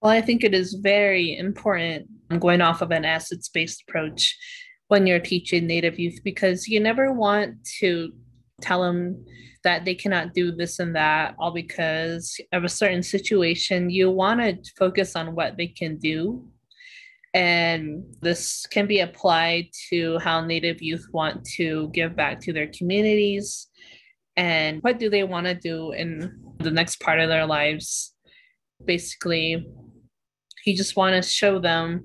Well, 0.00 0.12
I 0.12 0.20
think 0.20 0.44
it 0.44 0.54
is 0.54 0.74
very 0.74 1.36
important 1.36 2.06
um, 2.30 2.38
going 2.38 2.60
off 2.60 2.82
of 2.82 2.92
an 2.92 3.04
assets 3.04 3.48
based 3.48 3.82
approach 3.86 4.36
when 4.86 5.06
you're 5.06 5.18
teaching 5.18 5.66
Native 5.66 5.98
youth 5.98 6.20
because 6.22 6.68
you 6.68 6.80
never 6.80 7.12
want 7.12 7.64
to 7.80 8.12
tell 8.60 8.82
them 8.82 9.24
that 9.64 9.84
they 9.84 9.94
cannot 9.94 10.34
do 10.34 10.52
this 10.52 10.78
and 10.78 10.94
that 10.94 11.34
all 11.38 11.52
because 11.52 12.40
of 12.52 12.64
a 12.64 12.68
certain 12.68 13.02
situation. 13.02 13.90
You 13.90 14.10
want 14.10 14.40
to 14.40 14.72
focus 14.78 15.16
on 15.16 15.34
what 15.34 15.56
they 15.56 15.68
can 15.68 15.96
do. 15.98 16.46
And 17.34 18.04
this 18.22 18.66
can 18.66 18.86
be 18.86 19.00
applied 19.00 19.66
to 19.90 20.18
how 20.18 20.44
Native 20.44 20.80
youth 20.80 21.06
want 21.12 21.44
to 21.56 21.90
give 21.92 22.16
back 22.16 22.40
to 22.40 22.52
their 22.52 22.68
communities 22.68 23.66
and 24.36 24.80
what 24.82 24.98
do 24.98 25.10
they 25.10 25.24
want 25.24 25.46
to 25.46 25.54
do 25.54 25.92
in 25.92 26.40
the 26.58 26.70
next 26.70 27.00
part 27.00 27.20
of 27.20 27.28
their 27.28 27.44
lives. 27.44 28.14
Basically, 28.84 29.66
you 30.64 30.76
just 30.76 30.96
want 30.96 31.22
to 31.22 31.28
show 31.28 31.58
them 31.58 32.04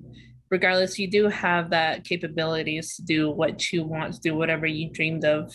regardless 0.50 1.00
you 1.00 1.10
do 1.10 1.30
have 1.30 1.70
that 1.70 2.04
capabilities 2.04 2.96
to 2.96 3.04
do 3.04 3.32
what 3.32 3.72
you 3.72 3.84
want 3.84 4.14
to 4.14 4.20
do 4.20 4.36
whatever 4.36 4.68
you 4.68 4.90
dreamed 4.92 5.26
of 5.26 5.52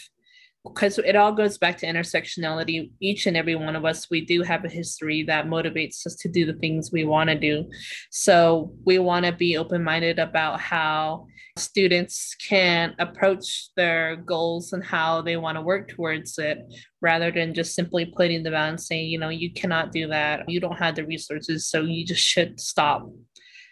because 0.75 0.99
it 0.99 1.17
all 1.17 1.33
goes 1.33 1.59
back 1.59 1.79
to 1.79 1.87
intersectionality. 1.87 2.91
Each 3.01 3.27
and 3.27 3.37
every 3.37 3.55
one 3.55 3.77
of 3.77 3.85
us 3.85 4.09
we 4.11 4.25
do 4.25 4.43
have 4.43 4.65
a 4.65 4.69
history 4.69 5.23
that 5.25 5.47
motivates 5.47 6.07
us 6.07 6.15
to 6.17 6.29
do 6.29 6.47
the 6.47 6.55
things 6.55 6.91
we 6.93 7.05
want 7.05 7.31
to 7.31 7.39
do. 7.39 7.69
So 8.11 8.73
we 8.85 8.99
want 8.99 9.27
to 9.27 9.33
be 9.33 9.57
open-minded 9.57 10.19
about 10.19 10.61
how 10.61 11.27
students 11.57 12.35
can 12.37 12.95
approach 12.99 13.71
their 13.77 14.17
goals 14.17 14.73
and 14.73 14.85
how 14.85 15.23
they 15.23 15.37
want 15.37 15.57
to 15.57 15.63
work 15.63 15.89
towards 15.89 16.39
it 16.39 16.59
rather 17.01 17.33
than 17.33 17.55
just 17.55 17.75
simply 17.75 18.07
putting 18.07 18.43
them 18.43 18.55
out 18.55 18.69
and 18.69 18.81
saying 18.81 19.09
you 19.09 19.19
know 19.19 19.29
you 19.29 19.53
cannot 19.53 19.93
do 19.93 20.09
that. 20.09 20.49
You 20.49 20.61
don't 20.61 20.79
have 20.79 20.95
the 20.95 21.05
resources 21.05 21.67
so 21.67 21.83
you 21.83 22.07
just 22.07 22.23
should 22.23 22.61
stop. 22.61 23.11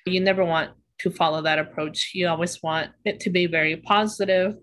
You 0.06 0.20
never 0.20 0.44
want 0.44 0.70
to 0.98 1.10
follow 1.10 1.42
that 1.42 1.58
approach 1.58 2.12
you 2.14 2.26
always 2.26 2.62
want 2.62 2.90
it 3.04 3.20
to 3.20 3.30
be 3.30 3.46
very 3.46 3.76
positive 3.76 4.56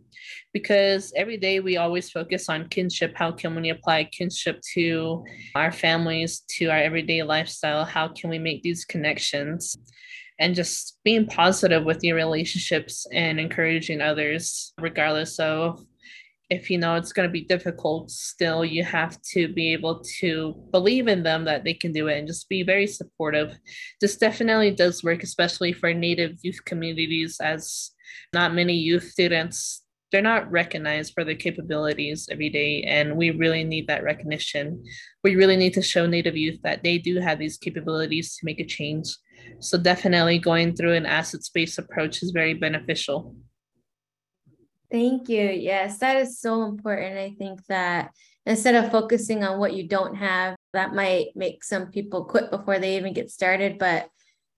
because 0.53 1.11
every 1.15 1.38
day 1.38 1.59
we 1.59 1.77
always 1.77 2.09
focus 2.09 2.49
on 2.49 2.69
kinship. 2.69 3.13
How 3.15 3.31
can 3.31 3.55
we 3.55 3.69
apply 3.69 4.05
kinship 4.05 4.61
to 4.73 5.23
our 5.55 5.71
families, 5.71 6.43
to 6.57 6.67
our 6.67 6.77
everyday 6.77 7.23
lifestyle? 7.23 7.84
How 7.86 8.07
can 8.07 8.29
we 8.29 8.39
make 8.39 8.61
these 8.61 8.86
connections? 8.86 9.77
And 10.39 10.55
just 10.55 10.99
being 11.03 11.25
positive 11.27 11.84
with 11.84 12.03
your 12.03 12.15
relationships 12.15 13.05
and 13.11 13.39
encouraging 13.39 14.01
others, 14.01 14.73
regardless 14.79 15.39
of 15.39 15.86
if 16.53 16.69
you 16.69 16.77
know 16.77 16.95
it's 16.95 17.13
going 17.13 17.27
to 17.27 17.31
be 17.31 17.45
difficult, 17.45 18.11
still 18.11 18.63
you 18.63 18.83
have 18.83 19.19
to 19.33 19.47
be 19.47 19.73
able 19.73 20.03
to 20.19 20.53
believe 20.71 21.07
in 21.07 21.23
them 21.23 21.45
that 21.45 21.63
they 21.63 21.73
can 21.73 21.91
do 21.91 22.07
it 22.07 22.17
and 22.17 22.27
just 22.27 22.47
be 22.47 22.63
very 22.63 22.87
supportive. 22.87 23.57
This 23.99 24.17
definitely 24.17 24.71
does 24.71 25.03
work, 25.03 25.23
especially 25.23 25.73
for 25.73 25.93
Native 25.93 26.37
youth 26.43 26.63
communities, 26.65 27.37
as 27.41 27.91
not 28.33 28.53
many 28.53 28.73
youth 28.73 29.09
students 29.09 29.83
they're 30.11 30.21
not 30.21 30.49
recognized 30.51 31.11
for 31.11 31.23
their 31.23 31.33
capabilities 31.33 32.29
every 32.31 32.47
day 32.47 32.83
and 32.83 33.17
we 33.17 33.31
really 33.31 33.63
need 33.63 33.87
that 33.87 34.03
recognition. 34.03 34.83
We 35.23 35.35
really 35.35 35.57
need 35.57 35.73
to 35.73 35.81
show 35.81 36.05
native 36.05 36.37
youth 36.37 36.61
that 36.61 36.83
they 36.83 36.99
do 36.99 37.19
have 37.19 37.39
these 37.39 37.57
capabilities 37.57 38.35
to 38.35 38.45
make 38.45 38.59
a 38.59 38.63
change. 38.63 39.07
So 39.59 39.75
definitely 39.75 40.37
going 40.37 40.75
through 40.75 40.93
an 40.93 41.07
assets 41.07 41.49
based 41.49 41.79
approach 41.79 42.21
is 42.21 42.29
very 42.29 42.53
beneficial 42.53 43.35
thank 44.93 45.27
you. 45.27 45.49
Yes 45.49 45.97
that 45.97 46.15
is 46.17 46.39
so 46.39 46.63
important 46.63 47.17
i 47.17 47.35
think 47.37 47.65
that 47.65 48.11
instead 48.45 48.75
of 48.75 48.91
focusing 48.91 49.43
on 49.43 49.59
what 49.59 49.73
you 49.73 49.87
don't 49.87 50.15
have 50.15 50.55
that 50.73 50.93
might 50.93 51.27
make 51.35 51.63
some 51.63 51.87
people 51.87 52.25
quit 52.25 52.51
before 52.51 52.79
they 52.79 52.97
even 52.97 53.13
get 53.13 53.29
started. 53.29 53.77
But 53.77 54.09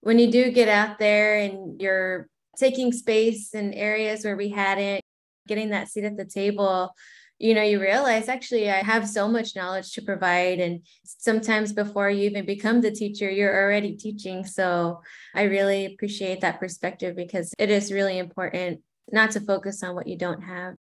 when 0.02 0.18
you 0.18 0.32
do 0.32 0.52
get 0.52 0.70
out 0.70 0.98
there 0.98 1.38
and 1.38 1.80
you're 1.82 2.28
taking 2.58 2.92
space 2.92 3.54
in 3.54 3.74
areas 3.74 4.24
where 4.24 4.38
we 4.38 4.50
hadn't 4.50 5.02
getting 5.48 5.70
that 5.70 5.90
seat 5.90 6.06
at 6.06 6.18
the 6.18 6.26
table 6.26 6.92
you 7.38 7.54
know 7.54 7.62
you 7.62 7.82
realize 7.82 8.30
actually 8.30 8.72
i 8.72 8.78
have 8.78 9.08
so 9.08 9.28
much 9.28 9.56
knowledge 9.56 9.92
to 9.94 10.02
provide. 10.02 10.60
And 10.60 10.82
sometimes 11.04 11.74
before 11.74 12.10
you 12.10 12.30
even 12.30 12.46
become 12.46 12.82
the 12.82 12.92
teacher 12.92 13.30
you're 13.30 13.64
already 13.64 13.96
teaching. 13.98 14.46
So 14.46 15.02
i 15.36 15.44
really 15.44 15.86
appreciate 15.86 16.42
that 16.42 16.60
perspective 16.60 17.16
because 17.16 17.54
it 17.60 17.70
is 17.70 17.92
really 17.92 18.18
important 18.18 18.82
not 19.12 19.32
to 19.32 19.40
focus 19.40 19.84
on 19.84 19.96
what 19.96 20.08
you 20.08 20.18
don't 20.18 20.42
have 20.42 20.76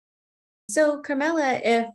so 0.69 1.01
Carmella 1.01 1.61
if 1.63 1.87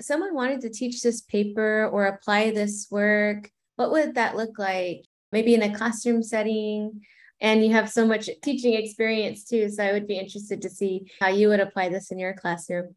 someone 0.00 0.34
wanted 0.34 0.60
to 0.62 0.70
teach 0.70 1.02
this 1.02 1.20
paper 1.20 1.88
or 1.92 2.06
apply 2.06 2.50
this 2.50 2.88
work 2.90 3.50
what 3.76 3.90
would 3.90 4.14
that 4.14 4.36
look 4.36 4.58
like 4.58 5.04
maybe 5.32 5.54
in 5.54 5.62
a 5.62 5.74
classroom 5.74 6.22
setting 6.22 7.00
and 7.42 7.64
you 7.64 7.72
have 7.72 7.90
so 7.90 8.06
much 8.06 8.30
teaching 8.42 8.74
experience 8.74 9.44
too. 9.44 9.68
So 9.68 9.82
I 9.82 9.92
would 9.92 10.06
be 10.06 10.16
interested 10.16 10.62
to 10.62 10.70
see 10.70 11.10
how 11.20 11.28
you 11.28 11.48
would 11.48 11.58
apply 11.58 11.88
this 11.88 12.12
in 12.12 12.18
your 12.18 12.34
classroom. 12.34 12.94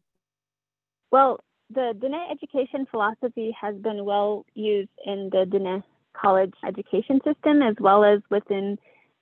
Well, 1.10 1.40
the 1.68 1.94
Diné 1.98 2.30
education 2.30 2.86
philosophy 2.88 3.54
has 3.60 3.74
been 3.74 4.04
well 4.04 4.46
used 4.54 4.90
in 5.04 5.30
the 5.32 5.46
Diné 5.46 5.82
college 6.16 6.54
education 6.64 7.20
system 7.24 7.60
as 7.60 7.74
well 7.80 8.04
as 8.04 8.20
within 8.30 8.78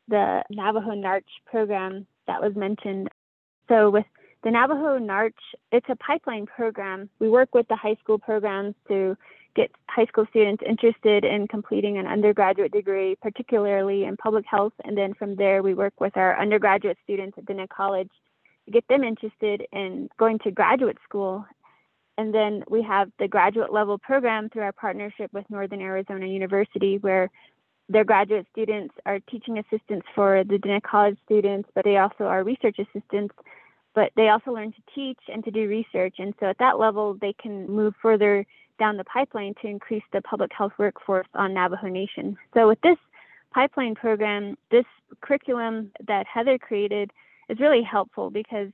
the 0.09 0.43
Navajo 0.51 0.91
NARCH 0.91 1.25
program 1.47 2.07
that 2.27 2.43
was 2.43 2.55
mentioned. 2.55 3.09
So 3.69 3.91
with 3.91 4.07
the 4.43 4.51
Navajo 4.51 4.99
NARCH, 4.99 5.35
it's 5.73 5.87
a 5.89 5.97
pipeline 5.97 6.47
program. 6.47 7.09
We 7.19 7.29
work 7.31 7.55
with 7.55 7.67
the 7.69 7.77
high 7.77 7.97
school 8.03 8.19
programs 8.19 8.75
to 8.89 9.17
get 9.57 9.71
high 9.89 10.07
school 10.07 10.27
students 10.31 10.63
interested 10.69 11.25
in 11.25 11.49
completing 11.49 11.97
an 11.97 12.07
undergraduate 12.07 12.73
degree, 12.73 13.17
particularly 13.23 14.05
in 14.05 14.17
public 14.17 14.45
health. 14.47 14.73
And 14.85 14.99
then 14.99 15.15
from 15.15 15.37
there, 15.37 15.63
we 15.63 15.75
work 15.75 15.95
with 16.01 16.17
our 16.17 16.39
undergraduate 16.39 16.99
students 17.05 17.39
at 17.39 17.47
Diné 17.47 17.69
College 17.69 18.11
to 18.67 18.71
get 18.71 18.87
them 18.89 19.05
interested 19.05 19.67
in 19.73 20.09
going 20.19 20.39
to 20.41 20.51
graduate 20.51 20.99
school. 21.05 21.47
And 22.19 22.35
then 22.35 22.65
we 22.69 22.83
have 22.83 23.11
the 23.19 23.29
graduate 23.29 23.73
level 23.73 23.99
program 23.99 24.49
through 24.49 24.63
our 24.63 24.73
partnership 24.73 25.33
with 25.33 25.49
Northern 25.51 25.81
Arizona 25.81 26.27
University, 26.27 26.99
where 26.99 27.31
their 27.89 28.05
graduate 28.05 28.47
students 28.53 28.95
are 29.05 29.21
teaching 29.31 29.59
assistants 29.59 30.07
for 30.15 30.43
the 30.45 30.57
Diné 30.57 30.83
College 30.83 31.19
students, 31.25 31.69
but 31.75 31.85
they 31.85 31.99
also 31.99 32.25
are 32.25 32.43
research 32.43 32.79
assistants. 32.79 33.35
But 33.95 34.11
they 34.17 34.29
also 34.29 34.51
learn 34.51 34.73
to 34.73 34.83
teach 34.95 35.21
and 35.33 35.45
to 35.45 35.51
do 35.51 35.69
research. 35.69 36.17
And 36.19 36.35
so 36.41 36.47
at 36.47 36.59
that 36.59 36.79
level, 36.81 37.17
they 37.21 37.33
can 37.33 37.71
move 37.71 37.95
further 38.03 38.45
down 38.79 38.97
the 38.97 39.05
pipeline 39.05 39.55
to 39.63 39.69
increase 39.69 40.03
the 40.13 40.21
public 40.23 40.51
health 40.57 40.73
workforce 40.79 41.29
on 41.35 41.55
Navajo 41.55 41.87
Nation. 41.87 42.37
So 42.55 42.67
with 42.67 42.81
this 42.81 42.97
pipeline 43.53 43.95
program, 43.95 44.57
this 44.71 44.85
curriculum 45.21 45.93
that 46.09 46.27
Heather 46.27 46.59
created 46.59 47.13
is 47.49 47.61
really 47.61 47.83
helpful 47.83 48.31
because 48.31 48.69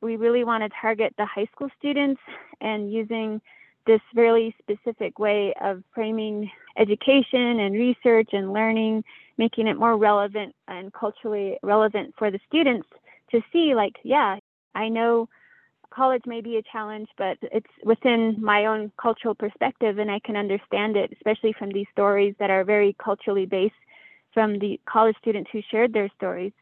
we 0.00 0.16
really 0.16 0.42
want 0.42 0.62
to 0.64 0.70
target 0.80 1.14
the 1.18 1.26
high 1.26 1.46
school 1.54 1.68
students 1.78 2.20
and 2.60 2.92
using 2.92 3.40
this 3.86 4.00
really 4.14 4.54
specific 4.60 5.18
way 5.18 5.54
of 5.60 5.82
framing 5.94 6.50
education 6.76 7.60
and 7.60 7.74
research 7.74 8.30
and 8.32 8.52
learning, 8.52 9.04
making 9.38 9.66
it 9.66 9.76
more 9.76 9.96
relevant 9.96 10.54
and 10.68 10.92
culturally 10.92 11.58
relevant 11.62 12.14
for 12.16 12.30
the 12.30 12.40
students 12.46 12.88
to 13.30 13.40
see 13.52 13.74
like, 13.74 13.96
yeah, 14.04 14.38
I 14.74 14.88
know 14.88 15.28
college 15.90 16.22
may 16.26 16.40
be 16.40 16.56
a 16.56 16.62
challenge, 16.62 17.08
but 17.18 17.36
it's 17.42 17.66
within 17.84 18.36
my 18.40 18.66
own 18.66 18.92
cultural 19.00 19.34
perspective, 19.34 19.98
and 19.98 20.10
I 20.10 20.20
can 20.20 20.36
understand 20.36 20.96
it, 20.96 21.12
especially 21.12 21.52
from 21.52 21.70
these 21.70 21.86
stories 21.92 22.34
that 22.38 22.50
are 22.50 22.64
very 22.64 22.96
culturally 23.02 23.46
based 23.46 23.74
from 24.32 24.58
the 24.58 24.80
college 24.86 25.16
students 25.20 25.50
who 25.52 25.60
shared 25.70 25.92
their 25.92 26.08
stories, 26.16 26.52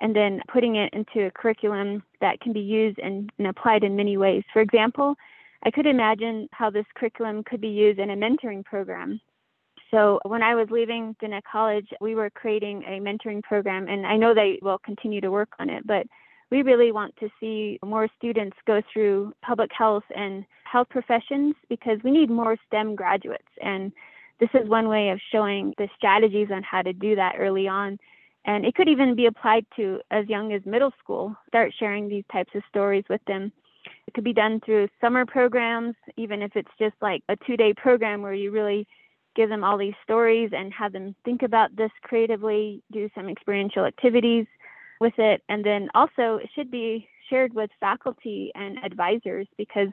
and 0.00 0.16
then 0.16 0.40
putting 0.52 0.76
it 0.76 0.92
into 0.92 1.26
a 1.26 1.30
curriculum 1.30 2.02
that 2.20 2.40
can 2.40 2.52
be 2.52 2.60
used 2.60 2.98
and, 2.98 3.30
and 3.38 3.46
applied 3.46 3.84
in 3.84 3.94
many 3.94 4.16
ways. 4.16 4.42
For 4.52 4.60
example, 4.60 5.14
I 5.64 5.70
could 5.70 5.86
imagine 5.86 6.48
how 6.52 6.70
this 6.70 6.86
curriculum 6.96 7.44
could 7.44 7.60
be 7.60 7.68
used 7.68 7.98
in 7.98 8.10
a 8.10 8.16
mentoring 8.16 8.64
program. 8.64 9.20
So 9.90 10.20
when 10.24 10.42
I 10.42 10.54
was 10.54 10.68
leaving 10.70 11.14
Diné 11.22 11.40
College, 11.50 11.86
we 12.00 12.14
were 12.14 12.30
creating 12.30 12.82
a 12.84 12.98
mentoring 12.98 13.42
program, 13.42 13.88
and 13.88 14.06
I 14.06 14.16
know 14.16 14.34
they 14.34 14.58
will 14.62 14.78
continue 14.78 15.20
to 15.20 15.30
work 15.30 15.50
on 15.58 15.68
it, 15.68 15.86
but 15.86 16.06
we 16.50 16.62
really 16.62 16.92
want 16.92 17.14
to 17.16 17.28
see 17.38 17.78
more 17.84 18.08
students 18.18 18.56
go 18.66 18.82
through 18.92 19.32
public 19.42 19.70
health 19.76 20.04
and 20.14 20.44
health 20.64 20.88
professions 20.90 21.54
because 21.68 21.98
we 22.02 22.10
need 22.10 22.30
more 22.30 22.56
STEM 22.66 22.94
graduates. 22.94 23.48
And 23.62 23.92
this 24.40 24.50
is 24.54 24.68
one 24.68 24.88
way 24.88 25.10
of 25.10 25.20
showing 25.30 25.72
the 25.78 25.88
strategies 25.96 26.48
on 26.50 26.62
how 26.62 26.82
to 26.82 26.92
do 26.92 27.14
that 27.16 27.36
early 27.38 27.68
on. 27.68 27.98
And 28.44 28.66
it 28.66 28.74
could 28.74 28.88
even 28.88 29.14
be 29.14 29.26
applied 29.26 29.64
to 29.76 30.00
as 30.10 30.28
young 30.28 30.52
as 30.52 30.60
middle 30.66 30.92
school, 30.98 31.36
start 31.48 31.72
sharing 31.78 32.08
these 32.08 32.24
types 32.32 32.50
of 32.54 32.62
stories 32.68 33.04
with 33.08 33.24
them. 33.26 33.52
It 34.06 34.14
could 34.14 34.24
be 34.24 34.32
done 34.32 34.60
through 34.64 34.88
summer 35.00 35.24
programs, 35.24 35.94
even 36.16 36.42
if 36.42 36.56
it's 36.56 36.70
just 36.78 36.96
like 37.00 37.22
a 37.28 37.36
two 37.46 37.56
day 37.56 37.72
program 37.72 38.22
where 38.22 38.34
you 38.34 38.50
really 38.50 38.86
give 39.34 39.48
them 39.48 39.64
all 39.64 39.78
these 39.78 39.94
stories 40.02 40.50
and 40.52 40.72
have 40.72 40.92
them 40.92 41.14
think 41.24 41.42
about 41.42 41.74
this 41.76 41.90
creatively, 42.02 42.82
do 42.92 43.08
some 43.14 43.28
experiential 43.28 43.84
activities 43.84 44.46
with 45.00 45.14
it. 45.18 45.42
And 45.48 45.64
then 45.64 45.88
also, 45.94 46.36
it 46.42 46.50
should 46.54 46.70
be 46.70 47.08
shared 47.30 47.54
with 47.54 47.70
faculty 47.80 48.52
and 48.54 48.78
advisors 48.84 49.46
because 49.56 49.88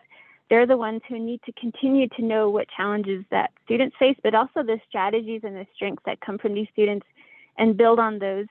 they're 0.49 0.65
the 0.65 0.77
ones 0.77 1.01
who 1.07 1.19
need 1.19 1.41
to 1.45 1.53
continue 1.53 2.07
to 2.09 2.23
know 2.23 2.49
what 2.49 2.67
challenges 2.75 3.23
that 3.31 3.51
students 3.65 3.95
face, 3.97 4.17
but 4.23 4.35
also 4.35 4.63
the 4.63 4.79
strategies 4.87 5.41
and 5.43 5.55
the 5.55 5.67
strengths 5.75 6.03
that 6.05 6.19
come 6.21 6.37
from 6.37 6.53
these 6.53 6.67
students 6.73 7.05
and 7.57 7.77
build 7.77 7.99
on 7.99 8.19
those. 8.19 8.47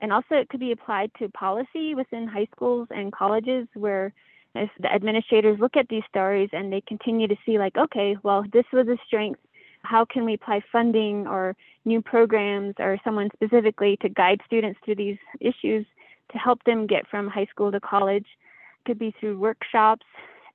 And 0.00 0.12
also, 0.12 0.34
it 0.34 0.48
could 0.48 0.60
be 0.60 0.72
applied 0.72 1.10
to 1.18 1.28
policy 1.30 1.94
within 1.94 2.26
high 2.26 2.48
schools 2.54 2.88
and 2.90 3.12
colleges 3.12 3.66
where 3.74 4.12
if 4.56 4.70
the 4.80 4.92
administrators 4.92 5.58
look 5.60 5.76
at 5.76 5.88
these 5.88 6.02
stories 6.08 6.50
and 6.52 6.72
they 6.72 6.80
continue 6.82 7.28
to 7.28 7.36
see, 7.44 7.58
like, 7.58 7.76
okay, 7.76 8.16
well, 8.22 8.44
this 8.52 8.64
was 8.72 8.88
a 8.88 8.96
strength. 9.06 9.40
How 9.82 10.04
can 10.04 10.24
we 10.24 10.34
apply 10.34 10.62
funding 10.72 11.26
or 11.26 11.56
new 11.84 12.02
programs 12.02 12.74
or 12.78 12.98
someone 13.04 13.30
specifically 13.34 13.96
to 14.02 14.08
guide 14.08 14.40
students 14.44 14.80
through 14.84 14.96
these 14.96 15.18
issues 15.40 15.86
to 16.32 16.38
help 16.38 16.62
them 16.64 16.86
get 16.86 17.06
from 17.06 17.28
high 17.28 17.46
school 17.46 17.70
to 17.70 17.80
college? 17.80 18.26
It 18.26 18.88
could 18.88 18.98
be 18.98 19.14
through 19.20 19.38
workshops 19.38 20.06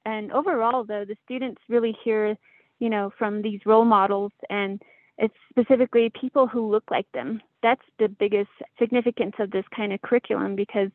and 0.05 0.31
overall, 0.31 0.83
though, 0.83 1.05
the 1.05 1.17
students 1.25 1.61
really 1.69 1.95
hear, 2.03 2.37
you 2.79 2.89
know, 2.89 3.11
from 3.17 3.41
these 3.41 3.61
role 3.65 3.85
models 3.85 4.31
and 4.49 4.81
it's 5.17 5.35
specifically 5.49 6.11
people 6.19 6.47
who 6.47 6.71
look 6.71 6.85
like 6.89 7.11
them. 7.11 7.41
That's 7.61 7.81
the 7.99 8.07
biggest 8.07 8.49
significance 8.79 9.35
of 9.37 9.51
this 9.51 9.65
kind 9.75 9.93
of 9.93 10.01
curriculum 10.01 10.55
because, 10.55 10.89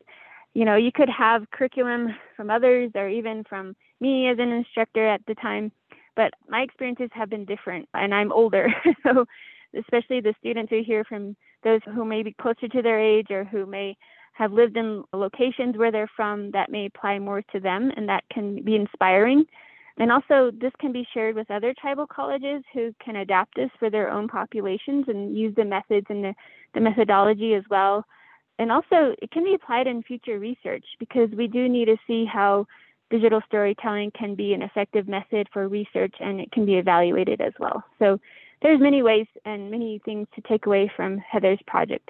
you 0.56 0.64
know, 0.64 0.76
you 0.76 0.90
could 0.90 1.10
have 1.10 1.50
curriculum 1.50 2.16
from 2.34 2.48
others 2.48 2.90
or 2.94 3.10
even 3.10 3.44
from 3.46 3.76
me 4.00 4.26
as 4.28 4.38
an 4.38 4.50
instructor 4.50 5.06
at 5.06 5.20
the 5.26 5.34
time, 5.34 5.70
but 6.14 6.32
my 6.48 6.62
experiences 6.62 7.10
have 7.12 7.28
been 7.28 7.44
different 7.44 7.86
and 7.92 8.14
I'm 8.14 8.32
older. 8.32 8.68
so, 9.02 9.26
especially 9.78 10.22
the 10.22 10.34
students 10.40 10.70
who 10.70 10.82
hear 10.82 11.04
from 11.04 11.36
those 11.62 11.82
who 11.84 12.06
may 12.06 12.22
be 12.22 12.34
closer 12.40 12.68
to 12.68 12.80
their 12.80 12.98
age 12.98 13.30
or 13.30 13.44
who 13.44 13.66
may 13.66 13.98
have 14.32 14.50
lived 14.50 14.78
in 14.78 15.04
locations 15.12 15.76
where 15.76 15.92
they're 15.92 16.10
from 16.16 16.50
that 16.52 16.70
may 16.70 16.86
apply 16.86 17.18
more 17.18 17.42
to 17.52 17.60
them 17.60 17.92
and 17.94 18.08
that 18.08 18.24
can 18.32 18.62
be 18.62 18.76
inspiring. 18.76 19.44
And 19.98 20.10
also, 20.10 20.50
this 20.58 20.72
can 20.80 20.90
be 20.90 21.06
shared 21.12 21.34
with 21.34 21.50
other 21.50 21.74
tribal 21.78 22.06
colleges 22.06 22.62
who 22.72 22.94
can 23.04 23.16
adapt 23.16 23.56
this 23.56 23.70
for 23.78 23.90
their 23.90 24.10
own 24.10 24.26
populations 24.26 25.04
and 25.08 25.36
use 25.36 25.54
the 25.54 25.66
methods 25.66 26.06
and 26.08 26.24
the, 26.24 26.34
the 26.72 26.80
methodology 26.80 27.52
as 27.52 27.64
well. 27.68 28.06
And 28.58 28.72
also, 28.72 29.14
it 29.20 29.30
can 29.30 29.44
be 29.44 29.54
applied 29.54 29.86
in 29.86 30.02
future 30.02 30.38
research 30.38 30.84
because 30.98 31.30
we 31.30 31.46
do 31.46 31.68
need 31.68 31.86
to 31.86 31.96
see 32.06 32.24
how 32.24 32.66
digital 33.10 33.40
storytelling 33.46 34.10
can 34.18 34.34
be 34.34 34.52
an 34.54 34.62
effective 34.62 35.06
method 35.06 35.48
for 35.52 35.68
research 35.68 36.14
and 36.20 36.40
it 36.40 36.50
can 36.52 36.64
be 36.66 36.76
evaluated 36.76 37.40
as 37.40 37.52
well. 37.60 37.84
So, 37.98 38.18
there's 38.62 38.80
many 38.80 39.02
ways 39.02 39.26
and 39.44 39.70
many 39.70 40.00
things 40.04 40.26
to 40.34 40.40
take 40.42 40.66
away 40.66 40.90
from 40.96 41.18
Heather's 41.18 41.60
project. 41.66 42.08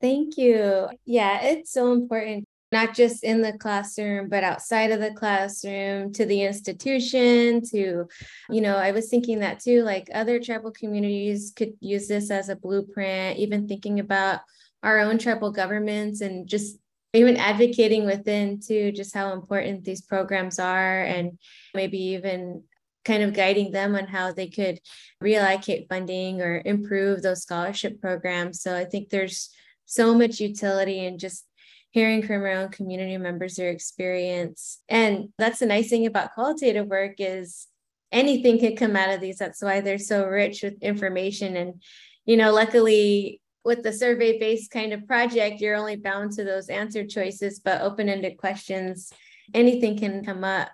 Thank 0.00 0.36
you. 0.36 0.88
Yeah, 1.04 1.40
it's 1.42 1.72
so 1.72 1.92
important, 1.92 2.44
not 2.72 2.94
just 2.94 3.24
in 3.24 3.40
the 3.40 3.56
classroom, 3.56 4.28
but 4.28 4.44
outside 4.44 4.90
of 4.90 5.00
the 5.00 5.12
classroom, 5.12 6.12
to 6.14 6.26
the 6.26 6.42
institution, 6.42 7.62
to, 7.70 8.06
you 8.50 8.60
know, 8.60 8.76
I 8.76 8.90
was 8.90 9.08
thinking 9.08 9.38
that 9.40 9.60
too, 9.60 9.82
like 9.82 10.08
other 10.12 10.40
tribal 10.40 10.72
communities 10.72 11.52
could 11.56 11.74
use 11.80 12.08
this 12.08 12.30
as 12.30 12.48
a 12.48 12.56
blueprint, 12.56 13.38
even 13.38 13.68
thinking 13.68 14.00
about 14.00 14.40
our 14.86 15.00
own 15.00 15.18
tribal 15.18 15.50
governments 15.50 16.20
and 16.20 16.46
just 16.48 16.78
even 17.12 17.36
advocating 17.36 18.06
within 18.06 18.60
too, 18.60 18.92
just 18.92 19.12
how 19.12 19.32
important 19.32 19.84
these 19.84 20.00
programs 20.00 20.60
are 20.60 21.02
and 21.02 21.38
maybe 21.74 21.98
even 21.98 22.62
kind 23.04 23.22
of 23.24 23.34
guiding 23.34 23.72
them 23.72 23.96
on 23.96 24.06
how 24.06 24.32
they 24.32 24.46
could 24.48 24.78
reallocate 25.22 25.88
funding 25.88 26.40
or 26.40 26.62
improve 26.64 27.22
those 27.22 27.42
scholarship 27.42 28.00
programs. 28.00 28.60
So 28.60 28.76
I 28.76 28.84
think 28.84 29.08
there's 29.08 29.50
so 29.86 30.14
much 30.14 30.40
utility 30.40 31.04
in 31.04 31.18
just 31.18 31.44
hearing 31.90 32.22
from 32.22 32.42
our 32.42 32.52
own 32.52 32.68
community 32.68 33.16
members 33.16 33.56
their 33.56 33.70
experience. 33.70 34.82
And 34.88 35.30
that's 35.36 35.58
the 35.58 35.66
nice 35.66 35.88
thing 35.88 36.06
about 36.06 36.34
qualitative 36.34 36.86
work 36.86 37.14
is 37.18 37.66
anything 38.12 38.60
can 38.60 38.76
come 38.76 38.94
out 38.94 39.14
of 39.14 39.20
these. 39.20 39.38
That's 39.38 39.62
why 39.62 39.80
they're 39.80 39.98
so 39.98 40.26
rich 40.26 40.62
with 40.62 40.80
information. 40.80 41.56
And, 41.56 41.82
you 42.24 42.36
know, 42.36 42.52
luckily 42.52 43.40
with 43.66 43.82
the 43.82 43.92
survey 43.92 44.38
based 44.38 44.70
kind 44.70 44.92
of 44.92 45.06
project, 45.08 45.60
you're 45.60 45.74
only 45.74 45.96
bound 45.96 46.30
to 46.32 46.44
those 46.44 46.68
answer 46.68 47.04
choices, 47.04 47.58
but 47.58 47.82
open 47.82 48.08
ended 48.08 48.38
questions, 48.38 49.12
anything 49.52 49.98
can 49.98 50.24
come 50.24 50.44
up. 50.44 50.68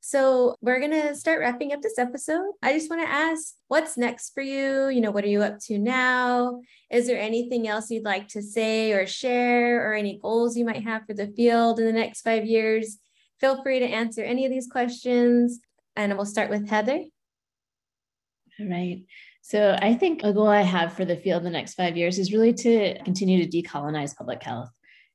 So 0.00 0.54
we're 0.60 0.78
going 0.78 0.92
to 0.92 1.14
start 1.14 1.40
wrapping 1.40 1.72
up 1.72 1.80
this 1.80 1.98
episode. 1.98 2.52
I 2.62 2.74
just 2.74 2.90
want 2.90 3.02
to 3.02 3.08
ask 3.08 3.54
what's 3.68 3.96
next 3.96 4.34
for 4.34 4.42
you? 4.42 4.88
You 4.88 5.00
know, 5.00 5.10
what 5.10 5.24
are 5.24 5.28
you 5.28 5.42
up 5.42 5.58
to 5.64 5.78
now? 5.78 6.60
Is 6.90 7.06
there 7.06 7.18
anything 7.18 7.66
else 7.66 7.90
you'd 7.90 8.04
like 8.04 8.28
to 8.28 8.42
say 8.42 8.92
or 8.92 9.06
share 9.06 9.90
or 9.90 9.94
any 9.94 10.18
goals 10.22 10.56
you 10.56 10.66
might 10.66 10.84
have 10.84 11.06
for 11.06 11.14
the 11.14 11.32
field 11.34 11.80
in 11.80 11.86
the 11.86 11.92
next 11.92 12.20
five 12.20 12.44
years? 12.44 12.98
Feel 13.40 13.62
free 13.62 13.78
to 13.78 13.86
answer 13.86 14.22
any 14.22 14.44
of 14.44 14.52
these 14.52 14.68
questions. 14.68 15.60
And 15.96 16.14
we'll 16.14 16.26
start 16.26 16.50
with 16.50 16.68
Heather. 16.68 17.04
All 18.60 18.68
right. 18.68 19.04
So 19.48 19.78
I 19.80 19.94
think 19.94 20.24
a 20.24 20.32
goal 20.34 20.48
I 20.48 20.60
have 20.60 20.92
for 20.92 21.06
the 21.06 21.16
field 21.16 21.38
in 21.38 21.44
the 21.44 21.58
next 21.58 21.72
five 21.72 21.96
years 21.96 22.18
is 22.18 22.34
really 22.34 22.52
to 22.52 23.02
continue 23.02 23.42
to 23.42 23.62
decolonize 23.62 24.14
public 24.14 24.42
health 24.42 24.68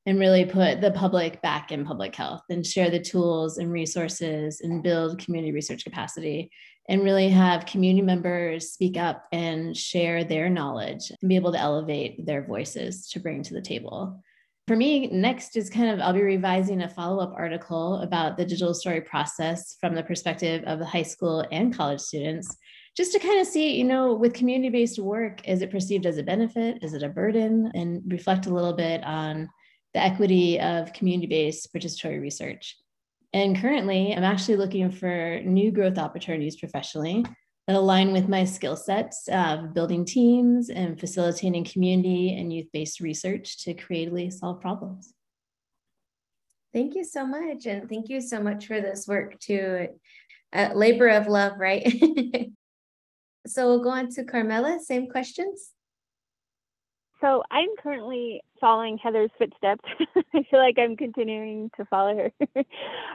and 0.06 0.18
really 0.18 0.44
put 0.44 0.80
the 0.80 0.90
public 0.90 1.40
back 1.40 1.70
in 1.70 1.84
public 1.84 2.16
health 2.16 2.42
and 2.50 2.66
share 2.66 2.90
the 2.90 2.98
tools 2.98 3.58
and 3.58 3.70
resources 3.70 4.60
and 4.60 4.82
build 4.82 5.24
community 5.24 5.52
research 5.52 5.84
capacity 5.84 6.50
and 6.88 7.04
really 7.04 7.28
have 7.28 7.64
community 7.66 8.02
members 8.02 8.72
speak 8.72 8.96
up 8.96 9.24
and 9.30 9.76
share 9.76 10.24
their 10.24 10.50
knowledge 10.50 11.12
and 11.22 11.28
be 11.28 11.36
able 11.36 11.52
to 11.52 11.60
elevate 11.60 12.26
their 12.26 12.44
voices 12.44 13.08
to 13.10 13.20
bring 13.20 13.40
to 13.40 13.54
the 13.54 13.62
table. 13.62 14.20
For 14.66 14.74
me, 14.74 15.06
next 15.12 15.56
is 15.56 15.70
kind 15.70 15.90
of, 15.90 16.00
I'll 16.00 16.12
be 16.12 16.22
revising 16.22 16.82
a 16.82 16.88
follow 16.88 17.22
up 17.22 17.34
article 17.36 18.00
about 18.00 18.36
the 18.36 18.44
digital 18.44 18.74
story 18.74 19.02
process 19.02 19.76
from 19.80 19.94
the 19.94 20.02
perspective 20.02 20.64
of 20.66 20.80
the 20.80 20.86
high 20.86 21.02
school 21.02 21.46
and 21.52 21.72
college 21.72 22.00
students, 22.00 22.56
just 22.96 23.12
to 23.12 23.18
kind 23.18 23.40
of 23.40 23.46
see, 23.46 23.76
you 23.76 23.84
know, 23.84 24.14
with 24.14 24.34
community 24.34 24.70
based 24.70 24.98
work, 24.98 25.46
is 25.48 25.62
it 25.62 25.70
perceived 25.70 26.06
as 26.06 26.18
a 26.18 26.22
benefit? 26.22 26.78
Is 26.82 26.94
it 26.94 27.02
a 27.02 27.08
burden? 27.08 27.70
And 27.74 28.02
reflect 28.06 28.46
a 28.46 28.54
little 28.54 28.72
bit 28.72 29.02
on 29.04 29.48
the 29.94 30.02
equity 30.02 30.60
of 30.60 30.92
community-based 30.92 31.72
participatory 31.72 32.20
research. 32.20 32.76
And 33.32 33.56
currently, 33.56 34.14
I'm 34.14 34.24
actually 34.24 34.56
looking 34.56 34.90
for 34.90 35.40
new 35.44 35.72
growth 35.72 35.98
opportunities 35.98 36.56
professionally 36.56 37.24
that 37.66 37.76
align 37.76 38.12
with 38.12 38.28
my 38.28 38.44
skill 38.44 38.76
sets 38.76 39.28
of 39.28 39.72
building 39.72 40.04
teams 40.04 40.68
and 40.68 40.98
facilitating 40.98 41.64
community 41.64 42.36
and 42.36 42.52
youth-based 42.52 43.00
research 43.00 43.64
to 43.64 43.74
creatively 43.74 44.30
solve 44.30 44.60
problems. 44.60 45.14
Thank 46.72 46.94
you 46.94 47.04
so 47.04 47.26
much. 47.26 47.66
And 47.66 47.88
thank 47.88 48.08
you 48.08 48.20
so 48.20 48.40
much 48.40 48.66
for 48.66 48.80
this 48.80 49.06
work 49.06 49.38
too. 49.38 49.88
A 50.52 50.74
labor 50.74 51.08
of 51.08 51.26
love, 51.26 51.54
right? 51.58 51.86
so 53.46 53.66
we'll 53.66 53.82
go 53.82 53.90
on 53.90 54.10
to 54.10 54.24
Carmella, 54.24 54.80
same 54.80 55.08
questions. 55.08 55.70
So 57.20 57.42
I'm 57.50 57.70
currently 57.82 58.42
following 58.60 58.98
Heather's 58.98 59.30
footsteps. 59.38 59.84
I 60.34 60.42
feel 60.50 60.60
like 60.60 60.78
I'm 60.78 60.96
continuing 60.96 61.70
to 61.76 61.84
follow 61.86 62.14
her. 62.16 62.32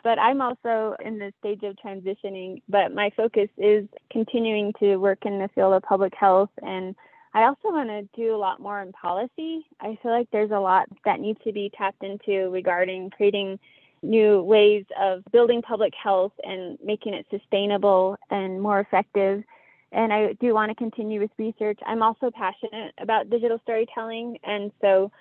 but 0.04 0.18
I'm 0.18 0.42
also 0.42 0.96
in 1.04 1.20
the 1.20 1.32
stage 1.40 1.62
of 1.64 1.76
transitioning. 1.76 2.62
But 2.68 2.94
my 2.94 3.12
focus 3.16 3.50
is 3.58 3.88
continuing 4.12 4.74
to 4.80 4.98
work 4.98 5.20
in 5.26 5.38
the 5.38 5.50
field 5.54 5.74
of 5.74 5.84
public 5.84 6.14
health. 6.20 6.50
And 6.64 6.96
I 7.36 7.44
also 7.44 7.66
want 7.66 7.90
to 7.90 8.10
do 8.20 8.34
a 8.34 8.38
lot 8.38 8.60
more 8.60 8.82
in 8.82 8.92
policy. 8.94 9.68
I 9.80 9.98
feel 10.02 10.12
like 10.12 10.30
there's 10.32 10.52
a 10.52 10.60
lot 10.60 10.88
that 11.06 11.20
needs 11.20 11.40
to 11.44 11.52
be 11.52 11.72
tapped 11.78 12.04
into 12.04 12.50
regarding 12.50 13.12
creating 13.12 13.60
new 14.02 14.42
ways 14.42 14.86
of 15.00 15.24
building 15.32 15.62
public 15.62 15.94
health 16.02 16.32
and 16.44 16.80
making 16.84 17.14
it 17.14 17.28
sustainable 17.30 18.18
and 18.32 18.62
more 18.62 18.80
effective 18.80 19.44
and 19.92 20.14
I 20.14 20.34
do 20.34 20.54
want 20.54 20.70
to 20.70 20.76
continue 20.76 21.20
with 21.20 21.32
research. 21.38 21.80
I'm 21.86 22.04
also 22.04 22.32
passionate 22.32 22.94
about 23.00 23.30
digital 23.30 23.60
storytelling, 23.64 24.38
and 24.44 24.72
so 24.82 25.12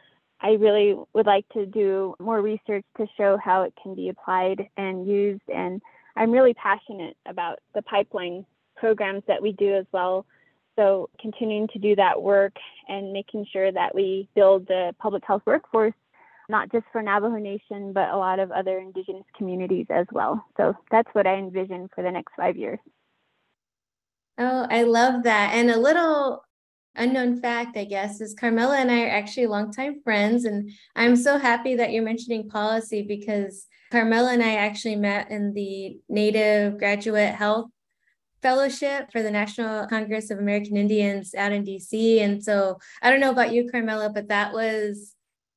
I 0.41 0.53
really 0.53 0.97
would 1.15 1.27
like 1.27 1.49
to 1.51 1.67
do 1.67 2.15
more 2.19 2.41
research 2.41 2.85
to 2.97 3.07
show 3.17 3.37
how 3.37 3.63
it 3.63 3.75
can 3.83 3.95
be 3.95 4.09
applied 4.09 4.69
and 4.77 5.07
used. 5.07 5.49
And 5.53 5.83
I'm 6.17 6.31
really 6.31 6.55
passionate 6.55 7.17
about 7.27 7.59
the 7.75 7.83
pipeline 7.83 8.47
programs 8.77 9.25
that 9.27 9.43
we 9.43 9.53
do 9.53 9.75
as 9.75 9.87
well. 9.93 10.27
So 10.77 11.11
continuing 11.21 11.67
to 11.69 11.79
do 11.81 11.97
that 11.97 12.23
work 12.23 12.55
and 12.89 13.13
making 13.13 13.47
sure 13.53 13.73
that 13.73 13.95
we 13.95 14.29
build 14.37 14.69
the 14.69 14.95
public 15.01 15.25
health 15.27 15.43
workforce 15.45 15.95
not 16.49 16.73
just 16.73 16.87
for 16.93 17.03
Navajo 17.03 17.37
Nation, 17.37 17.93
but 17.93 18.09
a 18.09 18.17
lot 18.17 18.39
of 18.39 18.51
other 18.51 18.79
Indigenous 18.79 19.25
communities 19.37 19.87
as 19.91 20.07
well. 20.13 20.45
So 20.57 20.75
that's 20.91 21.09
what 21.13 21.27
I 21.27 21.35
envision 21.35 21.91
for 21.95 22.03
the 22.03 22.11
next 22.11 22.33
five 22.37 22.57
years. 22.57 22.79
Oh, 24.39 24.67
I 24.71 24.85
love 24.85 25.25
that. 25.25 25.55
And 25.55 25.71
a 25.71 25.79
little 25.79 26.45
unknown 26.95 27.41
fact, 27.41 27.77
I 27.77 27.85
guess, 27.85 28.21
is 28.21 28.35
Carmella 28.35 28.77
and 28.77 28.91
I 28.91 29.05
are 29.05 29.11
actually 29.11 29.47
longtime 29.47 30.01
friends. 30.03 30.45
And 30.45 30.71
I'm 30.95 31.17
so 31.17 31.39
happy 31.39 31.75
that 31.77 31.93
you're 31.93 32.05
mentioning 32.05 32.49
policy 32.49 33.03
because 33.03 33.67
Carmella 33.93 34.35
and 34.35 34.43
I 34.43 34.57
actually 34.57 34.97
met 34.97 35.31
in 35.31 35.55
the 35.55 35.99
Native 36.09 36.79
Graduate 36.79 37.35
Health 37.35 37.71
Fellowship 38.43 39.11
for 39.11 39.23
the 39.23 39.31
National 39.31 39.87
Congress 39.89 40.31
of 40.31 40.39
American 40.39 40.77
Indians 40.77 41.35
out 41.35 41.53
in 41.53 41.65
DC. 41.65 42.21
And 42.21 42.43
so 42.43 42.79
I 43.03 43.11
don't 43.11 43.21
know 43.21 43.33
about 43.33 43.53
you, 43.53 43.69
Carmella, 43.73 44.15
but 44.15 44.29
that 44.29 44.53
was 44.53 45.15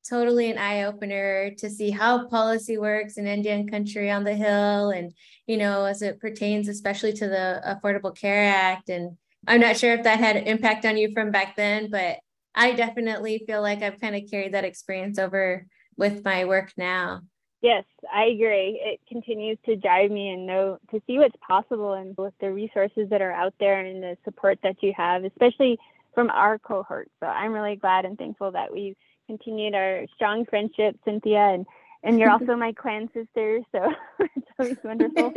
totally 0.08 0.50
an 0.50 0.58
eye 0.58 0.84
opener 0.84 1.52
to 1.58 1.70
see 1.70 1.90
how 1.90 2.26
policy 2.28 2.78
works 2.78 3.16
in 3.16 3.26
Indian 3.26 3.68
country 3.68 4.10
on 4.10 4.24
the 4.24 4.34
Hill 4.34 4.90
and, 4.90 5.12
you 5.46 5.56
know, 5.56 5.84
as 5.84 6.02
it 6.02 6.20
pertains 6.20 6.68
especially 6.68 7.12
to 7.14 7.28
the 7.28 7.62
Affordable 7.66 8.16
Care 8.16 8.44
Act. 8.44 8.88
And 8.88 9.16
I'm 9.46 9.60
not 9.60 9.76
sure 9.76 9.94
if 9.94 10.04
that 10.04 10.18
had 10.18 10.36
an 10.36 10.46
impact 10.46 10.84
on 10.84 10.96
you 10.96 11.12
from 11.12 11.30
back 11.30 11.56
then, 11.56 11.90
but 11.90 12.18
I 12.54 12.72
definitely 12.72 13.44
feel 13.46 13.62
like 13.62 13.82
I've 13.82 14.00
kind 14.00 14.14
of 14.14 14.30
carried 14.30 14.54
that 14.54 14.64
experience 14.64 15.18
over 15.18 15.66
with 15.96 16.24
my 16.24 16.44
work 16.44 16.72
now. 16.76 17.22
Yes, 17.62 17.84
I 18.12 18.24
agree. 18.24 18.80
It 18.84 19.00
continues 19.08 19.56
to 19.66 19.76
drive 19.76 20.10
me 20.10 20.30
and 20.30 20.46
know 20.46 20.78
to 20.90 21.00
see 21.06 21.18
what's 21.18 21.36
possible 21.46 21.92
and 21.92 22.16
with 22.18 22.34
the 22.40 22.50
resources 22.50 23.08
that 23.10 23.22
are 23.22 23.30
out 23.30 23.54
there 23.60 23.78
and 23.78 24.02
the 24.02 24.16
support 24.24 24.58
that 24.64 24.82
you 24.82 24.92
have, 24.96 25.22
especially 25.24 25.78
from 26.12 26.28
our 26.30 26.58
cohort. 26.58 27.08
So 27.20 27.26
I'm 27.26 27.52
really 27.52 27.76
glad 27.76 28.04
and 28.04 28.18
thankful 28.18 28.50
that 28.52 28.72
we 28.72 28.96
continued 29.32 29.74
our 29.74 30.04
strong 30.14 30.44
friendship, 30.44 30.96
Cynthia, 31.04 31.38
and 31.38 31.66
and 32.04 32.18
you're 32.18 32.30
also 32.30 32.56
my 32.56 32.72
clan 32.72 33.08
sister, 33.14 33.60
so 33.72 33.92
it's 34.36 34.48
always 34.58 34.76
wonderful. 34.84 35.32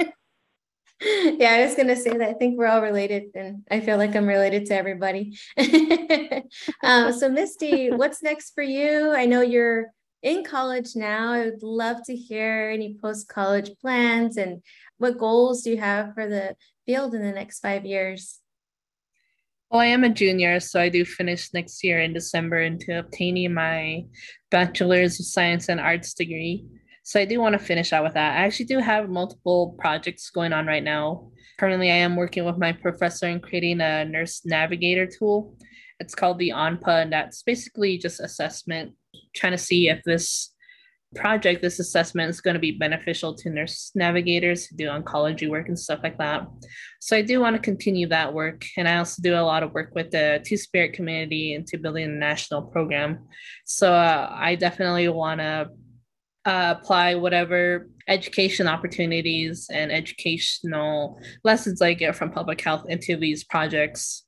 yeah, 1.02 1.52
I 1.52 1.66
was 1.66 1.76
gonna 1.76 1.96
say 1.96 2.18
that 2.18 2.30
I 2.30 2.34
think 2.34 2.58
we're 2.58 2.68
all 2.68 2.82
related, 2.82 3.24
and 3.36 3.64
I 3.72 3.80
feel 3.80 3.98
like 3.98 4.16
I'm 4.16 4.26
related 4.28 4.66
to 4.68 4.76
everybody. 4.76 5.38
um, 6.84 7.14
so, 7.14 7.30
Misty, 7.30 7.90
what's 7.92 8.22
next 8.22 8.54
for 8.54 8.64
you? 8.64 9.14
I 9.16 9.26
know 9.26 9.42
you're 9.42 9.88
in 10.22 10.44
college 10.44 10.96
now. 10.96 11.32
I 11.32 11.46
would 11.46 11.64
love 11.64 12.04
to 12.08 12.16
hear 12.16 12.72
any 12.74 12.98
post 13.02 13.30
college 13.30 13.72
plans 13.80 14.38
and 14.38 14.62
what 14.98 15.18
goals 15.18 15.62
do 15.62 15.70
you 15.70 15.78
have 15.78 16.14
for 16.14 16.28
the 16.28 16.56
field 16.86 17.14
in 17.14 17.22
the 17.22 17.32
next 17.32 17.60
five 17.60 17.86
years? 17.86 18.40
Well, 19.76 19.82
I 19.82 19.88
am 19.88 20.06
a 20.06 20.10
junior, 20.10 20.62
so 20.62 20.80
I 20.80 20.88
do 20.88 21.04
finish 21.04 21.54
next 21.54 21.84
year 21.84 22.00
in 22.00 22.14
December 22.14 22.62
into 22.62 22.98
obtaining 22.98 23.54
my 23.54 24.06
Bachelor's 24.50 25.20
of 25.20 25.26
Science 25.26 25.68
and 25.68 25.82
Arts 25.82 26.14
degree. 26.14 26.66
So 27.04 27.20
I 27.20 27.26
do 27.26 27.42
want 27.42 27.60
to 27.60 27.60
finish 27.60 27.92
out 27.92 28.06
with 28.06 28.14
that. 28.14 28.38
I 28.38 28.46
actually 28.46 28.68
do 28.68 28.80
have 28.80 29.10
multiple 29.10 29.76
projects 29.78 30.30
going 30.30 30.54
on 30.54 30.66
right 30.66 30.82
now. 30.82 31.30
Currently, 31.60 31.92
I 31.92 31.96
am 31.96 32.16
working 32.16 32.46
with 32.46 32.58
my 32.58 32.72
professor 32.72 33.28
in 33.28 33.42
creating 33.42 33.82
a 33.82 34.06
nurse 34.06 34.44
navigator 34.46 35.08
tool. 35.08 35.58
It's 36.00 36.16
called 36.16 36.40
the 36.40 36.54
ONPA, 36.56 37.02
and 37.02 37.12
that's 37.12 37.44
basically 37.44 37.98
just 37.98 38.22
assessment, 38.22 38.94
trying 39.36 39.52
to 39.52 39.58
see 39.58 39.90
if 39.90 40.02
this 40.06 40.55
project, 41.16 41.62
this 41.62 41.80
assessment 41.80 42.30
is 42.30 42.42
going 42.42 42.54
to 42.54 42.60
be 42.60 42.72
beneficial 42.72 43.34
to 43.36 43.50
nurse 43.50 43.92
navigators 43.96 44.66
who 44.66 44.76
do 44.76 44.88
oncology 44.88 45.50
work 45.50 45.68
and 45.68 45.80
stuff 45.80 46.00
like 46.04 46.18
that. 46.18 46.48
So 47.00 47.16
I 47.16 47.22
do 47.22 47.40
want 47.40 47.56
to 47.56 47.62
continue 47.62 48.08
that 48.10 48.34
work. 48.34 48.66
And 48.78 48.88
I 48.88 48.98
also 48.98 49.22
do 49.22 49.36
a 49.36 49.42
lot 49.42 49.64
of 49.64 49.74
work 49.74 49.96
with 49.96 50.12
the 50.12 50.42
Two 50.46 50.58
Spirit 50.58 50.94
community 50.94 51.54
into 51.54 51.78
building 51.78 52.06
a 52.06 52.08
national 52.08 52.64
program. 52.64 53.28
So 53.66 53.94
uh, 53.94 54.30
I 54.32 54.56
definitely 54.56 55.10
want 55.10 55.40
to 55.40 55.70
uh, 56.46 56.76
apply 56.78 57.16
whatever 57.16 57.90
education 58.08 58.68
opportunities 58.68 59.68
and 59.74 59.92
educational 59.92 61.20
lessons 61.44 61.82
I 61.82 61.94
get 61.94 62.16
from 62.16 62.32
public 62.32 62.62
health 62.62 62.86
into 62.88 63.18
these 63.18 63.44
projects. 63.44 64.24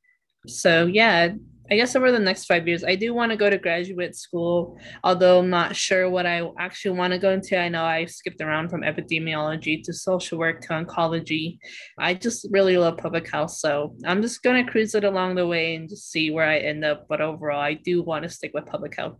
So 0.47 0.87
yeah, 0.87 1.33
I 1.69 1.75
guess 1.75 1.95
over 1.95 2.11
the 2.11 2.19
next 2.19 2.45
five 2.45 2.67
years, 2.67 2.83
I 2.83 2.95
do 2.95 3.13
want 3.13 3.31
to 3.31 3.37
go 3.37 3.49
to 3.49 3.57
graduate 3.57 4.15
school, 4.15 4.79
although 5.03 5.39
I'm 5.39 5.49
not 5.49 5.75
sure 5.75 6.09
what 6.09 6.25
I 6.25 6.49
actually 6.57 6.97
want 6.97 7.13
to 7.13 7.19
go 7.19 7.31
into. 7.31 7.59
I 7.59 7.69
know 7.69 7.83
I 7.83 8.05
skipped 8.05 8.41
around 8.41 8.69
from 8.69 8.81
epidemiology 8.81 9.83
to 9.83 9.93
social 9.93 10.37
work 10.37 10.61
to 10.61 10.69
oncology. 10.69 11.57
I 11.97 12.13
just 12.13 12.47
really 12.51 12.77
love 12.77 12.97
public 12.97 13.29
health. 13.29 13.51
So 13.51 13.95
I'm 14.05 14.21
just 14.21 14.43
going 14.43 14.65
to 14.65 14.71
cruise 14.71 14.95
it 14.95 15.03
along 15.03 15.35
the 15.35 15.47
way 15.47 15.75
and 15.75 15.89
just 15.89 16.09
see 16.09 16.31
where 16.31 16.47
I 16.47 16.59
end 16.59 16.85
up. 16.85 17.07
But 17.09 17.21
overall, 17.21 17.59
I 17.59 17.73
do 17.73 18.01
want 18.01 18.23
to 18.23 18.29
stick 18.29 18.51
with 18.53 18.65
public 18.65 18.95
health. 18.95 19.17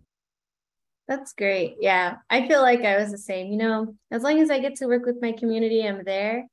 That's 1.07 1.33
great. 1.33 1.75
Yeah. 1.79 2.17
I 2.29 2.47
feel 2.47 2.61
like 2.61 2.81
I 2.81 2.97
was 2.97 3.11
the 3.11 3.17
same. 3.17 3.47
You 3.47 3.57
know, 3.57 3.95
as 4.11 4.23
long 4.23 4.39
as 4.39 4.49
I 4.49 4.59
get 4.59 4.75
to 4.75 4.87
work 4.87 5.05
with 5.05 5.21
my 5.21 5.31
community, 5.31 5.87
I'm 5.87 6.03
there. 6.03 6.47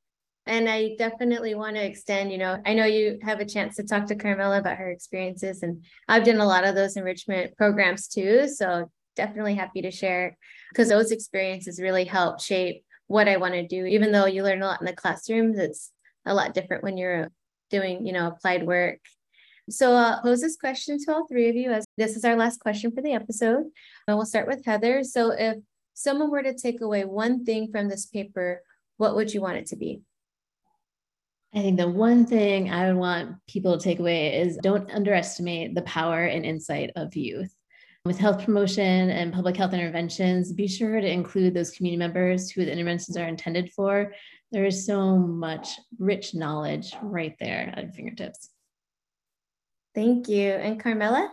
And 0.46 0.68
I 0.68 0.94
definitely 0.98 1.54
want 1.54 1.76
to 1.76 1.84
extend, 1.84 2.30
you 2.30 2.38
know, 2.38 2.60
I 2.66 2.74
know 2.74 2.84
you 2.84 3.18
have 3.22 3.40
a 3.40 3.46
chance 3.46 3.76
to 3.76 3.82
talk 3.82 4.06
to 4.06 4.14
Carmella 4.14 4.58
about 4.58 4.76
her 4.76 4.90
experiences, 4.90 5.62
and 5.62 5.84
I've 6.06 6.24
done 6.24 6.38
a 6.38 6.46
lot 6.46 6.64
of 6.64 6.74
those 6.74 6.96
enrichment 6.96 7.56
programs 7.56 8.08
too. 8.08 8.48
So 8.48 8.90
definitely 9.16 9.54
happy 9.54 9.82
to 9.82 9.90
share 9.90 10.36
because 10.70 10.88
those 10.88 11.12
experiences 11.12 11.80
really 11.80 12.04
help 12.04 12.42
shape 12.42 12.84
what 13.06 13.28
I 13.28 13.38
want 13.38 13.54
to 13.54 13.66
do. 13.66 13.86
Even 13.86 14.12
though 14.12 14.26
you 14.26 14.42
learn 14.42 14.62
a 14.62 14.66
lot 14.66 14.80
in 14.80 14.86
the 14.86 14.92
classrooms, 14.92 15.58
it's 15.58 15.90
a 16.26 16.34
lot 16.34 16.52
different 16.52 16.82
when 16.82 16.96
you're 16.96 17.30
doing, 17.70 18.06
you 18.06 18.12
know, 18.12 18.28
applied 18.28 18.66
work. 18.66 18.98
So 19.70 19.94
I'll 19.94 20.20
pose 20.20 20.42
this 20.42 20.56
question 20.56 20.98
to 20.98 21.12
all 21.12 21.26
three 21.26 21.48
of 21.48 21.56
you 21.56 21.70
as 21.72 21.86
this 21.96 22.16
is 22.16 22.24
our 22.24 22.36
last 22.36 22.60
question 22.60 22.92
for 22.92 23.00
the 23.00 23.12
episode. 23.12 23.64
And 24.06 24.16
we'll 24.16 24.26
start 24.26 24.46
with 24.46 24.64
Heather. 24.64 25.02
So 25.04 25.30
if 25.30 25.56
someone 25.94 26.30
were 26.30 26.42
to 26.42 26.54
take 26.54 26.82
away 26.82 27.04
one 27.04 27.44
thing 27.44 27.70
from 27.72 27.88
this 27.88 28.04
paper, 28.06 28.60
what 28.98 29.16
would 29.16 29.32
you 29.32 29.40
want 29.40 29.56
it 29.56 29.66
to 29.68 29.76
be? 29.76 30.02
I 31.56 31.60
think 31.60 31.78
the 31.78 31.88
one 31.88 32.26
thing 32.26 32.70
I 32.70 32.88
would 32.88 32.98
want 32.98 33.36
people 33.46 33.78
to 33.78 33.82
take 33.82 34.00
away 34.00 34.40
is 34.40 34.58
don't 34.62 34.90
underestimate 34.90 35.76
the 35.76 35.82
power 35.82 36.24
and 36.24 36.44
insight 36.44 36.90
of 36.96 37.14
youth. 37.14 37.54
With 38.04 38.18
health 38.18 38.44
promotion 38.44 39.10
and 39.10 39.32
public 39.32 39.56
health 39.56 39.72
interventions, 39.72 40.52
be 40.52 40.66
sure 40.66 41.00
to 41.00 41.06
include 41.06 41.54
those 41.54 41.70
community 41.70 41.98
members 41.98 42.50
who 42.50 42.64
the 42.64 42.72
interventions 42.72 43.16
are 43.16 43.28
intended 43.28 43.70
for. 43.72 44.12
There 44.50 44.64
is 44.64 44.84
so 44.84 45.16
much 45.16 45.68
rich 45.98 46.34
knowledge 46.34 46.92
right 47.00 47.36
there 47.38 47.72
at 47.74 47.84
your 47.84 47.92
fingertips. 47.92 48.50
Thank 49.94 50.28
you. 50.28 50.50
And 50.50 50.82
Carmella? 50.82 51.28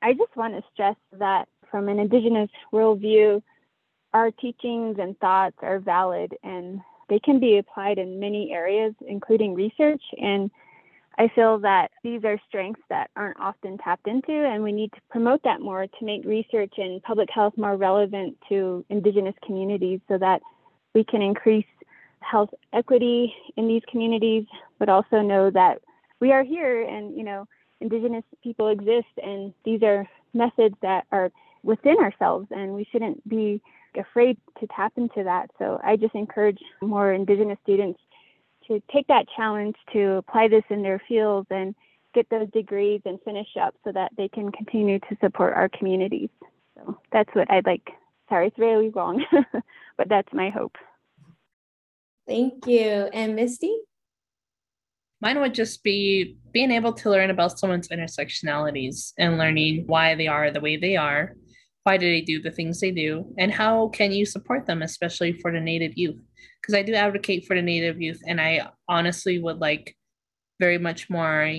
I 0.00 0.12
just 0.12 0.36
want 0.36 0.54
to 0.54 0.62
stress 0.72 0.96
that 1.18 1.48
from 1.72 1.88
an 1.88 1.98
Indigenous 1.98 2.50
worldview, 2.72 3.42
our 4.14 4.30
teachings 4.30 4.96
and 5.00 5.18
thoughts 5.18 5.56
are 5.60 5.80
valid 5.80 6.34
and 6.44 6.80
they 7.08 7.18
can 7.18 7.40
be 7.40 7.58
applied 7.58 7.98
in 7.98 8.20
many 8.20 8.52
areas, 8.52 8.94
including 9.06 9.54
research. 9.54 10.02
And 10.20 10.50
I 11.18 11.28
feel 11.34 11.58
that 11.60 11.90
these 12.04 12.24
are 12.24 12.40
strengths 12.46 12.82
that 12.90 13.10
aren't 13.16 13.40
often 13.40 13.78
tapped 13.78 14.06
into, 14.06 14.32
and 14.32 14.62
we 14.62 14.72
need 14.72 14.92
to 14.92 15.00
promote 15.10 15.42
that 15.42 15.60
more 15.60 15.86
to 15.86 16.04
make 16.04 16.24
research 16.24 16.74
in 16.76 17.00
public 17.04 17.28
health 17.28 17.54
more 17.56 17.76
relevant 17.76 18.36
to 18.48 18.84
Indigenous 18.88 19.34
communities 19.44 20.00
so 20.06 20.16
that 20.18 20.42
we 20.94 21.02
can 21.02 21.20
increase 21.20 21.66
health 22.20 22.50
equity 22.72 23.34
in 23.56 23.66
these 23.68 23.82
communities, 23.90 24.44
but 24.78 24.88
also 24.88 25.20
know 25.20 25.50
that 25.50 25.80
we 26.20 26.32
are 26.32 26.42
here 26.42 26.82
and, 26.82 27.16
you 27.16 27.24
know, 27.24 27.46
Indigenous 27.80 28.24
people 28.42 28.68
exist, 28.68 29.06
and 29.22 29.52
these 29.64 29.82
are 29.82 30.08
methods 30.34 30.74
that 30.82 31.06
are 31.12 31.30
within 31.62 31.96
ourselves, 31.98 32.48
and 32.50 32.74
we 32.74 32.86
shouldn't 32.90 33.28
be 33.28 33.60
afraid 33.98 34.38
to 34.60 34.66
tap 34.74 34.92
into 34.96 35.24
that. 35.24 35.50
So 35.58 35.80
I 35.84 35.96
just 35.96 36.14
encourage 36.14 36.58
more 36.80 37.12
Indigenous 37.12 37.58
students 37.62 38.00
to 38.66 38.82
take 38.92 39.06
that 39.08 39.26
challenge 39.36 39.76
to 39.92 40.14
apply 40.14 40.48
this 40.48 40.64
in 40.70 40.82
their 40.82 41.00
fields 41.08 41.46
and 41.50 41.74
get 42.14 42.28
those 42.30 42.48
degrees 42.50 43.00
and 43.04 43.18
finish 43.24 43.48
up 43.60 43.74
so 43.84 43.92
that 43.92 44.12
they 44.16 44.28
can 44.28 44.52
continue 44.52 44.98
to 45.00 45.16
support 45.20 45.54
our 45.54 45.68
communities. 45.68 46.30
So 46.76 46.98
that's 47.12 47.30
what 47.34 47.50
I'd 47.50 47.66
like. 47.66 47.88
Sorry, 48.28 48.48
it's 48.48 48.58
really 48.58 48.90
wrong, 48.90 49.24
but 49.96 50.08
that's 50.08 50.32
my 50.32 50.50
hope. 50.50 50.76
Thank 52.26 52.66
you. 52.66 53.08
And 53.12 53.34
Misty? 53.34 53.74
Mine 55.20 55.40
would 55.40 55.54
just 55.54 55.82
be 55.82 56.36
being 56.52 56.70
able 56.70 56.92
to 56.92 57.10
learn 57.10 57.30
about 57.30 57.58
someone's 57.58 57.88
intersectionalities 57.88 59.12
and 59.18 59.38
learning 59.38 59.84
why 59.86 60.14
they 60.14 60.28
are 60.28 60.50
the 60.50 60.60
way 60.60 60.76
they 60.76 60.96
are 60.96 61.34
why 61.88 61.96
do 61.96 62.06
they 62.06 62.20
do 62.20 62.42
the 62.42 62.50
things 62.50 62.80
they 62.80 62.90
do? 62.90 63.24
And 63.38 63.50
how 63.50 63.88
can 63.88 64.12
you 64.12 64.26
support 64.26 64.66
them 64.66 64.82
especially 64.82 65.32
for 65.32 65.50
the 65.50 65.58
native 65.58 65.96
youth? 65.96 66.20
Because 66.60 66.74
i 66.74 66.82
do 66.82 66.92
advocate 66.92 67.46
for 67.46 67.56
the 67.56 67.62
native 67.62 67.98
youth 67.98 68.20
and 68.26 68.38
i 68.38 68.68
honestly 68.86 69.38
would 69.38 69.58
like 69.58 69.96
very 70.60 70.76
much 70.76 71.08
more 71.08 71.50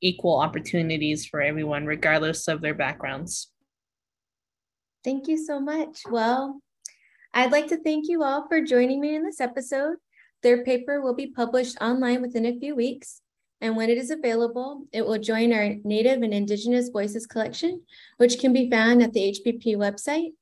equal 0.00 0.38
opportunities 0.38 1.26
for 1.26 1.40
everyone 1.40 1.86
regardless 1.86 2.46
of 2.46 2.60
their 2.60 2.74
backgrounds. 2.74 3.50
Thank 5.02 5.26
you 5.26 5.36
so 5.36 5.58
much. 5.58 6.02
Well 6.08 6.60
i'd 7.34 7.50
like 7.50 7.66
to 7.66 7.82
thank 7.82 8.04
you 8.08 8.22
all 8.22 8.46
for 8.46 8.60
joining 8.60 9.00
me 9.00 9.16
in 9.16 9.24
this 9.24 9.40
episode. 9.40 9.96
Their 10.44 10.62
paper 10.62 11.00
will 11.00 11.16
be 11.16 11.32
published 11.40 11.78
online 11.80 12.22
within 12.22 12.46
a 12.46 12.60
few 12.60 12.76
weeks 12.76 13.23
and 13.64 13.76
when 13.76 13.88
it 13.88 13.96
is 13.96 14.10
available, 14.10 14.84
it 14.92 15.06
will 15.06 15.18
join 15.18 15.50
our 15.50 15.76
Native 15.84 16.20
and 16.20 16.34
Indigenous 16.34 16.90
Voices 16.90 17.24
collection, 17.26 17.80
which 18.18 18.38
can 18.38 18.52
be 18.52 18.68
found 18.68 19.02
at 19.02 19.14
the 19.14 19.32
HPP 19.32 19.74
website. 19.76 20.32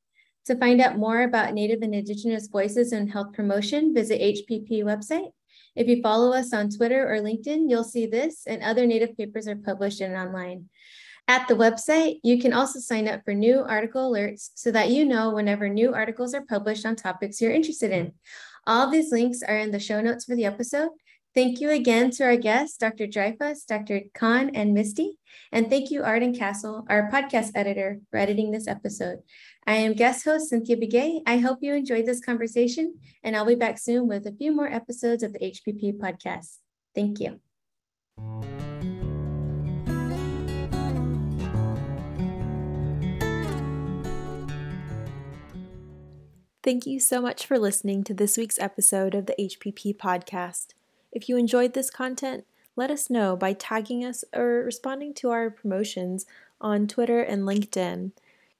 To 0.47 0.59
find 0.59 0.81
out 0.81 0.99
more 0.99 1.23
about 1.23 1.55
Native 1.55 1.83
and 1.83 1.95
Indigenous 1.95 2.49
voices 2.49 2.91
and 2.91 3.13
health 3.13 3.33
promotion, 3.33 3.95
visit 3.95 4.21
HPP 4.21 4.83
website. 4.83 5.31
If 5.77 5.87
you 5.87 6.03
follow 6.03 6.33
us 6.33 6.53
on 6.53 6.69
Twitter 6.69 7.09
or 7.09 7.21
LinkedIn, 7.21 7.71
you'll 7.71 7.85
see 7.85 8.07
this 8.07 8.43
and 8.45 8.61
other 8.61 8.87
Native 8.87 9.17
papers 9.17 9.47
are 9.47 9.55
published 9.55 10.01
and 10.01 10.17
online. 10.17 10.69
At 11.29 11.47
the 11.47 11.55
website, 11.55 12.19
you 12.25 12.41
can 12.41 12.53
also 12.53 12.81
sign 12.81 13.07
up 13.07 13.25
for 13.25 13.35
new 13.35 13.61
article 13.61 14.11
alerts 14.11 14.51
so 14.57 14.73
that 14.73 14.91
you 14.91 15.05
know 15.05 15.31
whenever 15.31 15.69
new 15.69 15.95
articles 15.95 16.35
are 16.35 16.45
published 16.45 16.85
on 16.85 16.97
topics 16.97 17.41
you're 17.41 17.53
interested 17.53 17.93
in. 17.93 18.15
All 18.67 18.91
these 18.91 19.13
links 19.13 19.43
are 19.43 19.59
in 19.59 19.71
the 19.71 19.79
show 19.79 20.01
notes 20.01 20.25
for 20.25 20.35
the 20.35 20.45
episode. 20.45 20.91
Thank 21.35 21.63
you 21.63 21.71
again 21.71 22.11
to 22.13 22.25
our 22.25 22.37
guests, 22.37 22.77
Dr. 22.77 23.07
Dreifuss, 23.07 23.65
Dr. 23.67 24.03
Kahn, 24.13 24.51
and 24.55 24.75
Misty. 24.75 25.19
And 25.51 25.71
thank 25.71 25.91
you, 25.91 26.03
Arden 26.03 26.35
Castle, 26.35 26.85
our 26.91 27.11
podcast 27.11 27.53
editor, 27.55 28.01
for 28.11 28.19
editing 28.19 28.51
this 28.51 28.69
episode. 28.69 29.21
I 29.67 29.77
am 29.77 29.95
guest 29.95 30.27
host 30.27 30.51
Cynthia 30.51 30.77
Begay. 30.77 31.23
I 31.27 31.39
hope 31.39 31.61
you 31.63 31.73
enjoyed 31.73 32.05
this 32.05 32.21
conversation, 32.21 32.99
and 33.25 33.35
I'll 33.35 33.47
be 33.47 33.55
back 33.55 33.79
soon 33.79 34.09
with 34.09 34.27
a 34.27 34.33
few 34.33 34.55
more 34.55 34.71
episodes 34.71 35.23
of 35.23 35.33
the 35.33 35.39
HPP 35.39 35.99
podcast. 35.99 36.59
Thank 36.95 37.19
you. 37.19 37.41
Thank 46.63 46.87
you 46.87 47.01
so 47.01 47.23
much 47.23 47.47
for 47.47 47.59
listening 47.59 48.05
to 48.05 48.13
this 48.13 48.37
week's 48.37 48.59
episode 48.59 49.15
of 49.15 49.25
the 49.25 49.35
HPP 49.39 49.97
podcast. 49.97 50.75
If 51.13 51.29
you 51.29 51.37
enjoyed 51.37 51.75
this 51.75 51.91
content, 51.91 52.45
let 52.75 52.91
us 52.91 53.11
know 53.11 53.37
by 53.37 53.53
tagging 53.53 54.05
us 54.05 54.25
or 54.35 54.63
responding 54.65 55.13
to 55.15 55.31
our 55.31 55.51
promotions 55.51 56.25
on 56.61 56.87
Twitter 56.87 57.21
and 57.21 57.43
LinkedIn. 57.43 58.13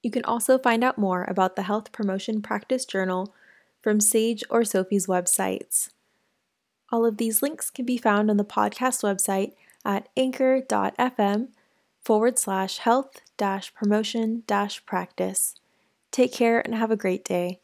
You 0.03 0.11
can 0.11 0.23
also 0.25 0.57
find 0.57 0.83
out 0.83 0.97
more 0.97 1.23
about 1.23 1.55
the 1.55 1.63
Health 1.63 1.91
Promotion 1.91 2.41
Practice 2.41 2.85
Journal 2.85 3.33
from 3.81 3.99
Sage 3.99 4.43
or 4.49 4.63
SOPHE's 4.63 5.07
websites. 5.07 5.89
All 6.91 7.05
of 7.05 7.17
these 7.17 7.41
links 7.41 7.71
can 7.71 7.85
be 7.85 7.97
found 7.97 8.29
on 8.29 8.37
the 8.37 8.45
podcast 8.45 9.01
website 9.01 9.53
at 9.83 10.09
anchor.fm 10.15 11.47
forward 12.03 12.37
slash 12.37 12.77
health 12.79 13.21
dash 13.37 13.73
promotion 13.73 14.43
dash 14.45 14.85
practice. 14.85 15.55
Take 16.11 16.33
care 16.33 16.59
and 16.59 16.75
have 16.75 16.91
a 16.91 16.95
great 16.95 17.25
day. 17.25 17.62